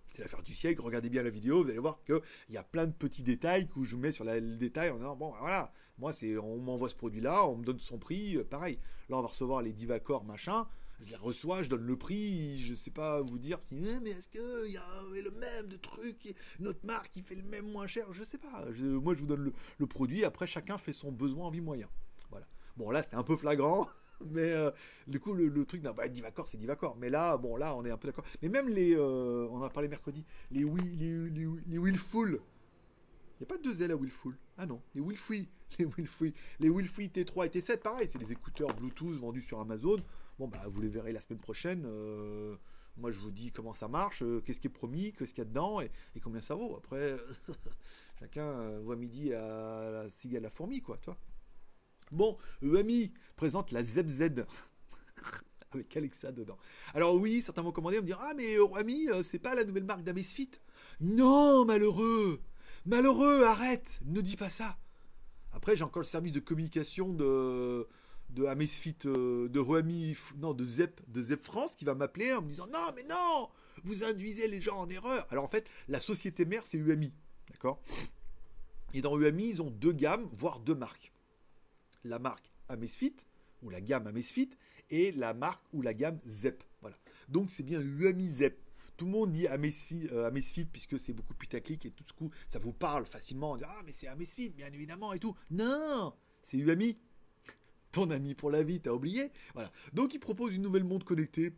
c'était 0.07 0.23
l'affaire 0.23 0.43
du 0.43 0.55
siècle. 0.55 0.81
Regardez 0.83 1.09
bien 1.09 1.23
la 1.23 1.31
vidéo, 1.31 1.65
vous 1.65 1.71
allez 1.71 1.79
voir 1.79 2.03
qu'il 2.05 2.21
y 2.51 2.57
a 2.57 2.63
plein 2.63 2.87
de 2.87 2.93
petits 2.93 3.23
détails 3.23 3.69
que 3.69 3.83
je 3.83 3.97
mets 3.97 4.13
sur 4.13 4.25
le 4.25 4.57
détail 4.57 4.91
en 4.91 4.97
disant, 4.97 5.17
bon, 5.17 5.33
voilà, 5.41 5.73
moi, 5.99 6.13
c'est, 6.13 6.37
on 6.37 6.59
m'envoie 6.59 6.89
ce 6.89 6.95
produit-là, 6.95 7.47
on 7.47 7.57
me 7.57 7.65
donne 7.65 7.81
son 7.81 7.99
prix, 7.99 8.37
pareil. 8.45 8.79
Là, 9.09 9.17
on 9.17 9.23
va 9.23 9.29
recevoir 9.29 9.63
les 9.63 9.73
Divacor, 9.73 10.25
machin 10.25 10.67
je 11.01 11.11
les 11.11 11.17
reçois, 11.17 11.63
je 11.63 11.69
donne 11.69 11.87
le 11.87 11.97
prix, 11.97 12.59
je 12.59 12.75
sais 12.75 12.91
pas 12.91 13.21
vous 13.21 13.39
dire 13.39 13.59
si 13.63 13.77
eh, 13.87 14.01
mais 14.01 14.11
est-ce 14.11 14.29
qu'il 14.29 14.73
y 14.73 14.77
a 14.77 15.03
le 15.13 15.31
même 15.31 15.79
truc, 15.81 16.35
notre 16.61 16.85
marque 16.85 17.11
qui 17.13 17.23
fait 17.23 17.35
le 17.35 17.43
même 17.43 17.71
moins 17.71 17.87
cher, 17.87 18.13
je 18.13 18.23
sais 18.23 18.39
pas. 18.39 18.65
moi 18.81 19.15
je 19.15 19.21
vous 19.21 19.27
donne 19.27 19.53
le, 19.79 19.87
produit, 19.87 20.25
après 20.25 20.47
chacun 20.47 20.79
fait 20.79 20.93
son 20.93 21.13
besoin 21.13 21.47
en 21.47 21.51
vie 21.51 21.61
moyen. 21.61 21.89
Voilà. 22.31 22.47
Bon 22.77 22.91
là 22.91 23.03
c'était 23.03 23.17
un 23.17 23.25
peu 23.25 23.37
flagrant. 23.37 23.89
Mais 24.33 24.51
euh, 24.51 24.71
du 25.07 25.21
coup, 25.21 25.35
le, 25.35 25.67
truc, 25.67 25.83
non, 25.83 25.93
bah, 25.93 26.09
Divacor, 26.09 26.49
c'est 26.49 26.57
Divacor. 26.57 26.97
Mais 26.97 27.11
là, 27.11 27.37
bon, 27.37 27.55
là, 27.57 27.77
on 27.77 27.85
est 27.85 27.91
un 27.91 27.99
peu 27.99 28.09
d'accord. 28.09 28.25
Mais 28.41 28.49
même 28.49 28.67
les, 28.67 28.97
euh, 28.97 29.47
on 29.51 29.59
en 29.59 29.63
a 29.63 29.69
parlé 29.69 29.91
mercredi, 29.91 30.25
les, 30.51 30.65
les, 30.65 31.29
les, 31.29 31.47
les 31.67 31.79
Willful, 31.79 32.41
il 33.39 33.43
n'y 33.43 33.45
a 33.45 33.55
pas 33.55 33.59
de 33.59 33.63
deux 33.63 33.83
L 33.83 33.91
à 33.91 33.97
Willful. 33.97 34.35
Ah 34.57 34.65
non, 34.65 34.81
les 34.95 35.03
Willfree. 35.03 35.49
Les 35.79 35.85
Willfree, 35.85 36.33
les 36.61 36.71
Willfree 36.71 37.09
T3 37.09 37.47
et 37.47 37.49
T7, 37.49 37.79
pareil, 37.79 38.09
c'est 38.09 38.19
des 38.19 38.31
écouteurs 38.31 38.73
Bluetooth 38.77 39.19
vendus 39.19 39.43
sur 39.43 39.59
Amazon. 39.59 39.97
Bon, 40.39 40.49
bah, 40.49 40.63
vous 40.69 40.81
les 40.83 40.89
verrez 40.89 41.13
la 41.13 41.21
semaine 41.21 41.39
prochaine. 41.39 41.85
Euh, 41.87 42.57
moi, 42.99 43.11
je 43.11 43.19
vous 43.19 43.31
dis 43.31 43.53
comment 43.53 43.73
ça 43.73 43.89
marche, 43.89 44.23
euh, 44.23 44.43
qu'est-ce 44.45 44.61
qui 44.61 44.67
est 44.67 44.71
promis, 44.71 45.13
qu'est-ce 45.13 45.33
qu'il 45.33 45.43
y 45.43 45.47
a 45.47 45.49
dedans 45.49 45.81
et, 45.81 45.91
combien 46.23 46.43
ça 46.43 46.55
vaut. 46.55 46.77
Après, 46.77 47.17
chacun 48.21 48.45
euh, 48.45 48.81
voit 48.83 48.97
midi 48.97 49.33
à 49.33 49.91
la 49.91 50.11
cigale 50.11 50.43
la 50.43 50.51
fourmi, 50.51 50.83
quoi, 50.83 50.99
toi. 50.99 51.17
Bon, 52.13 52.37
EMI 52.63 53.13
présente 53.37 53.73
la 53.73 53.83
ZebZ. 53.83 54.45
avec 55.73 55.97
Alexa 55.97 56.33
dedans. 56.33 56.59
Alors 56.95 57.15
oui, 57.17 57.43
certains 57.43 57.63
vont 57.63 57.73
commander, 57.73 57.99
on 57.99 58.03
me 58.03 58.07
dire 58.07 58.21
ah 58.21 58.33
mais 58.37 58.55
EMI, 58.55 59.09
c'est 59.25 59.39
pas 59.39 59.55
la 59.55 59.65
nouvelle 59.65 59.85
marque 59.85 60.05
d'Amesfit? 60.05 60.53
Non, 61.01 61.65
malheureux, 61.65 62.41
malheureux, 62.87 63.45
arrête, 63.45 63.99
ne 64.05 64.21
dis 64.21 64.37
pas 64.37 64.49
ça. 64.49 64.79
Après, 65.53 65.77
j'ai 65.77 65.85
encore 65.85 66.03
le 66.03 66.07
service 66.07 66.33
de 66.33 66.41
communication 66.41 67.13
de 67.13 67.89
de 68.37 68.45
Amesfit, 68.45 68.99
euh, 69.07 69.49
de 69.49 69.59
Roami, 69.59 70.15
non, 70.37 70.53
de 70.53 70.63
Zep, 70.63 71.01
de 71.09 71.23
Zep 71.23 71.43
France 71.43 71.75
qui 71.75 71.87
va 71.87 71.95
m'appeler 71.95 72.35
en 72.35 72.43
me 72.43 72.51
disant 72.51 72.67
non, 72.67 72.93
mais 72.95 73.03
non, 73.05 73.49
vous 73.83 74.05
induisez 74.05 74.47
les 74.47 74.61
gens 74.61 74.77
en 74.77 74.89
erreur. 74.91 75.27
Alors 75.31 75.45
en 75.45 75.49
fait, 75.49 75.69
la 75.89 76.01
société 76.01 76.45
mère, 76.45 76.65
c'est 76.67 76.77
UMI, 76.77 77.11
d'accord? 77.49 77.81
Et 78.93 79.01
dans 79.01 79.19
UMI, 79.19 79.49
ils 79.49 79.63
ont 79.63 79.71
deux 79.71 79.93
gammes, 79.93 80.29
voire 80.39 80.61
deux 80.61 80.75
marques. 80.75 81.13
La 82.05 82.19
marque 82.19 82.53
Amesfit, 82.69 83.17
ou 83.63 83.71
la 83.71 83.81
gamme 83.81 84.07
Amesfit, 84.07 84.51
et 84.91 85.13
la 85.13 85.33
marque 85.33 85.65
ou 85.73 85.81
la 85.81 85.95
gamme 85.95 86.21
Zep. 86.27 86.63
Voilà. 86.83 86.97
Donc 87.29 87.49
c'est 87.49 87.63
bien 87.63 87.81
UMI 87.81 88.29
Zep. 88.29 88.61
Tout 88.99 89.07
le 89.07 89.13
monde 89.13 89.33
dit 89.33 89.47
Amesfit, 89.47 90.09
euh, 90.13 90.27
Amesfit 90.27 90.67
puisque 90.67 91.01
c'est 91.01 91.15
beaucoup 91.15 91.35
putaclic 91.35 91.87
et 91.87 91.91
tout 91.91 92.05
ce 92.07 92.13
coup, 92.13 92.31
ça 92.49 92.59
vous 92.59 92.73
parle 92.73 93.07
facilement. 93.07 93.57
ah, 93.65 93.83
mais 93.85 93.93
c'est 93.93 94.09
Amesfit, 94.09 94.51
bien 94.51 94.71
évidemment, 94.73 95.15
et 95.15 95.19
tout. 95.19 95.35
Non, 95.51 96.15
c'est 96.43 96.59
UMI 96.59 96.97
ton 97.97 98.11
ami 98.11 98.35
pour 98.35 98.51
la 98.51 98.63
vie, 98.63 98.79
t'as 98.79 98.91
oublié 98.91 99.33
Voilà. 99.55 99.73
Donc 99.95 100.13
il 100.13 100.19
propose 100.19 100.55
une 100.55 100.61
nouvelle 100.61 100.85
montre 100.85 101.07
connectée. 101.07 101.55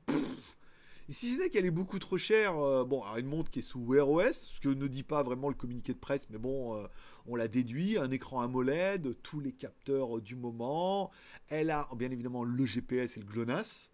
Et 1.09 1.13
si 1.13 1.35
c'est 1.35 1.51
qu'elle 1.51 1.67
est 1.67 1.73
beaucoup 1.73 1.99
trop 1.99 2.17
chère, 2.17 2.57
euh, 2.59 2.85
bon, 2.85 3.03
une 3.17 3.27
montre 3.27 3.51
qui 3.51 3.59
est 3.59 3.63
sous 3.63 3.81
Wear 3.81 4.09
OS, 4.09 4.53
ce 4.55 4.61
que 4.61 4.69
ne 4.69 4.87
dit 4.87 5.03
pas 5.03 5.25
vraiment 5.25 5.49
le 5.49 5.57
communiqué 5.57 5.93
de 5.95 5.99
presse, 5.99 6.29
mais 6.31 6.39
bon, 6.39 6.77
euh, 6.77 6.87
on 7.27 7.35
l'a 7.35 7.49
déduit, 7.49 7.99
un 7.99 8.13
écran 8.13 8.41
AMOLED, 8.43 9.21
tous 9.23 9.41
les 9.41 9.53
capteurs 9.53 10.21
du 10.21 10.37
moment, 10.37 11.11
elle 11.49 11.71
a 11.71 11.89
bien 11.97 12.13
évidemment 12.13 12.45
le 12.45 12.65
GPS 12.65 13.17
et 13.17 13.21
le 13.21 13.27
GLONASS, 13.27 13.91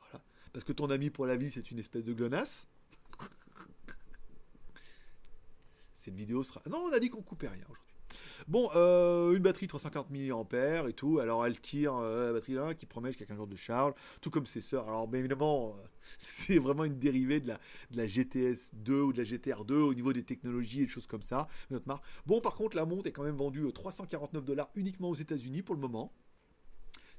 voilà, 0.00 0.24
parce 0.52 0.64
que 0.64 0.72
ton 0.72 0.90
ami 0.90 1.10
pour 1.10 1.26
la 1.26 1.36
vie, 1.36 1.50
c'est 1.52 1.70
une 1.70 1.78
espèce 1.78 2.04
de 2.04 2.14
GLONASS. 2.14 2.66
Cette 6.00 6.14
vidéo 6.14 6.42
sera... 6.42 6.62
Non, 6.68 6.78
on 6.78 6.92
a 6.92 6.98
dit 6.98 7.10
qu'on 7.10 7.22
coupait 7.22 7.48
rien 7.48 7.64
aujourd'hui. 7.68 7.85
Bon, 8.48 8.70
euh, 8.76 9.32
une 9.34 9.42
batterie 9.42 9.66
340 9.66 10.08
mAh 10.10 10.88
et 10.88 10.92
tout. 10.92 11.18
Alors 11.18 11.44
elle 11.44 11.60
tire 11.60 11.96
euh, 11.96 12.28
la 12.28 12.32
batterie 12.32 12.54
là 12.54 12.74
qui 12.74 12.86
promet 12.86 13.08
jusqu'à 13.08 13.24
15 13.26 13.38
jours 13.38 13.46
de 13.48 13.56
charge, 13.56 13.94
tout 14.20 14.30
comme 14.30 14.46
ses 14.46 14.60
sœurs. 14.60 14.86
Alors 14.86 15.08
bien 15.08 15.18
évidemment, 15.18 15.70
euh, 15.76 15.86
c'est 16.20 16.58
vraiment 16.58 16.84
une 16.84 16.96
dérivée 16.96 17.40
de 17.40 17.52
la, 17.90 18.06
GTS 18.06 18.70
2 18.74 19.00
ou 19.02 19.12
de 19.12 19.18
la 19.18 19.24
GTR 19.24 19.64
2 19.64 19.74
au 19.74 19.94
niveau 19.94 20.12
des 20.12 20.22
technologies 20.22 20.82
et 20.82 20.84
des 20.84 20.90
choses 20.90 21.08
comme 21.08 21.22
ça. 21.22 21.48
Notre 21.70 21.88
marque. 21.88 22.04
Bon, 22.24 22.40
par 22.40 22.54
contre, 22.54 22.76
la 22.76 22.84
montre 22.84 23.08
est 23.08 23.12
quand 23.12 23.24
même 23.24 23.34
vendue 23.34 23.66
349 23.72 24.44
dollars 24.44 24.70
uniquement 24.76 25.10
aux 25.10 25.16
États-Unis 25.16 25.62
pour 25.62 25.74
le 25.74 25.80
moment. 25.80 26.12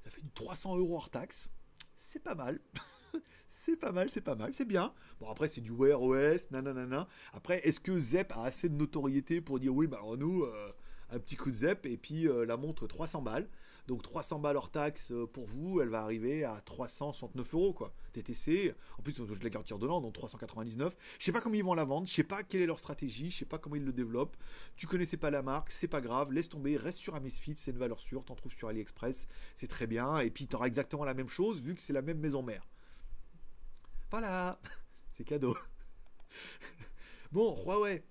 Ça 0.05 0.09
fait 0.09 0.21
du 0.21 0.31
300 0.31 0.77
euros 0.77 0.95
hors 0.95 1.09
taxe. 1.09 1.49
C'est 1.97 2.23
pas 2.23 2.35
mal. 2.35 2.61
c'est 3.49 3.75
pas 3.75 3.91
mal, 3.91 4.09
c'est 4.09 4.21
pas 4.21 4.35
mal, 4.35 4.53
c'est 4.53 4.63
bien. 4.63 4.93
Bon, 5.19 5.29
après, 5.29 5.49
c'est 5.49 5.59
du 5.59 5.71
Wear 5.71 6.01
OS, 6.01 6.49
nanana. 6.51 7.05
Après, 7.33 7.59
est-ce 7.67 7.81
que 7.81 7.99
Zep 7.99 8.31
a 8.31 8.43
assez 8.43 8.69
de 8.69 8.75
notoriété 8.75 9.41
pour 9.41 9.59
dire 9.59 9.75
oui, 9.75 9.87
bah 9.87 9.97
alors 9.97 10.15
nous, 10.15 10.45
un 11.09 11.19
petit 11.19 11.35
coup 11.35 11.51
de 11.51 11.55
Zep 11.55 11.85
et 11.85 11.97
puis 11.97 12.27
euh, 12.27 12.45
la 12.45 12.57
montre 12.57 12.87
300 12.87 13.21
balles. 13.21 13.49
Donc 13.87 14.03
300 14.03 14.39
balles 14.39 14.57
hors 14.57 14.69
taxe 14.69 15.11
euh, 15.11 15.25
pour 15.25 15.45
vous, 15.45 15.79
elle 15.79 15.87
va 15.87 16.01
arriver 16.01 16.43
à 16.43 16.59
369 16.59 17.53
euros 17.53 17.73
quoi. 17.73 17.93
TTC, 18.11 18.75
en 18.97 19.01
plus 19.01 19.15
je 19.15 19.43
la 19.43 19.49
garantir 19.49 19.79
de 19.79 19.87
l'an, 19.87 20.01
donc 20.01 20.13
399. 20.13 20.93
Je 21.19 21.23
sais 21.23 21.31
pas 21.31 21.39
comment 21.39 21.55
ils 21.55 21.63
vont 21.63 21.73
la 21.73 21.85
vendre, 21.85 22.05
je 22.05 22.13
sais 22.13 22.23
pas 22.23 22.43
quelle 22.43 22.61
est 22.61 22.65
leur 22.65 22.79
stratégie, 22.79 23.31
je 23.31 23.39
sais 23.39 23.45
pas 23.45 23.59
comment 23.59 23.77
ils 23.77 23.85
le 23.85 23.93
développent. 23.93 24.35
Tu 24.75 24.87
connaissais 24.87 25.15
pas 25.15 25.31
la 25.31 25.41
marque, 25.41 25.71
c'est 25.71 25.87
pas 25.87 26.01
grave, 26.01 26.33
laisse 26.33 26.49
tomber, 26.49 26.75
reste 26.75 26.97
sur 26.97 27.15
Amazfit, 27.15 27.55
c'est 27.55 27.71
une 27.71 27.77
valeur 27.77 27.99
sûre, 28.01 28.25
t'en 28.25 28.35
trouves 28.35 28.53
sur 28.53 28.67
AliExpress, 28.67 29.25
c'est 29.55 29.67
très 29.67 29.87
bien. 29.87 30.17
Et 30.19 30.31
puis 30.31 30.47
tu 30.47 30.55
auras 30.57 30.67
exactement 30.67 31.05
la 31.05 31.13
même 31.13 31.29
chose 31.29 31.61
vu 31.61 31.73
que 31.73 31.81
c'est 31.81 31.93
la 31.93 32.01
même 32.01 32.19
maison 32.19 32.43
mère. 32.43 32.67
Voilà, 34.11 34.59
c'est 35.15 35.23
cadeau. 35.23 35.55
bon, 37.31 37.55
Huawei, 37.55 38.03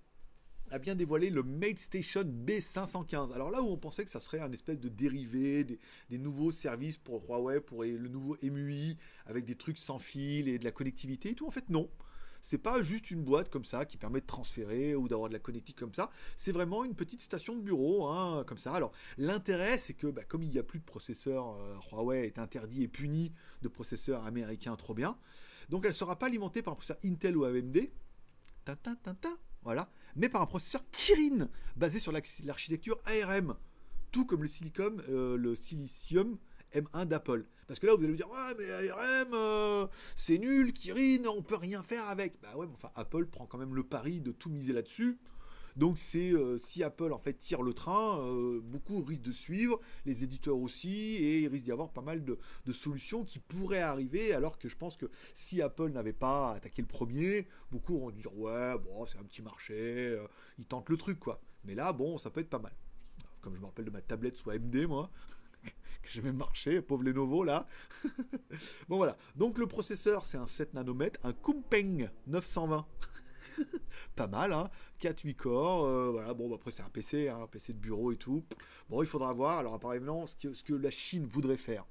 a 0.77 0.79
bien 0.79 0.95
dévoilé 0.95 1.31
le 1.31 1.43
Mate 1.43 1.79
Station 1.79 2.23
B515. 2.23 3.33
Alors 3.33 3.51
là 3.51 3.62
où 3.62 3.69
on 3.69 3.79
pensait 3.79 4.05
que 4.05 4.11
ça 4.11 4.21
serait 4.21 4.41
un 4.41 4.53
espèce 4.53 4.79
de 4.79 4.91
dérivé, 4.91 5.65
des, 5.65 6.19
nouveaux 6.19 6.53
services 6.53 6.99
pour 6.99 7.25
Huawei, 7.25 7.61
pour 7.61 7.83
le 7.83 8.09
nouveau 8.09 8.37
MUI, 8.43 8.99
avec 9.25 9.47
des 9.47 9.55
trucs 9.55 9.79
sans 9.79 9.99
fil 9.99 10.49
et 10.49 10.59
de 10.59 10.65
la 10.65 10.73
connectivité 10.73 11.31
et 11.31 11.35
tout, 11.35 11.47
en 11.47 11.51
fait 11.51 11.71
non. 11.71 11.89
C'est 12.43 12.59
pas 12.59 12.83
juste 12.83 13.11
une 13.11 13.25
boîte 13.25 13.49
comme 13.49 13.65
ça 13.65 13.87
qui 13.87 13.97
permet 13.97 14.21
de 14.21 14.27
transférer 14.27 14.95
ou 14.95 15.09
d'avoir 15.09 15.31
de 15.31 15.33
la 15.33 15.41
connectivité 15.41 15.81
comme 15.81 15.95
ça. 15.95 16.11
C'est 16.37 16.53
vraiment 16.53 16.85
une 16.85 16.95
petite 16.95 17.23
station 17.23 17.57
de 17.57 17.62
bureau, 17.62 18.09
hein, 18.09 18.45
comme 18.47 18.59
ça. 18.59 18.75
Alors 18.75 18.93
l'intérêt, 19.17 19.79
c'est 19.79 19.95
que 19.95 20.09
bah, 20.09 20.25
comme 20.29 20.43
il 20.43 20.51
n'y 20.51 20.59
a 20.59 20.62
plus 20.62 20.79
de 20.79 20.85
processeurs, 20.85 21.57
euh, 21.57 21.75
Huawei 21.91 22.27
est 22.27 22.39
interdit 22.39 22.83
et 22.83 22.89
puni 22.89 23.33
de 23.62 23.69
processeurs 23.69 24.27
américains 24.27 24.77
trop 24.77 24.93
bien. 24.93 25.17
Donc 25.71 25.87
elle 25.87 25.93
ne 25.93 25.97
sera 25.97 26.19
pas 26.19 26.27
alimentée 26.27 26.61
par 26.61 26.75
un 26.75 26.77
processeur 26.77 26.99
Intel 27.03 27.35
ou 27.39 27.45
AMD. 27.45 27.89
Tintin, 28.67 28.97
tintin 28.97 29.39
voilà, 29.66 29.90
mais 30.14 30.29
par 30.29 30.42
un 30.42 30.46
processeur 30.46 30.81
Kirin, 30.92 31.48
basé 31.74 31.98
sur 31.98 32.12
l'architecture 32.12 33.00
ARM, 33.05 33.57
tout 34.12 34.24
comme 34.24 34.42
le 34.42 34.48
silicon, 34.48 34.96
euh, 35.09 35.37
le 35.37 35.57
silicium 35.57 36.38
M1 36.72 37.07
d'Apple. 37.07 37.46
Parce 37.66 37.81
que 37.81 37.87
là, 37.88 37.96
vous 37.96 38.05
allez 38.05 38.12
me 38.12 38.16
dire, 38.16 38.31
ouais, 38.31 38.55
mais 38.57 38.70
ARM, 38.90 39.35
euh, 39.35 39.88
c'est 40.14 40.38
nul, 40.38 40.72
Kirin, 40.72 41.29
on 41.29 41.42
peut 41.42 41.57
rien 41.57 41.83
faire 41.83 42.09
avec. 42.09 42.40
Bah 42.40 42.57
ouais, 42.57 42.68
mais 42.68 42.74
enfin, 42.74 42.92
Apple 42.94 43.26
prend 43.26 43.46
quand 43.46 43.59
même 43.59 43.74
le 43.74 43.83
pari 43.83 44.20
de 44.20 44.31
tout 44.31 44.50
miser 44.50 44.72
là-dessus. 44.72 45.18
Donc 45.77 45.99
c'est 45.99 46.33
euh, 46.33 46.57
si 46.57 46.83
Apple 46.83 47.12
en 47.12 47.19
fait 47.19 47.35
tire 47.35 47.62
le 47.62 47.75
train, 47.75 48.19
euh, 48.21 48.61
beaucoup 48.62 49.03
risquent 49.03 49.23
de 49.23 49.33
suivre, 49.33 49.79
les 50.07 50.25
éditeurs 50.25 50.57
aussi, 50.57 51.17
et 51.17 51.41
il 51.41 51.49
risque 51.49 51.65
d'y 51.65 51.73
avoir 51.73 51.91
pas 51.91 52.01
mal 52.01 52.25
de, 52.25 52.39
solutions 52.73 53.25
qui 53.25 53.39
pourraient 53.39 53.81
arriver, 53.81 54.33
alors 54.33 54.59
que 54.59 54.69
je 54.69 54.77
pense 54.77 54.97
que 54.97 55.07
si 55.35 55.61
Apple 55.61 55.91
n'avait 55.91 56.12
pas 56.12 56.53
attaqué 56.53 56.81
le 56.83 56.89
premier, 56.89 57.47
beaucoup 57.71 57.95
auront 57.97 58.11
dû 58.11 58.23
dire 58.23 58.37
ouais, 58.39 58.79
bon, 58.79 59.05
c'est 59.07 59.19
un 59.19 59.25
petit 59.25 59.43
marché, 59.43 59.75
euh, 59.75 60.27
ils 60.59 60.67
tentent 60.67 60.89
le 60.89 60.97
truc 60.97 61.21
quoi. 61.21 61.41
Mais 61.65 61.75
là, 61.75 61.93
bon, 61.93 62.17
ça 62.17 62.31
peut 62.31 62.41
être 62.41 62.51
pas 62.51 62.59
mal. 62.59 62.75
Comme 63.41 63.55
je 63.55 63.61
me 63.61 63.67
rappelle 63.67 63.85
de 63.85 63.91
ma 63.91 64.01
tablette 64.01 64.37
sous 64.37 64.51
AMD, 64.51 64.87
moi. 64.89 65.11
que 65.62 66.09
j'ai 66.09 66.23
même 66.23 66.37
marché, 66.37 66.81
pauvre 66.81 67.03
Lenovo 67.03 67.45
là. 67.45 67.67
bon 68.89 68.97
voilà. 68.97 69.17
Donc 69.37 69.59
le 69.59 69.67
processeur 69.67 70.25
c'est 70.25 70.39
un 70.39 70.47
7 70.47 70.75
nanomètres, 70.75 71.21
un 71.25 71.33
Kumpeng 71.33 72.09
920. 72.27 72.87
pas 74.16 74.27
mal, 74.27 74.53
hein. 74.53 74.71
4-8 75.01 75.35
corps, 75.35 75.85
euh, 75.85 76.11
voilà, 76.11 76.35
bon, 76.35 76.49
bah, 76.49 76.57
après 76.57 76.71
c'est 76.71 76.83
un 76.83 76.90
PC, 76.90 77.29
hein, 77.29 77.40
un 77.42 77.47
PC 77.47 77.73
de 77.73 77.79
bureau 77.79 78.12
et 78.12 78.16
tout. 78.16 78.45
Bon, 78.88 79.03
il 79.03 79.07
faudra 79.07 79.33
voir, 79.33 79.59
alors 79.59 79.75
apparemment, 79.75 80.27
ce 80.27 80.37
que, 80.37 80.53
ce 80.53 80.73
la 80.73 80.90
Chine 80.90 81.27
voudrait 81.27 81.57
faire, 81.57 81.85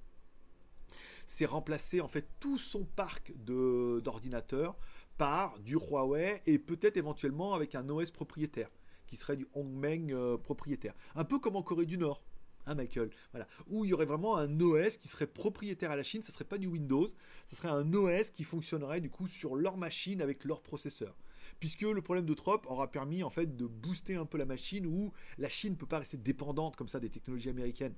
c'est 1.26 1.46
remplacer 1.46 2.02
en 2.02 2.08
fait 2.08 2.28
tout 2.40 2.58
son 2.58 2.86
parc 2.86 3.34
d'ordinateurs 3.38 4.78
par 5.18 5.60
du 5.60 5.76
Huawei 5.76 6.42
et 6.46 6.60
peut-être 6.60 6.98
éventuellement 6.98 7.54
avec 7.54 7.76
un 7.76 7.90
OS 7.90 8.12
propriétaire, 8.12 8.70
qui 9.08 9.16
serait 9.16 9.38
du 9.38 9.48
Hongmeng 9.54 10.12
euh, 10.12 10.38
propriétaire. 10.38 10.94
Un 11.16 11.24
peu 11.24 11.40
comme 11.40 11.56
en 11.56 11.64
Corée 11.64 11.86
du 11.86 11.98
Nord. 11.98 12.22
Hein, 12.68 12.74
Michael, 12.74 13.12
voilà, 13.32 13.48
où 13.68 13.86
il 13.86 13.90
y 13.90 13.94
aurait 13.94 14.06
vraiment 14.06 14.38
un 14.38 14.60
OS 14.60 14.98
qui 14.98 15.08
serait 15.08 15.28
propriétaire 15.28 15.92
à 15.92 15.96
la 15.96 16.02
Chine, 16.02 16.24
ça 16.24 16.32
serait 16.32 16.46
pas 16.46 16.58
du 16.58 16.66
Windows, 16.66 17.06
ça 17.46 17.56
serait 17.56 17.68
un 17.70 17.94
OS 17.94 18.32
qui 18.32 18.44
fonctionnerait 18.44 19.02
du 19.02 19.12
coup 19.12 19.28
sur 19.28 19.56
leur 19.56 19.78
machine 19.78 20.20
avec 20.20 20.44
leur 20.46 20.64
processeur 20.64 21.16
puisque 21.60 21.82
le 21.82 22.02
problème 22.02 22.26
de 22.26 22.34
Trop 22.34 22.62
aura 22.66 22.92
permis 22.92 23.24
en 23.24 23.30
fait 23.30 23.56
de 23.56 23.66
booster 23.66 24.16
un 24.16 24.26
peu 24.26 24.38
la 24.38 24.46
machine 24.46 24.86
où 24.86 25.12
la 25.38 25.50
Chine 25.50 25.72
ne 25.72 25.78
peut 25.78 25.86
pas 25.86 26.00
rester 26.00 26.18
dépendante 26.18 26.76
comme 26.76 26.90
ça 26.90 27.00
des 27.00 27.10
technologies 27.10 27.50
américaines. 27.50 27.96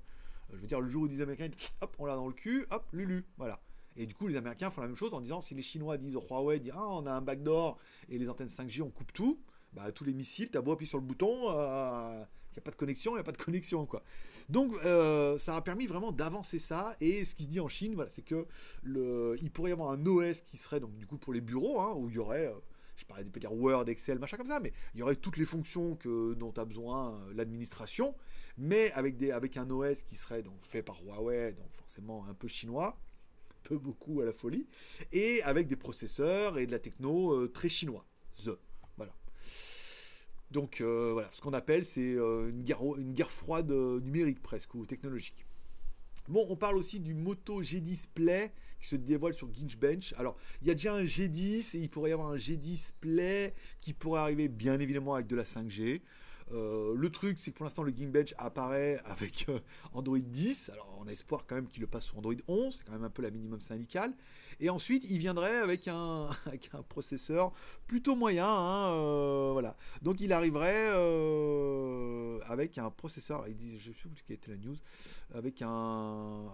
Euh, 0.50 0.54
je 0.56 0.60
veux 0.60 0.66
dire, 0.66 0.80
le 0.80 0.88
jour 0.88 1.02
où 1.02 1.08
disent 1.08 1.22
américains, 1.22 1.50
hop, 1.80 1.96
on 1.98 2.06
l'a 2.06 2.14
dans 2.14 2.26
le 2.26 2.34
cul, 2.34 2.66
hop, 2.70 2.86
Lulu, 2.92 3.24
voilà. 3.36 3.60
Et 3.96 4.06
du 4.06 4.14
coup, 4.14 4.28
les 4.28 4.36
Américains 4.36 4.70
font 4.70 4.80
la 4.80 4.86
même 4.86 4.96
chose 4.96 5.12
en 5.12 5.20
disant 5.20 5.40
si 5.40 5.54
les 5.54 5.62
Chinois 5.62 5.98
disent 5.98 6.14
Huawei, 6.14 6.60
disent, 6.60 6.72
ah, 6.74 6.86
on 6.88 7.04
a 7.06 7.12
un 7.12 7.20
backdoor 7.20 7.78
et 8.08 8.16
les 8.16 8.28
antennes 8.28 8.48
5G, 8.48 8.80
on 8.82 8.90
coupe 8.90 9.12
tout, 9.12 9.40
bah, 9.72 9.90
tous 9.90 10.04
les 10.04 10.14
missiles, 10.14 10.50
t'as 10.50 10.60
beau 10.60 10.72
appuyer 10.72 10.88
sur 10.88 10.98
le 10.98 11.04
bouton, 11.04 11.50
il 11.50 11.56
euh, 11.56 12.18
n'y 12.52 12.58
a 12.58 12.60
pas 12.62 12.70
de 12.70 12.76
connexion, 12.76 13.12
il 13.12 13.14
n'y 13.14 13.20
a 13.20 13.24
pas 13.24 13.32
de 13.32 13.42
connexion, 13.42 13.86
quoi. 13.86 14.04
Donc, 14.48 14.72
euh, 14.84 15.36
ça 15.36 15.56
a 15.56 15.60
permis 15.62 15.88
vraiment 15.88 16.12
d'avancer 16.12 16.60
ça. 16.60 16.96
Et 17.00 17.24
ce 17.24 17.34
qui 17.34 17.42
se 17.42 17.48
dit 17.48 17.58
en 17.58 17.66
Chine, 17.66 17.96
voilà, 17.96 18.08
c'est 18.08 18.22
que 18.22 18.46
le, 18.84 19.36
il 19.42 19.50
pourrait 19.50 19.70
y 19.70 19.72
avoir 19.72 19.90
un 19.90 20.06
OS 20.06 20.42
qui 20.42 20.56
serait 20.58 20.78
donc 20.78 20.96
du 20.96 21.06
coup 21.06 21.18
pour 21.18 21.32
les 21.32 21.40
bureaux, 21.40 21.80
hein, 21.80 21.92
où 21.96 22.08
il 22.08 22.14
y 22.14 22.18
aurait 22.18 22.54
je 22.98 23.04
parlais 23.06 23.24
dire 23.24 23.52
Word, 23.52 23.88
Excel, 23.88 24.18
machin 24.18 24.36
comme 24.36 24.46
ça, 24.46 24.60
mais 24.60 24.72
il 24.94 25.00
y 25.00 25.02
aurait 25.02 25.16
toutes 25.16 25.36
les 25.36 25.44
fonctions 25.44 25.94
que, 25.96 26.34
dont 26.34 26.52
a 26.56 26.64
besoin 26.64 27.14
euh, 27.14 27.32
l'administration, 27.34 28.14
mais 28.56 28.92
avec, 28.92 29.16
des, 29.16 29.30
avec 29.30 29.56
un 29.56 29.70
OS 29.70 30.02
qui 30.02 30.16
serait 30.16 30.42
donc 30.42 30.58
fait 30.62 30.82
par 30.82 31.02
Huawei, 31.04 31.52
donc 31.52 31.72
forcément 31.74 32.26
un 32.28 32.34
peu 32.34 32.48
chinois, 32.48 32.98
peu 33.62 33.78
beaucoup 33.78 34.20
à 34.20 34.24
la 34.24 34.32
folie, 34.32 34.66
et 35.12 35.42
avec 35.42 35.68
des 35.68 35.76
processeurs 35.76 36.58
et 36.58 36.66
de 36.66 36.72
la 36.72 36.78
techno 36.78 37.32
euh, 37.32 37.48
très 37.48 37.68
chinois. 37.68 38.04
The. 38.44 38.58
Voilà. 38.96 39.12
Donc 40.50 40.80
euh, 40.80 41.12
voilà, 41.12 41.30
ce 41.30 41.40
qu'on 41.40 41.52
appelle 41.52 41.84
c'est 41.84 42.12
une, 42.12 42.62
guerre, 42.62 42.82
une 42.96 43.12
guerre 43.12 43.30
froide 43.30 43.70
numérique 43.70 44.42
presque, 44.42 44.74
ou 44.74 44.86
technologique. 44.86 45.46
Bon, 46.28 46.46
on 46.50 46.56
parle 46.56 46.76
aussi 46.76 47.00
du 47.00 47.14
Moto 47.14 47.62
G10 47.62 48.06
Play 48.12 48.52
qui 48.80 48.88
se 48.88 48.96
dévoile 48.96 49.34
sur 49.34 49.52
Geekbench. 49.52 50.14
Alors, 50.18 50.36
il 50.62 50.68
y 50.68 50.70
a 50.70 50.74
déjà 50.74 50.94
un 50.94 51.04
G10 51.04 51.76
et 51.76 51.80
il 51.80 51.88
pourrait 51.88 52.10
y 52.10 52.12
avoir 52.12 52.30
un 52.30 52.36
G10 52.36 52.92
Play 53.00 53.54
qui 53.80 53.92
pourrait 53.92 54.20
arriver 54.20 54.48
bien 54.48 54.78
évidemment 54.78 55.14
avec 55.14 55.26
de 55.26 55.36
la 55.36 55.44
5G. 55.44 56.00
Euh, 56.52 56.94
le 56.96 57.10
truc, 57.10 57.38
c'est 57.38 57.50
que 57.50 57.56
pour 57.56 57.64
l'instant, 57.64 57.82
le 57.82 57.92
Geekbench 57.94 58.34
apparaît 58.38 59.00
avec 59.04 59.46
euh, 59.48 59.58
Android 59.92 60.18
10. 60.18 60.70
Alors, 60.70 60.98
on 61.00 61.06
a 61.06 61.12
espoir 61.12 61.44
quand 61.46 61.54
même 61.54 61.68
qu'il 61.68 61.80
le 61.82 61.86
passe 61.86 62.04
sur 62.04 62.18
Android 62.18 62.34
11. 62.46 62.74
C'est 62.74 62.84
quand 62.84 62.92
même 62.92 63.04
un 63.04 63.10
peu 63.10 63.22
la 63.22 63.30
minimum 63.30 63.60
syndicale. 63.60 64.12
Et 64.60 64.70
ensuite, 64.70 65.04
il 65.08 65.18
viendrait 65.18 65.58
avec 65.58 65.88
un, 65.88 66.28
processeur 66.88 67.52
plutôt 67.86 68.16
moyen. 68.16 68.48
Hein, 68.48 68.92
euh, 68.92 69.50
voilà. 69.52 69.76
Donc, 70.02 70.20
il 70.20 70.32
arriverait 70.32 70.88
avec 72.46 72.78
un 72.78 72.90
processeur. 72.90 73.46
Il 73.48 73.56
dit, 73.56 73.78
je 73.78 73.92
sais 73.92 74.08
plus 74.08 74.16
ce 74.16 74.22
qui 74.22 74.32
été 74.32 74.50
la 74.50 74.56
news. 74.56 74.76
Avec 75.34 75.62
un, 75.62 76.46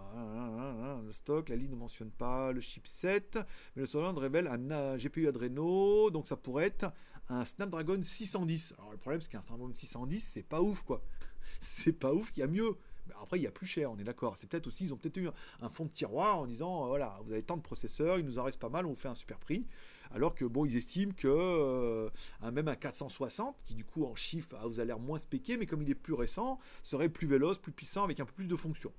stock. 1.13 1.49
La 1.49 1.57
ligne 1.57 1.71
ne 1.71 1.77
mentionne 1.77 2.11
pas 2.11 2.53
le 2.53 2.61
chipset. 2.61 3.31
Mais 3.77 3.83
le 3.83 3.87
Soland 3.87 4.15
révèle 4.15 4.49
un 4.49 4.97
GPU 4.97 5.29
Adreno. 5.29 6.11
Donc, 6.11 6.27
ça 6.27 6.37
pourrait 6.37 6.67
être 6.67 6.93
un 7.29 7.45
Snapdragon 7.45 8.03
610. 8.03 8.75
Alors, 8.79 8.93
le 8.93 8.99
problème, 8.99 9.21
c'est 9.21 9.31
qu'un 9.31 9.43
Snapdragon 9.43 9.73
610, 9.73 10.21
c'est 10.21 10.43
pas 10.43 10.61
ouf, 10.61 10.83
quoi. 10.83 11.03
C'est 11.61 11.93
pas 11.93 12.13
ouf 12.13 12.31
qu'il 12.31 12.41
y 12.41 12.45
a 12.45 12.47
mieux 12.47 12.77
après, 13.21 13.39
il 13.39 13.43
y 13.43 13.47
a 13.47 13.51
plus 13.51 13.67
cher, 13.67 13.91
on 13.91 13.99
est 13.99 14.05
d'accord. 14.05 14.37
C'est 14.37 14.47
peut-être 14.49 14.67
aussi, 14.67 14.85
ils 14.85 14.93
ont 14.93 14.97
peut-être 14.97 15.17
eu 15.19 15.29
un, 15.61 15.69
fond 15.69 15.85
de 15.85 15.91
tiroir 15.91 16.39
en 16.39 16.47
disant, 16.47 16.85
euh, 16.85 16.89
voilà, 16.89 17.21
vous 17.25 17.33
avez 17.33 17.43
tant 17.43 17.57
de 17.57 17.63
processeurs, 17.63 18.19
il 18.19 18.25
nous 18.25 18.39
en 18.39 18.45
reste 18.45 18.59
pas 18.59 18.69
mal, 18.69 18.87
on 18.87 18.95
fait 18.95 19.09
un 19.09 19.15
super 19.15 19.39
prix. 19.39 19.67
Alors 20.11 20.35
que 20.35 20.45
bon, 20.45 20.65
ils 20.65 20.77
estiment 20.77 21.13
que 21.13 21.29
euh, 21.29 22.11
même 22.53 22.69
un 22.69 22.77
460, 22.77 23.57
qui 23.65 23.75
du 23.75 23.85
coup 23.85 24.05
en 24.05 24.15
chiffre 24.15 24.57
vous 24.65 24.81
a 24.81 24.85
l'air 24.85 24.99
moins 24.99 25.19
spéqué, 25.19 25.57
mais 25.57 25.67
comme 25.67 25.83
il 25.83 25.91
est 25.91 25.95
plus 25.95 26.15
récent, 26.15 26.59
serait 26.83 27.09
plus 27.09 27.27
véloce, 27.27 27.59
plus 27.59 27.73
puissant, 27.73 28.05
avec 28.05 28.21
un 28.21 28.25
peu 28.25 28.33
plus 28.33 28.49
de 28.49 28.57
fonctions. 28.57 28.93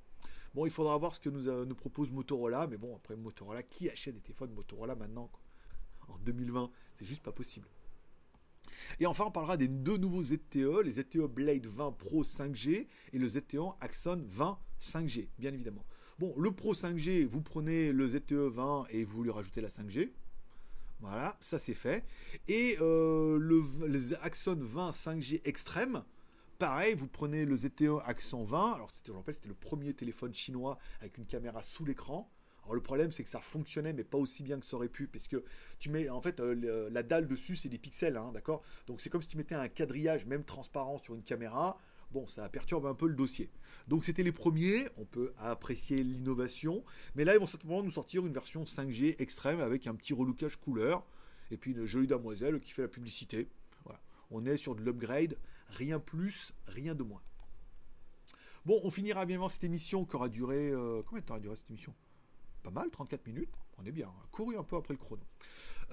Bon, 0.53 0.65
il 0.65 0.71
faudra 0.71 0.97
voir 0.97 1.13
ce 1.15 1.19
que 1.19 1.29
nous, 1.29 1.47
euh, 1.47 1.65
nous 1.65 1.75
propose 1.75 2.09
Motorola, 2.11 2.67
mais 2.67 2.77
bon, 2.77 2.95
après 2.95 3.15
Motorola, 3.15 3.63
qui 3.63 3.89
achète 3.89 4.15
des 4.15 4.21
téléphones 4.21 4.53
Motorola 4.53 4.95
maintenant 4.95 5.29
En 6.07 6.17
2020, 6.19 6.71
c'est 6.95 7.05
juste 7.05 7.23
pas 7.23 7.33
possible. 7.33 7.67
Et 8.99 9.05
enfin, 9.05 9.25
on 9.27 9.31
parlera 9.31 9.57
des 9.57 9.67
deux 9.67 9.97
nouveaux 9.97 10.23
ZTE, 10.23 10.81
les 10.83 10.93
ZTE 10.93 11.27
Blade 11.27 11.65
20 11.65 11.91
Pro 11.93 12.23
5G 12.23 12.87
et 13.13 13.17
le 13.17 13.29
ZTE 13.29 13.57
Axon 13.81 14.23
20 14.27 14.59
5G, 14.79 15.29
bien 15.37 15.53
évidemment. 15.53 15.85
Bon, 16.19 16.33
le 16.37 16.51
Pro 16.51 16.73
5G, 16.73 17.25
vous 17.25 17.41
prenez 17.41 17.91
le 17.91 18.07
ZTE 18.07 18.33
20 18.33 18.87
et 18.89 19.03
vous 19.03 19.23
lui 19.23 19.31
rajoutez 19.31 19.61
la 19.61 19.69
5G. 19.69 20.11
Voilà, 21.01 21.37
ça 21.41 21.59
c'est 21.59 21.73
fait. 21.73 22.05
Et 22.47 22.77
euh, 22.79 23.37
le, 23.37 23.63
Axon 24.21 24.57
20 24.57 24.91
5G 24.91 25.41
extrême, 25.43 26.03
pareil, 26.57 26.95
vous 26.95 27.07
prenez 27.07 27.45
le 27.45 27.57
ZTE 27.57 27.99
Axon 28.05 28.43
20. 28.43 28.73
Alors, 28.73 28.87
je 29.05 29.11
rappelle, 29.11 29.35
c'était 29.35 29.49
le 29.49 29.55
premier 29.55 29.93
téléphone 29.93 30.33
chinois 30.33 30.77
avec 31.01 31.17
une 31.17 31.25
caméra 31.25 31.61
sous 31.61 31.85
l'écran. 31.85 32.31
Alors 32.65 32.75
le 32.75 32.81
problème 32.81 33.11
c'est 33.11 33.23
que 33.23 33.29
ça 33.29 33.39
fonctionnait 33.39 33.93
mais 33.93 34.03
pas 34.03 34.17
aussi 34.17 34.43
bien 34.43 34.59
que 34.59 34.65
ça 34.65 34.75
aurait 34.75 34.89
pu 34.89 35.07
parce 35.07 35.27
que 35.27 35.43
tu 35.79 35.89
mets 35.89 36.09
en 36.09 36.21
fait 36.21 36.39
euh, 36.39 36.89
la 36.91 37.03
dalle 37.03 37.27
dessus 37.27 37.55
c'est 37.55 37.69
des 37.69 37.77
pixels 37.77 38.17
hein, 38.17 38.31
d'accord? 38.33 38.61
Donc 38.87 39.01
c'est 39.01 39.09
comme 39.09 39.21
si 39.21 39.27
tu 39.27 39.37
mettais 39.37 39.55
un 39.55 39.67
quadrillage 39.67 40.25
même 40.25 40.43
transparent 40.43 40.97
sur 40.97 41.15
une 41.15 41.23
caméra 41.23 41.77
bon, 42.11 42.27
ça 42.27 42.47
perturbe 42.49 42.85
un 42.85 42.93
peu 42.93 43.07
le 43.07 43.13
dossier. 43.13 43.49
Donc 43.87 44.05
c'était 44.05 44.23
les 44.23 44.31
premiers, 44.31 44.87
on 44.97 45.05
peut 45.05 45.33
apprécier 45.37 46.01
l'innovation, 46.01 46.83
mais 47.15 47.25
là 47.25 47.33
ils 47.33 47.39
vont 47.39 47.45
certainement 47.45 47.83
nous 47.83 47.91
sortir 47.91 48.25
une 48.25 48.33
version 48.33 48.63
5G 48.63 49.15
extrême 49.19 49.59
avec 49.59 49.85
un 49.85 49.95
petit 49.95 50.13
relookage 50.13 50.55
couleur, 50.55 51.05
et 51.51 51.57
puis 51.57 51.71
une 51.71 51.85
jolie 51.85 52.07
demoiselle 52.07 52.59
qui 52.61 52.71
fait 52.71 52.83
la 52.83 52.87
publicité. 52.87 53.49
Voilà. 53.83 53.99
On 54.31 54.45
est 54.45 54.57
sur 54.57 54.75
de 54.75 54.81
l'upgrade, 54.81 55.37
rien 55.69 55.99
plus, 55.99 56.53
rien 56.67 56.95
de 56.95 57.03
moins. 57.03 57.21
Bon, 58.65 58.79
on 58.83 58.89
finira 58.89 59.25
bien 59.25 59.47
cette 59.49 59.63
émission 59.63 60.05
qui 60.05 60.15
aura 60.15 60.29
duré... 60.29 60.71
Euh, 60.71 61.03
combien 61.05 61.21
de 61.21 61.25
temps 61.25 61.35
a 61.35 61.39
duré 61.39 61.55
cette 61.55 61.69
émission? 61.69 61.93
Pas 62.65 62.71
mal, 62.71 62.89
34 62.89 63.27
minutes. 63.27 63.53
On 63.77 63.85
est 63.85 63.91
bien, 63.91 64.09
couru 64.31 64.57
un 64.57 64.63
peu 64.63 64.75
après 64.75 64.95
le 64.95 64.97
chrono. 64.97 65.21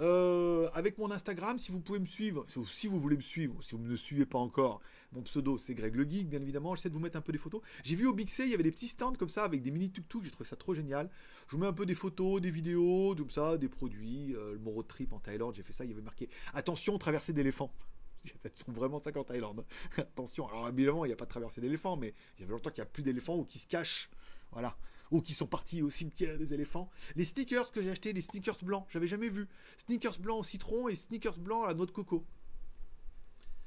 Euh, 0.01 0.70
avec 0.73 0.97
mon 0.97 1.11
Instagram, 1.11 1.59
si 1.59 1.70
vous 1.70 1.81
pouvez 1.81 1.99
me 1.99 2.07
suivre, 2.07 2.47
si 2.66 2.87
vous 2.87 2.99
voulez 2.99 3.16
me 3.16 3.23
suivre, 3.23 3.62
si 3.62 3.75
vous 3.75 3.83
ne 3.83 3.89
me 3.89 3.97
suivez 3.97 4.25
pas 4.25 4.39
encore, 4.39 4.81
mon 5.12 5.20
pseudo 5.20 5.59
c'est 5.59 5.75
Greg 5.75 5.95
le 5.95 6.09
Geek, 6.09 6.31
bien 6.31 6.41
évidemment. 6.41 6.75
J'essaie 6.75 6.89
de 6.89 6.95
vous 6.95 7.01
mettre 7.01 7.18
un 7.18 7.20
peu 7.20 7.31
des 7.31 7.37
photos. 7.37 7.61
J'ai 7.85 7.95
vu 7.95 8.07
au 8.07 8.14
Big 8.14 8.27
C, 8.27 8.45
il 8.45 8.51
y 8.51 8.55
avait 8.55 8.62
des 8.62 8.70
petits 8.70 8.89
stands 8.89 9.12
comme 9.12 9.29
ça 9.29 9.45
avec 9.45 9.61
des 9.61 9.70
mini 9.70 9.91
tuk-tuk. 9.91 10.25
J'ai 10.25 10.31
trouvé 10.31 10.49
ça 10.49 10.57
trop 10.57 10.73
génial. 10.73 11.11
Je 11.49 11.57
vous 11.57 11.61
mets 11.61 11.68
un 11.68 11.75
peu 11.75 11.85
des 11.85 11.95
photos, 11.95 12.41
des 12.41 12.51
vidéos, 12.51 13.14
comme 13.14 13.29
ça, 13.29 13.59
des 13.59 13.68
produits. 13.68 14.35
Euh, 14.35 14.57
mon 14.62 14.70
road 14.70 14.87
trip 14.87 15.12
en 15.12 15.18
Thaïlande, 15.18 15.55
j'ai 15.55 15.62
fait 15.62 15.75
ça. 15.75 15.85
Il 15.85 15.91
y 15.91 15.93
avait 15.93 16.01
marqué 16.01 16.31
attention, 16.55 16.97
traversée 16.97 17.35
d'éléphants. 17.35 17.75
Je 18.25 18.49
trouve 18.49 18.77
vraiment 18.77 19.03
ça 19.03 19.12
qu'en 19.12 19.25
Thaïlande. 19.25 19.66
attention. 19.99 20.49
Alors 20.49 20.70
évidemment, 20.70 21.05
il 21.05 21.09
n'y 21.09 21.14
a 21.14 21.18
pas 21.18 21.27
de 21.27 21.31
traversée 21.31 21.61
d'éléphants, 21.61 21.99
mais 21.99 22.14
il 22.39 22.41
y 22.41 22.45
avait 22.45 22.53
longtemps 22.53 22.70
qu'il 22.70 22.83
n'y 22.83 22.89
a 22.89 22.91
plus 22.91 23.03
d'éléphants 23.03 23.37
ou 23.37 23.45
qui 23.45 23.59
se 23.59 23.66
cachent. 23.66 24.09
Voilà 24.53 24.75
ou 25.13 25.21
qui 25.21 25.35
sont 25.35 25.47
partis 25.47 25.83
au 25.83 25.91
cimetière 25.91 26.39
des 26.39 26.55
éléphants. 26.55 26.91
Les 27.15 27.25
sneakers 27.25 27.71
que 27.71 27.83
j'ai 27.83 27.91
achetés, 27.91 28.13
les 28.13 28.23
sneakers 28.23 28.65
blancs, 28.65 28.87
j'avais 28.89 29.07
jamais 29.07 29.29
vu. 29.29 29.47
Sneakers 29.87 30.19
blancs 30.19 30.41
au 30.41 30.43
citron 30.43 30.89
et 30.89 30.97
sneakers 30.97 31.39
blancs 31.39 31.65
à 31.65 31.69
la 31.69 31.75
noix 31.75 31.87
de 31.87 31.93
coco. 31.93 32.25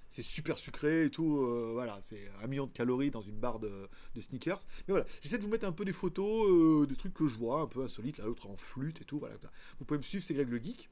C'est 0.09 0.23
super 0.23 0.57
sucré 0.57 1.05
et 1.05 1.09
tout, 1.09 1.37
euh, 1.39 1.71
voilà, 1.73 1.99
c'est 2.05 2.31
un 2.41 2.47
million 2.47 2.67
de 2.67 2.71
calories 2.71 3.11
dans 3.11 3.21
une 3.21 3.37
barre 3.37 3.59
de, 3.59 3.89
sneakers. 4.19 4.61
Mais 4.87 4.93
voilà, 4.93 5.05
j'essaie 5.21 5.37
de 5.37 5.43
vous 5.43 5.49
mettre 5.49 5.67
un 5.67 5.71
peu 5.71 5.85
des 5.85 5.93
photos, 5.93 6.47
euh, 6.49 6.87
des 6.87 6.95
trucs 6.95 7.13
que 7.13 7.27
je 7.27 7.35
vois, 7.35 7.61
un 7.61 7.67
peu 7.67 7.83
insolites, 7.83 8.19
l'autre 8.19 8.47
en 8.47 8.55
flûte 8.55 9.01
et 9.01 9.05
tout, 9.05 9.19
voilà. 9.19 9.35
Vous 9.77 9.85
pouvez 9.85 9.97
me 9.97 10.03
suivre, 10.03 10.23
c'est 10.23 10.33
Greg 10.33 10.49
le 10.49 10.57
Geek. 10.57 10.89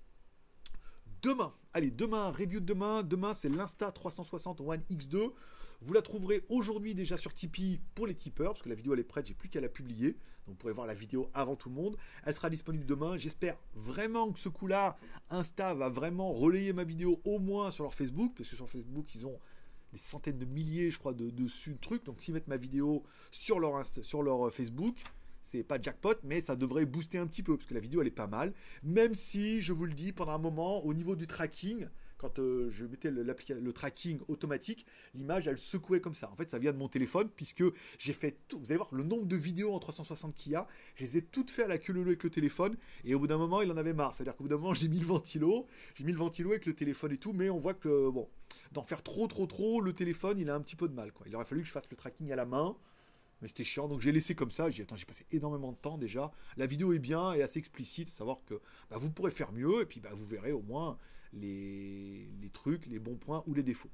Demain, 1.21 1.53
allez, 1.71 1.89
demain, 1.89 2.29
review 2.31 2.59
de 2.59 2.65
demain, 2.65 3.01
demain 3.01 3.33
c'est 3.33 3.47
l'Insta 3.47 3.91
360 3.91 4.59
One 4.59 4.81
X2. 4.81 5.31
Vous 5.81 5.93
la 5.93 6.01
trouverez 6.01 6.43
aujourd'hui 6.49 6.95
déjà 6.95 7.17
sur 7.17 7.33
Tipeee 7.33 7.79
pour 7.95 8.07
les 8.07 8.15
tipeurs, 8.15 8.53
parce 8.53 8.61
que 8.61 8.69
la 8.69 8.75
vidéo 8.75 8.93
elle 8.93 8.99
est 8.99 9.05
prête, 9.05 9.27
j'ai 9.27 9.33
plus 9.33 9.47
qu'à 9.47 9.61
la 9.61 9.69
publier. 9.69 10.17
Donc 10.45 10.55
vous 10.55 10.59
pourrez 10.59 10.73
voir 10.73 10.87
la 10.87 10.93
vidéo 10.93 11.29
avant 11.33 11.55
tout 11.55 11.69
le 11.69 11.75
monde. 11.75 11.97
Elle 12.25 12.35
sera 12.35 12.49
disponible 12.49 12.85
demain. 12.85 13.17
J'espère 13.17 13.57
vraiment 13.75 14.31
que 14.31 14.39
ce 14.39 14.49
coup-là, 14.49 14.97
Insta 15.29 15.73
va 15.73 15.89
vraiment 15.89 16.33
relayer 16.33 16.73
ma 16.73 16.83
vidéo 16.83 17.21
au 17.23 17.39
moins 17.39 17.71
sur 17.71 17.83
leur 17.83 17.93
Facebook, 17.93 18.33
parce 18.37 18.49
que 18.49 18.55
sur 18.55 18.69
Facebook, 18.69 19.15
ils 19.15 19.25
ont 19.25 19.39
des 19.93 19.99
centaines 19.99 20.39
de 20.39 20.45
milliers, 20.45 20.91
je 20.91 20.99
crois, 20.99 21.13
de, 21.13 21.29
dessus 21.29 21.77
trucs. 21.79 22.03
Donc 22.05 22.21
s'ils 22.21 22.33
mettent 22.33 22.47
ma 22.47 22.57
vidéo 22.57 23.03
sur 23.31 23.59
leur, 23.59 23.85
sur 23.85 24.23
leur 24.23 24.47
euh, 24.47 24.49
Facebook, 24.49 24.97
c'est 25.41 25.63
pas 25.63 25.79
jackpot, 25.81 26.15
mais 26.23 26.41
ça 26.41 26.55
devrait 26.55 26.85
booster 26.85 27.17
un 27.17 27.27
petit 27.27 27.43
peu, 27.43 27.55
parce 27.57 27.67
que 27.67 27.73
la 27.73 27.79
vidéo 27.79 28.01
elle 28.01 28.07
est 28.07 28.11
pas 28.11 28.27
mal. 28.27 28.53
Même 28.81 29.13
si, 29.13 29.61
je 29.61 29.71
vous 29.71 29.85
le 29.85 29.93
dis, 29.93 30.11
pendant 30.11 30.31
un 30.33 30.37
moment, 30.39 30.83
au 30.85 30.93
niveau 30.93 31.15
du 31.15 31.27
tracking, 31.27 31.87
quand 32.23 32.39
euh, 32.39 32.69
je 32.71 32.85
mettais 32.85 33.11
le, 33.11 33.73
tracking 33.73 34.19
automatique, 34.29 34.85
l'image 35.13 35.45
elle 35.47 35.57
secouait 35.57 35.99
comme 35.99 36.15
ça. 36.15 36.31
En 36.31 36.35
fait, 36.37 36.49
ça 36.49 36.57
vient 36.57 36.71
de 36.71 36.77
mon 36.77 36.87
téléphone 36.87 37.29
puisque 37.35 37.63
j'ai 37.99 38.13
fait 38.13 38.37
tout. 38.47 38.59
Vous 38.59 38.67
allez 38.67 38.77
voir 38.77 38.87
le 38.93 39.03
nombre 39.03 39.25
de 39.25 39.35
vidéos 39.35 39.73
en 39.73 39.79
360 39.79 40.33
qu'il 40.33 40.53
y 40.53 40.55
a. 40.55 40.65
Je 40.95 41.03
les 41.03 41.17
ai 41.17 41.21
toutes 41.21 41.51
fait 41.51 41.63
à 41.63 41.67
la 41.67 41.77
queue 41.77 41.91
leu 41.91 42.01
avec 42.01 42.23
le 42.23 42.29
téléphone 42.29 42.77
et 43.03 43.13
au 43.13 43.19
bout 43.19 43.27
d'un 43.27 43.37
moment, 43.37 43.61
il 43.61 43.69
en 43.71 43.77
avait 43.77 43.93
marre. 43.93 44.15
C'est-à-dire 44.15 44.37
qu'au 44.37 44.45
bout 44.45 44.49
d'un 44.49 44.57
moment, 44.57 44.73
j'ai 44.73 44.87
mis 44.87 44.99
le 44.99 45.05
ventilo, 45.05 45.67
j'ai 45.95 46.05
mis 46.05 46.13
le 46.13 46.17
ventilo 46.17 46.51
avec 46.51 46.65
le 46.65 46.73
téléphone 46.73 47.11
et 47.11 47.17
tout, 47.17 47.33
mais 47.33 47.49
on 47.49 47.59
voit 47.59 47.73
que 47.73 48.09
bon, 48.09 48.29
d'en 48.71 48.83
faire 48.83 49.03
trop, 49.03 49.27
trop, 49.27 49.45
trop, 49.45 49.81
le 49.81 49.91
téléphone, 49.91 50.39
il 50.39 50.49
a 50.49 50.55
un 50.55 50.61
petit 50.61 50.77
peu 50.77 50.87
de 50.87 50.93
mal. 50.93 51.11
Quoi. 51.11 51.25
Il 51.27 51.35
aurait 51.35 51.45
fallu 51.45 51.61
que 51.61 51.67
je 51.67 51.73
fasse 51.73 51.89
le 51.91 51.97
tracking 51.97 52.31
à 52.31 52.37
la 52.37 52.45
main. 52.45 52.77
Mais 53.41 53.49
c'était 53.49 53.65
chiant, 53.65 53.89
donc 53.89 53.99
j'ai 53.99 54.13
laissé 54.13 54.33
comme 54.33 54.51
ça. 54.51 54.69
J'ai 54.69 54.83
attends, 54.83 54.95
j'ai 54.95 55.03
passé 55.03 55.25
énormément 55.33 55.73
de 55.73 55.77
temps 55.77 55.97
déjà. 55.97 56.31
La 56.55 56.67
vidéo 56.67 56.93
est 56.93 56.99
bien 56.99 57.33
et 57.33 57.43
assez 57.43 57.59
explicite, 57.59 58.07
savoir 58.07 58.37
que 58.45 58.61
bah, 58.89 58.95
vous 58.97 59.09
pourrez 59.11 59.31
faire 59.31 59.51
mieux 59.51 59.81
et 59.81 59.85
puis 59.85 59.99
bah, 59.99 60.11
vous 60.13 60.25
verrez 60.25 60.53
au 60.53 60.61
moins 60.61 60.97
les, 61.33 62.29
trucs, 62.53 62.85
les 62.85 62.99
bons 62.99 63.15
points 63.15 63.43
ou 63.47 63.53
les 63.53 63.63
défauts. 63.63 63.91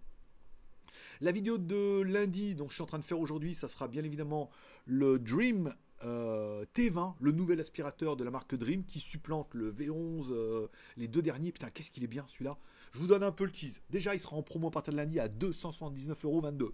La 1.22 1.32
vidéo 1.32 1.58
de 1.58 2.02
lundi, 2.02 2.56
donc 2.56 2.70
je 2.70 2.76
suis 2.76 2.84
en 2.84 2.88
train 2.88 3.00
de 3.00 3.04
faire 3.04 3.20
aujourd'hui, 3.20 3.56
ça 3.56 3.68
sera 3.68 3.88
bien 3.88 4.04
évidemment 4.04 4.50
le 4.86 5.20
Dream 5.20 5.74
euh, 6.04 6.66
T20, 6.76 7.16
le 7.20 7.32
nouvel 7.32 7.60
aspirateur 7.60 8.16
de 8.16 8.24
la 8.24 8.32
marque 8.32 8.56
Dream 8.56 8.86
qui 8.86 9.00
supplante 9.00 9.54
le 9.54 9.72
V11, 9.72 10.32
euh, 10.32 10.68
les 10.98 11.08
deux 11.08 11.22
derniers. 11.22 11.52
Putain, 11.52 11.70
qu'est-ce 11.70 11.92
qu'il 11.92 12.04
est 12.04 12.08
bien 12.08 12.26
celui-là. 12.28 12.58
Je 12.94 13.00
vous 13.00 13.08
donne 13.08 13.24
un 13.24 13.32
peu 13.32 13.44
le 13.44 13.52
tease. 13.52 13.82
Déjà, 13.90 14.16
il 14.16 14.20
sera 14.20 14.36
en 14.36 14.44
promo 14.44 14.68
à 14.70 14.72
partir 14.72 14.94
de 14.94 14.98
lundi 14.98 15.20
à 15.20 15.28
279,22€. 15.28 16.72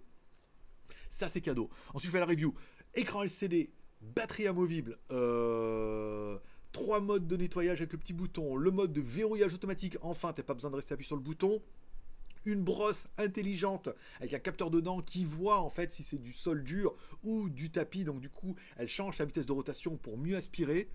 Ça, 1.10 1.28
c'est 1.28 1.40
cadeau. 1.40 1.70
Ensuite, 1.94 2.10
je 2.10 2.12
fais 2.12 2.20
la 2.20 2.26
review. 2.26 2.54
Écran 2.94 3.22
LCD, 3.22 3.70
batterie 4.00 4.46
amovible, 4.46 4.98
euh, 5.10 6.38
trois 6.76 7.00
modes 7.00 7.26
de 7.26 7.38
nettoyage 7.38 7.80
avec 7.80 7.92
le 7.92 7.98
petit 7.98 8.12
bouton, 8.12 8.54
le 8.54 8.70
mode 8.70 8.92
de 8.92 9.00
verrouillage 9.00 9.54
automatique, 9.54 9.96
enfin, 10.02 10.34
t'as 10.34 10.42
pas 10.42 10.52
besoin 10.52 10.70
de 10.70 10.76
rester 10.76 10.92
appuyé 10.92 11.06
sur 11.06 11.16
le 11.16 11.22
bouton, 11.22 11.62
une 12.44 12.62
brosse 12.62 13.06
intelligente 13.16 13.88
avec 14.20 14.34
un 14.34 14.38
capteur 14.38 14.70
dedans 14.70 15.00
qui 15.00 15.24
voit 15.24 15.58
en 15.58 15.70
fait 15.70 15.90
si 15.90 16.02
c'est 16.02 16.20
du 16.20 16.34
sol 16.34 16.62
dur 16.62 16.94
ou 17.24 17.48
du 17.48 17.70
tapis, 17.70 18.04
donc 18.04 18.20
du 18.20 18.28
coup, 18.28 18.56
elle 18.76 18.88
change 18.88 19.16
la 19.16 19.24
vitesse 19.24 19.46
de 19.46 19.52
rotation 19.52 19.96
pour 19.96 20.18
mieux 20.18 20.36
aspirer. 20.36 20.90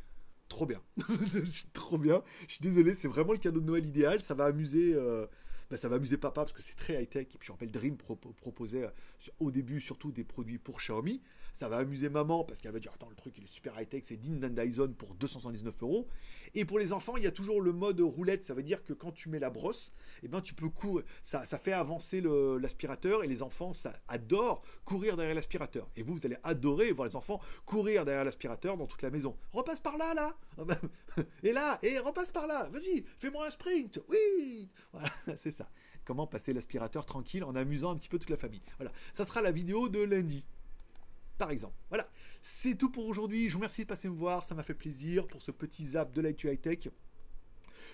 Trop 0.50 0.68
bien, 0.68 0.84
trop 1.74 1.98
bien. 1.98 2.22
Je 2.48 2.54
suis 2.54 2.62
désolé, 2.62 2.94
c'est 2.94 3.08
vraiment 3.08 3.32
le 3.32 3.40
cadeau 3.40 3.60
de 3.60 3.66
Noël 3.66 3.84
idéal. 3.84 4.22
Ça 4.22 4.36
va 4.36 4.46
amuser, 4.46 4.94
euh, 4.94 5.26
bah, 5.72 5.78
ça 5.78 5.90
va 5.90 5.96
amuser 5.96 6.18
papa 6.18 6.42
parce 6.42 6.54
que 6.54 6.62
c'est 6.62 6.76
très 6.76 7.02
high 7.02 7.10
tech. 7.10 7.28
Et 7.34 7.38
puis 7.40 7.48
je 7.48 7.52
rappelle, 7.54 7.72
Dream 7.72 7.98
proposait 7.98 8.84
euh, 8.84 9.32
au 9.40 9.50
début 9.50 9.82
surtout 9.82 10.12
des 10.12 10.26
produits 10.26 10.60
pour 10.60 10.78
Xiaomi 10.78 11.24
ça 11.54 11.68
va 11.68 11.78
amuser 11.78 12.10
maman 12.10 12.44
parce 12.44 12.60
qu'elle 12.60 12.72
va 12.72 12.80
dire 12.80 12.92
attends 12.94 13.10
le 13.10 13.16
truc 13.16 13.38
il 13.38 13.44
est 13.44 13.48
super 13.48 13.80
high 13.80 13.88
tech 13.88 14.04
c'est 14.06 14.18
Dean 14.18 14.50
Dyson 14.50 14.94
pour 14.98 15.16
279 15.16 15.84
euros. 15.84 16.08
Et 16.54 16.66
pour 16.66 16.80
les 16.80 16.94
enfants 16.94 17.18
il 17.18 17.24
y 17.24 17.28
a 17.28 17.32
toujours 17.32 17.62
le 17.62 17.72
mode 17.72 18.02
roulette 18.02 18.46
ça 18.46 18.54
veut 18.54 18.64
dire 18.64 18.84
que 18.84 18.94
quand 18.94 19.12
tu 19.12 19.30
mets 19.30 19.40
la 19.40 19.50
brosse 19.50 19.94
eh 20.24 20.28
ben 20.28 20.42
tu 20.42 20.54
peux 20.54 20.70
courir 20.70 21.06
ça, 21.24 21.46
ça 21.46 21.60
fait 21.60 21.74
avancer 21.74 22.22
l'aspirateur 22.22 23.24
et 23.24 23.28
les 23.28 23.42
enfants 23.42 23.74
ça 23.74 23.94
adore 24.08 24.64
courir 24.86 25.18
derrière 25.18 25.36
l'aspirateur. 25.36 25.90
Et 25.96 26.04
vous 26.04 26.16
vous 26.16 26.26
allez 26.26 26.38
adorer 26.44 26.92
voir 26.92 27.08
les 27.08 27.16
enfants 27.16 27.40
courir 27.66 28.06
derrière 28.06 28.26
l'aspirateur 28.26 28.78
dans 28.78 28.88
toute 28.88 29.02
la 29.02 29.10
maison. 29.10 29.38
Repasse 29.52 29.80
par 29.80 29.98
là 29.98 30.14
là. 30.14 30.38
Et 31.44 31.52
là 31.52 31.78
et 31.84 32.00
repasse 32.00 32.32
par 32.32 32.48
là. 32.48 32.70
Vas-y 32.72 33.04
fais-moi 33.20 33.48
un 33.48 33.52
sprint. 33.52 34.00
Oui. 34.10 34.70
Voilà 34.92 35.10
c'est 35.36 35.52
ça. 35.52 35.70
Comment 36.06 36.26
passer 36.26 36.54
l'aspirateur 36.54 37.06
tranquille 37.06 37.44
en 37.44 37.56
amusant 37.56 37.92
un 37.92 37.96
petit 37.96 38.10
peu 38.10 38.18
toute 38.18 38.30
la 38.30 38.38
famille. 38.38 38.62
Voilà. 38.78 38.92
Ça 39.14 39.26
sera 39.26 39.42
la 39.42 39.52
vidéo 39.52 39.90
de 39.90 40.00
lundi 40.00 40.46
par 41.42 41.50
exemple. 41.50 41.74
Voilà, 41.90 42.08
c'est 42.44 42.76
tout 42.76 42.92
pour 42.92 43.08
aujourd'hui. 43.08 43.48
Je 43.48 43.54
vous 43.54 43.58
remercie 43.58 43.82
de 43.82 43.88
passer 43.88 44.08
me 44.08 44.16
voir, 44.16 44.44
ça 44.44 44.54
m'a 44.54 44.62
fait 44.62 44.76
plaisir 44.76 45.26
pour 45.26 45.42
ce 45.42 45.50
petit 45.50 45.84
zap 45.84 46.14
de 46.14 46.22
l'actu 46.22 46.52
high 46.52 46.62
tech. 46.62 46.90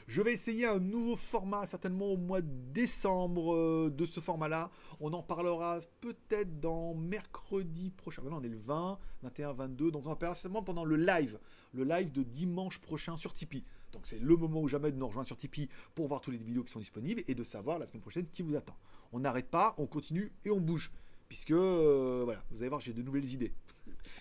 Je 0.06 0.22
vais 0.22 0.34
essayer 0.34 0.66
un 0.66 0.80
nouveau 0.80 1.16
format 1.16 1.66
certainement 1.66 2.08
au 2.08 2.18
mois 2.18 2.41
de 2.41 2.50
décembre 2.74 3.56
euh, 3.56 3.89
de 3.89 4.06
ce 4.06 4.20
format-là. 4.20 4.70
On 5.00 5.14
en 5.14 5.24
parlera 5.24 5.80
peut-être 6.02 6.60
dans 6.60 6.93
mercredi 6.93 7.89
prochain. 7.89 8.22
Maintenant, 8.22 8.41
on 8.41 8.43
est 8.43 8.50
le 8.50 8.58
20, 8.58 9.00
21, 9.22 9.54
22. 9.54 9.91
Donc 9.91 10.06
on 10.06 10.12
en 10.12 10.16
parlera 10.18 10.36
certainement 10.36 10.64
pendant 10.64 10.84
le 10.84 10.98
live. 10.98 11.39
Le 11.74 11.86
live 11.86 12.12
de 12.12 12.24
dimanche 12.24 12.80
prochain 12.80 13.16
sur 13.16 13.32
Tipeee. 13.32 13.64
Donc 13.93 14.08
c'est 14.08 14.20
le 14.20 14.36
moment 14.36 14.60
où 14.60 14.68
jamais 14.68 14.91
de 14.91 14.98
nous 14.98 15.08
rejoindre 15.08 15.28
sur 15.28 15.38
Tipeee 15.38 15.70
pour 15.95 16.10
voir 16.10 16.20
toutes 16.20 16.34
les 16.34 16.43
vidéos 16.43 16.66
qui 16.66 16.72
sont 16.74 16.80
disponibles 16.80 17.24
et 17.30 17.34
de 17.34 17.43
savoir 17.43 17.80
la 17.80 17.88
semaine 17.88 18.02
prochaine 18.02 18.26
ce 18.26 18.32
qui 18.32 18.41
vous 18.41 18.58
attend. 18.58 18.76
On 19.14 19.22
n'arrête 19.22 19.50
pas, 19.50 19.74
on 19.78 19.88
continue 19.88 20.34
et 20.43 20.52
on 20.52 20.60
bouge 20.60 20.91
puisque 21.28 21.51
euh, 21.51 22.21
voilà, 22.23 22.43
vous 22.51 22.57
allez 22.57 22.69
voir, 22.69 22.82
j'ai 22.82 22.93
de 22.93 23.01
nouvelles 23.01 23.25
idées. 23.25 23.53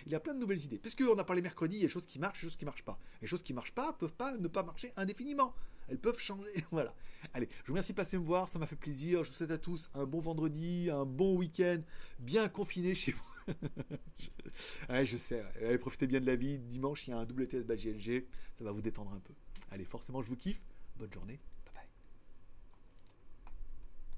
il 0.07 0.13
y 0.13 0.15
a 0.15 0.21
plein 0.21 0.35
de 0.35 0.39
nouvelles 0.39 0.63
idées. 0.63 0.79
Puisqu'on 0.79 1.19
a 1.19 1.25
parlé 1.25 1.43
mercredi, 1.43 1.77
il 1.77 1.81
y 1.81 1.85
a 1.85 1.87
des 1.87 1.93
choses 1.93 2.07
qui 2.07 2.19
marchent, 2.19 2.41
des 2.41 2.47
choses 2.47 2.57
qui 2.57 2.65
marchent 2.65 2.85
pas. 2.85 2.99
Les 3.21 3.29
choses 3.29 3.43
qui 3.43 3.53
marchent 3.53 3.75
pas 3.75 3.93
peuvent 3.93 4.15
pas 4.15 4.37
ne 4.37 4.49
pas 4.49 4.63
marcher 4.63 4.93
indéfiniment. 4.97 5.55
Elles 5.89 5.99
peuvent 5.99 6.19
changer. 6.19 6.51
voilà. 6.71 6.95
Allez, 7.33 7.49
je 7.63 7.69
vous 7.69 7.73
remercie 7.73 7.93
de 7.93 7.97
passer 7.97 8.19
me 8.19 8.25
voir, 8.25 8.49
ça 8.49 8.59
m'a 8.59 8.67
fait 8.67 8.77
plaisir. 8.77 9.25
Je 9.25 9.31
vous 9.31 9.37
souhaite 9.37 9.51
à 9.51 9.59
tous 9.59 9.89
un 9.95 10.05
bon 10.05 10.21
vendredi, 10.21 10.91
un 10.91 11.05
bon 11.05 11.37
week-end, 11.37 11.81
bien 12.19 12.49
confiné 12.49 12.95
chez 12.95 13.13
vous. 13.13 13.25
ouais, 14.89 15.05
je 15.05 15.17
sais. 15.17 15.45
Allez, 15.61 15.79
profitez 15.79 16.07
bien 16.07 16.21
de 16.21 16.27
la 16.27 16.37
vie. 16.37 16.59
Dimanche, 16.59 17.07
il 17.07 17.11
y 17.11 17.13
a 17.13 17.19
un 17.19 17.25
WTS 17.25 17.67
GLG. 17.67 18.27
Ça 18.59 18.65
va 18.65 18.73
vous 18.73 18.83
détendre 18.83 19.13
un 19.13 19.21
peu. 19.21 19.35
Allez, 19.71 19.85
forcément, 19.85 20.23
je 20.23 20.29
vous 20.29 20.37
kiffe. 20.37 20.61
Bonne 20.97 21.13
journée. 21.13 21.39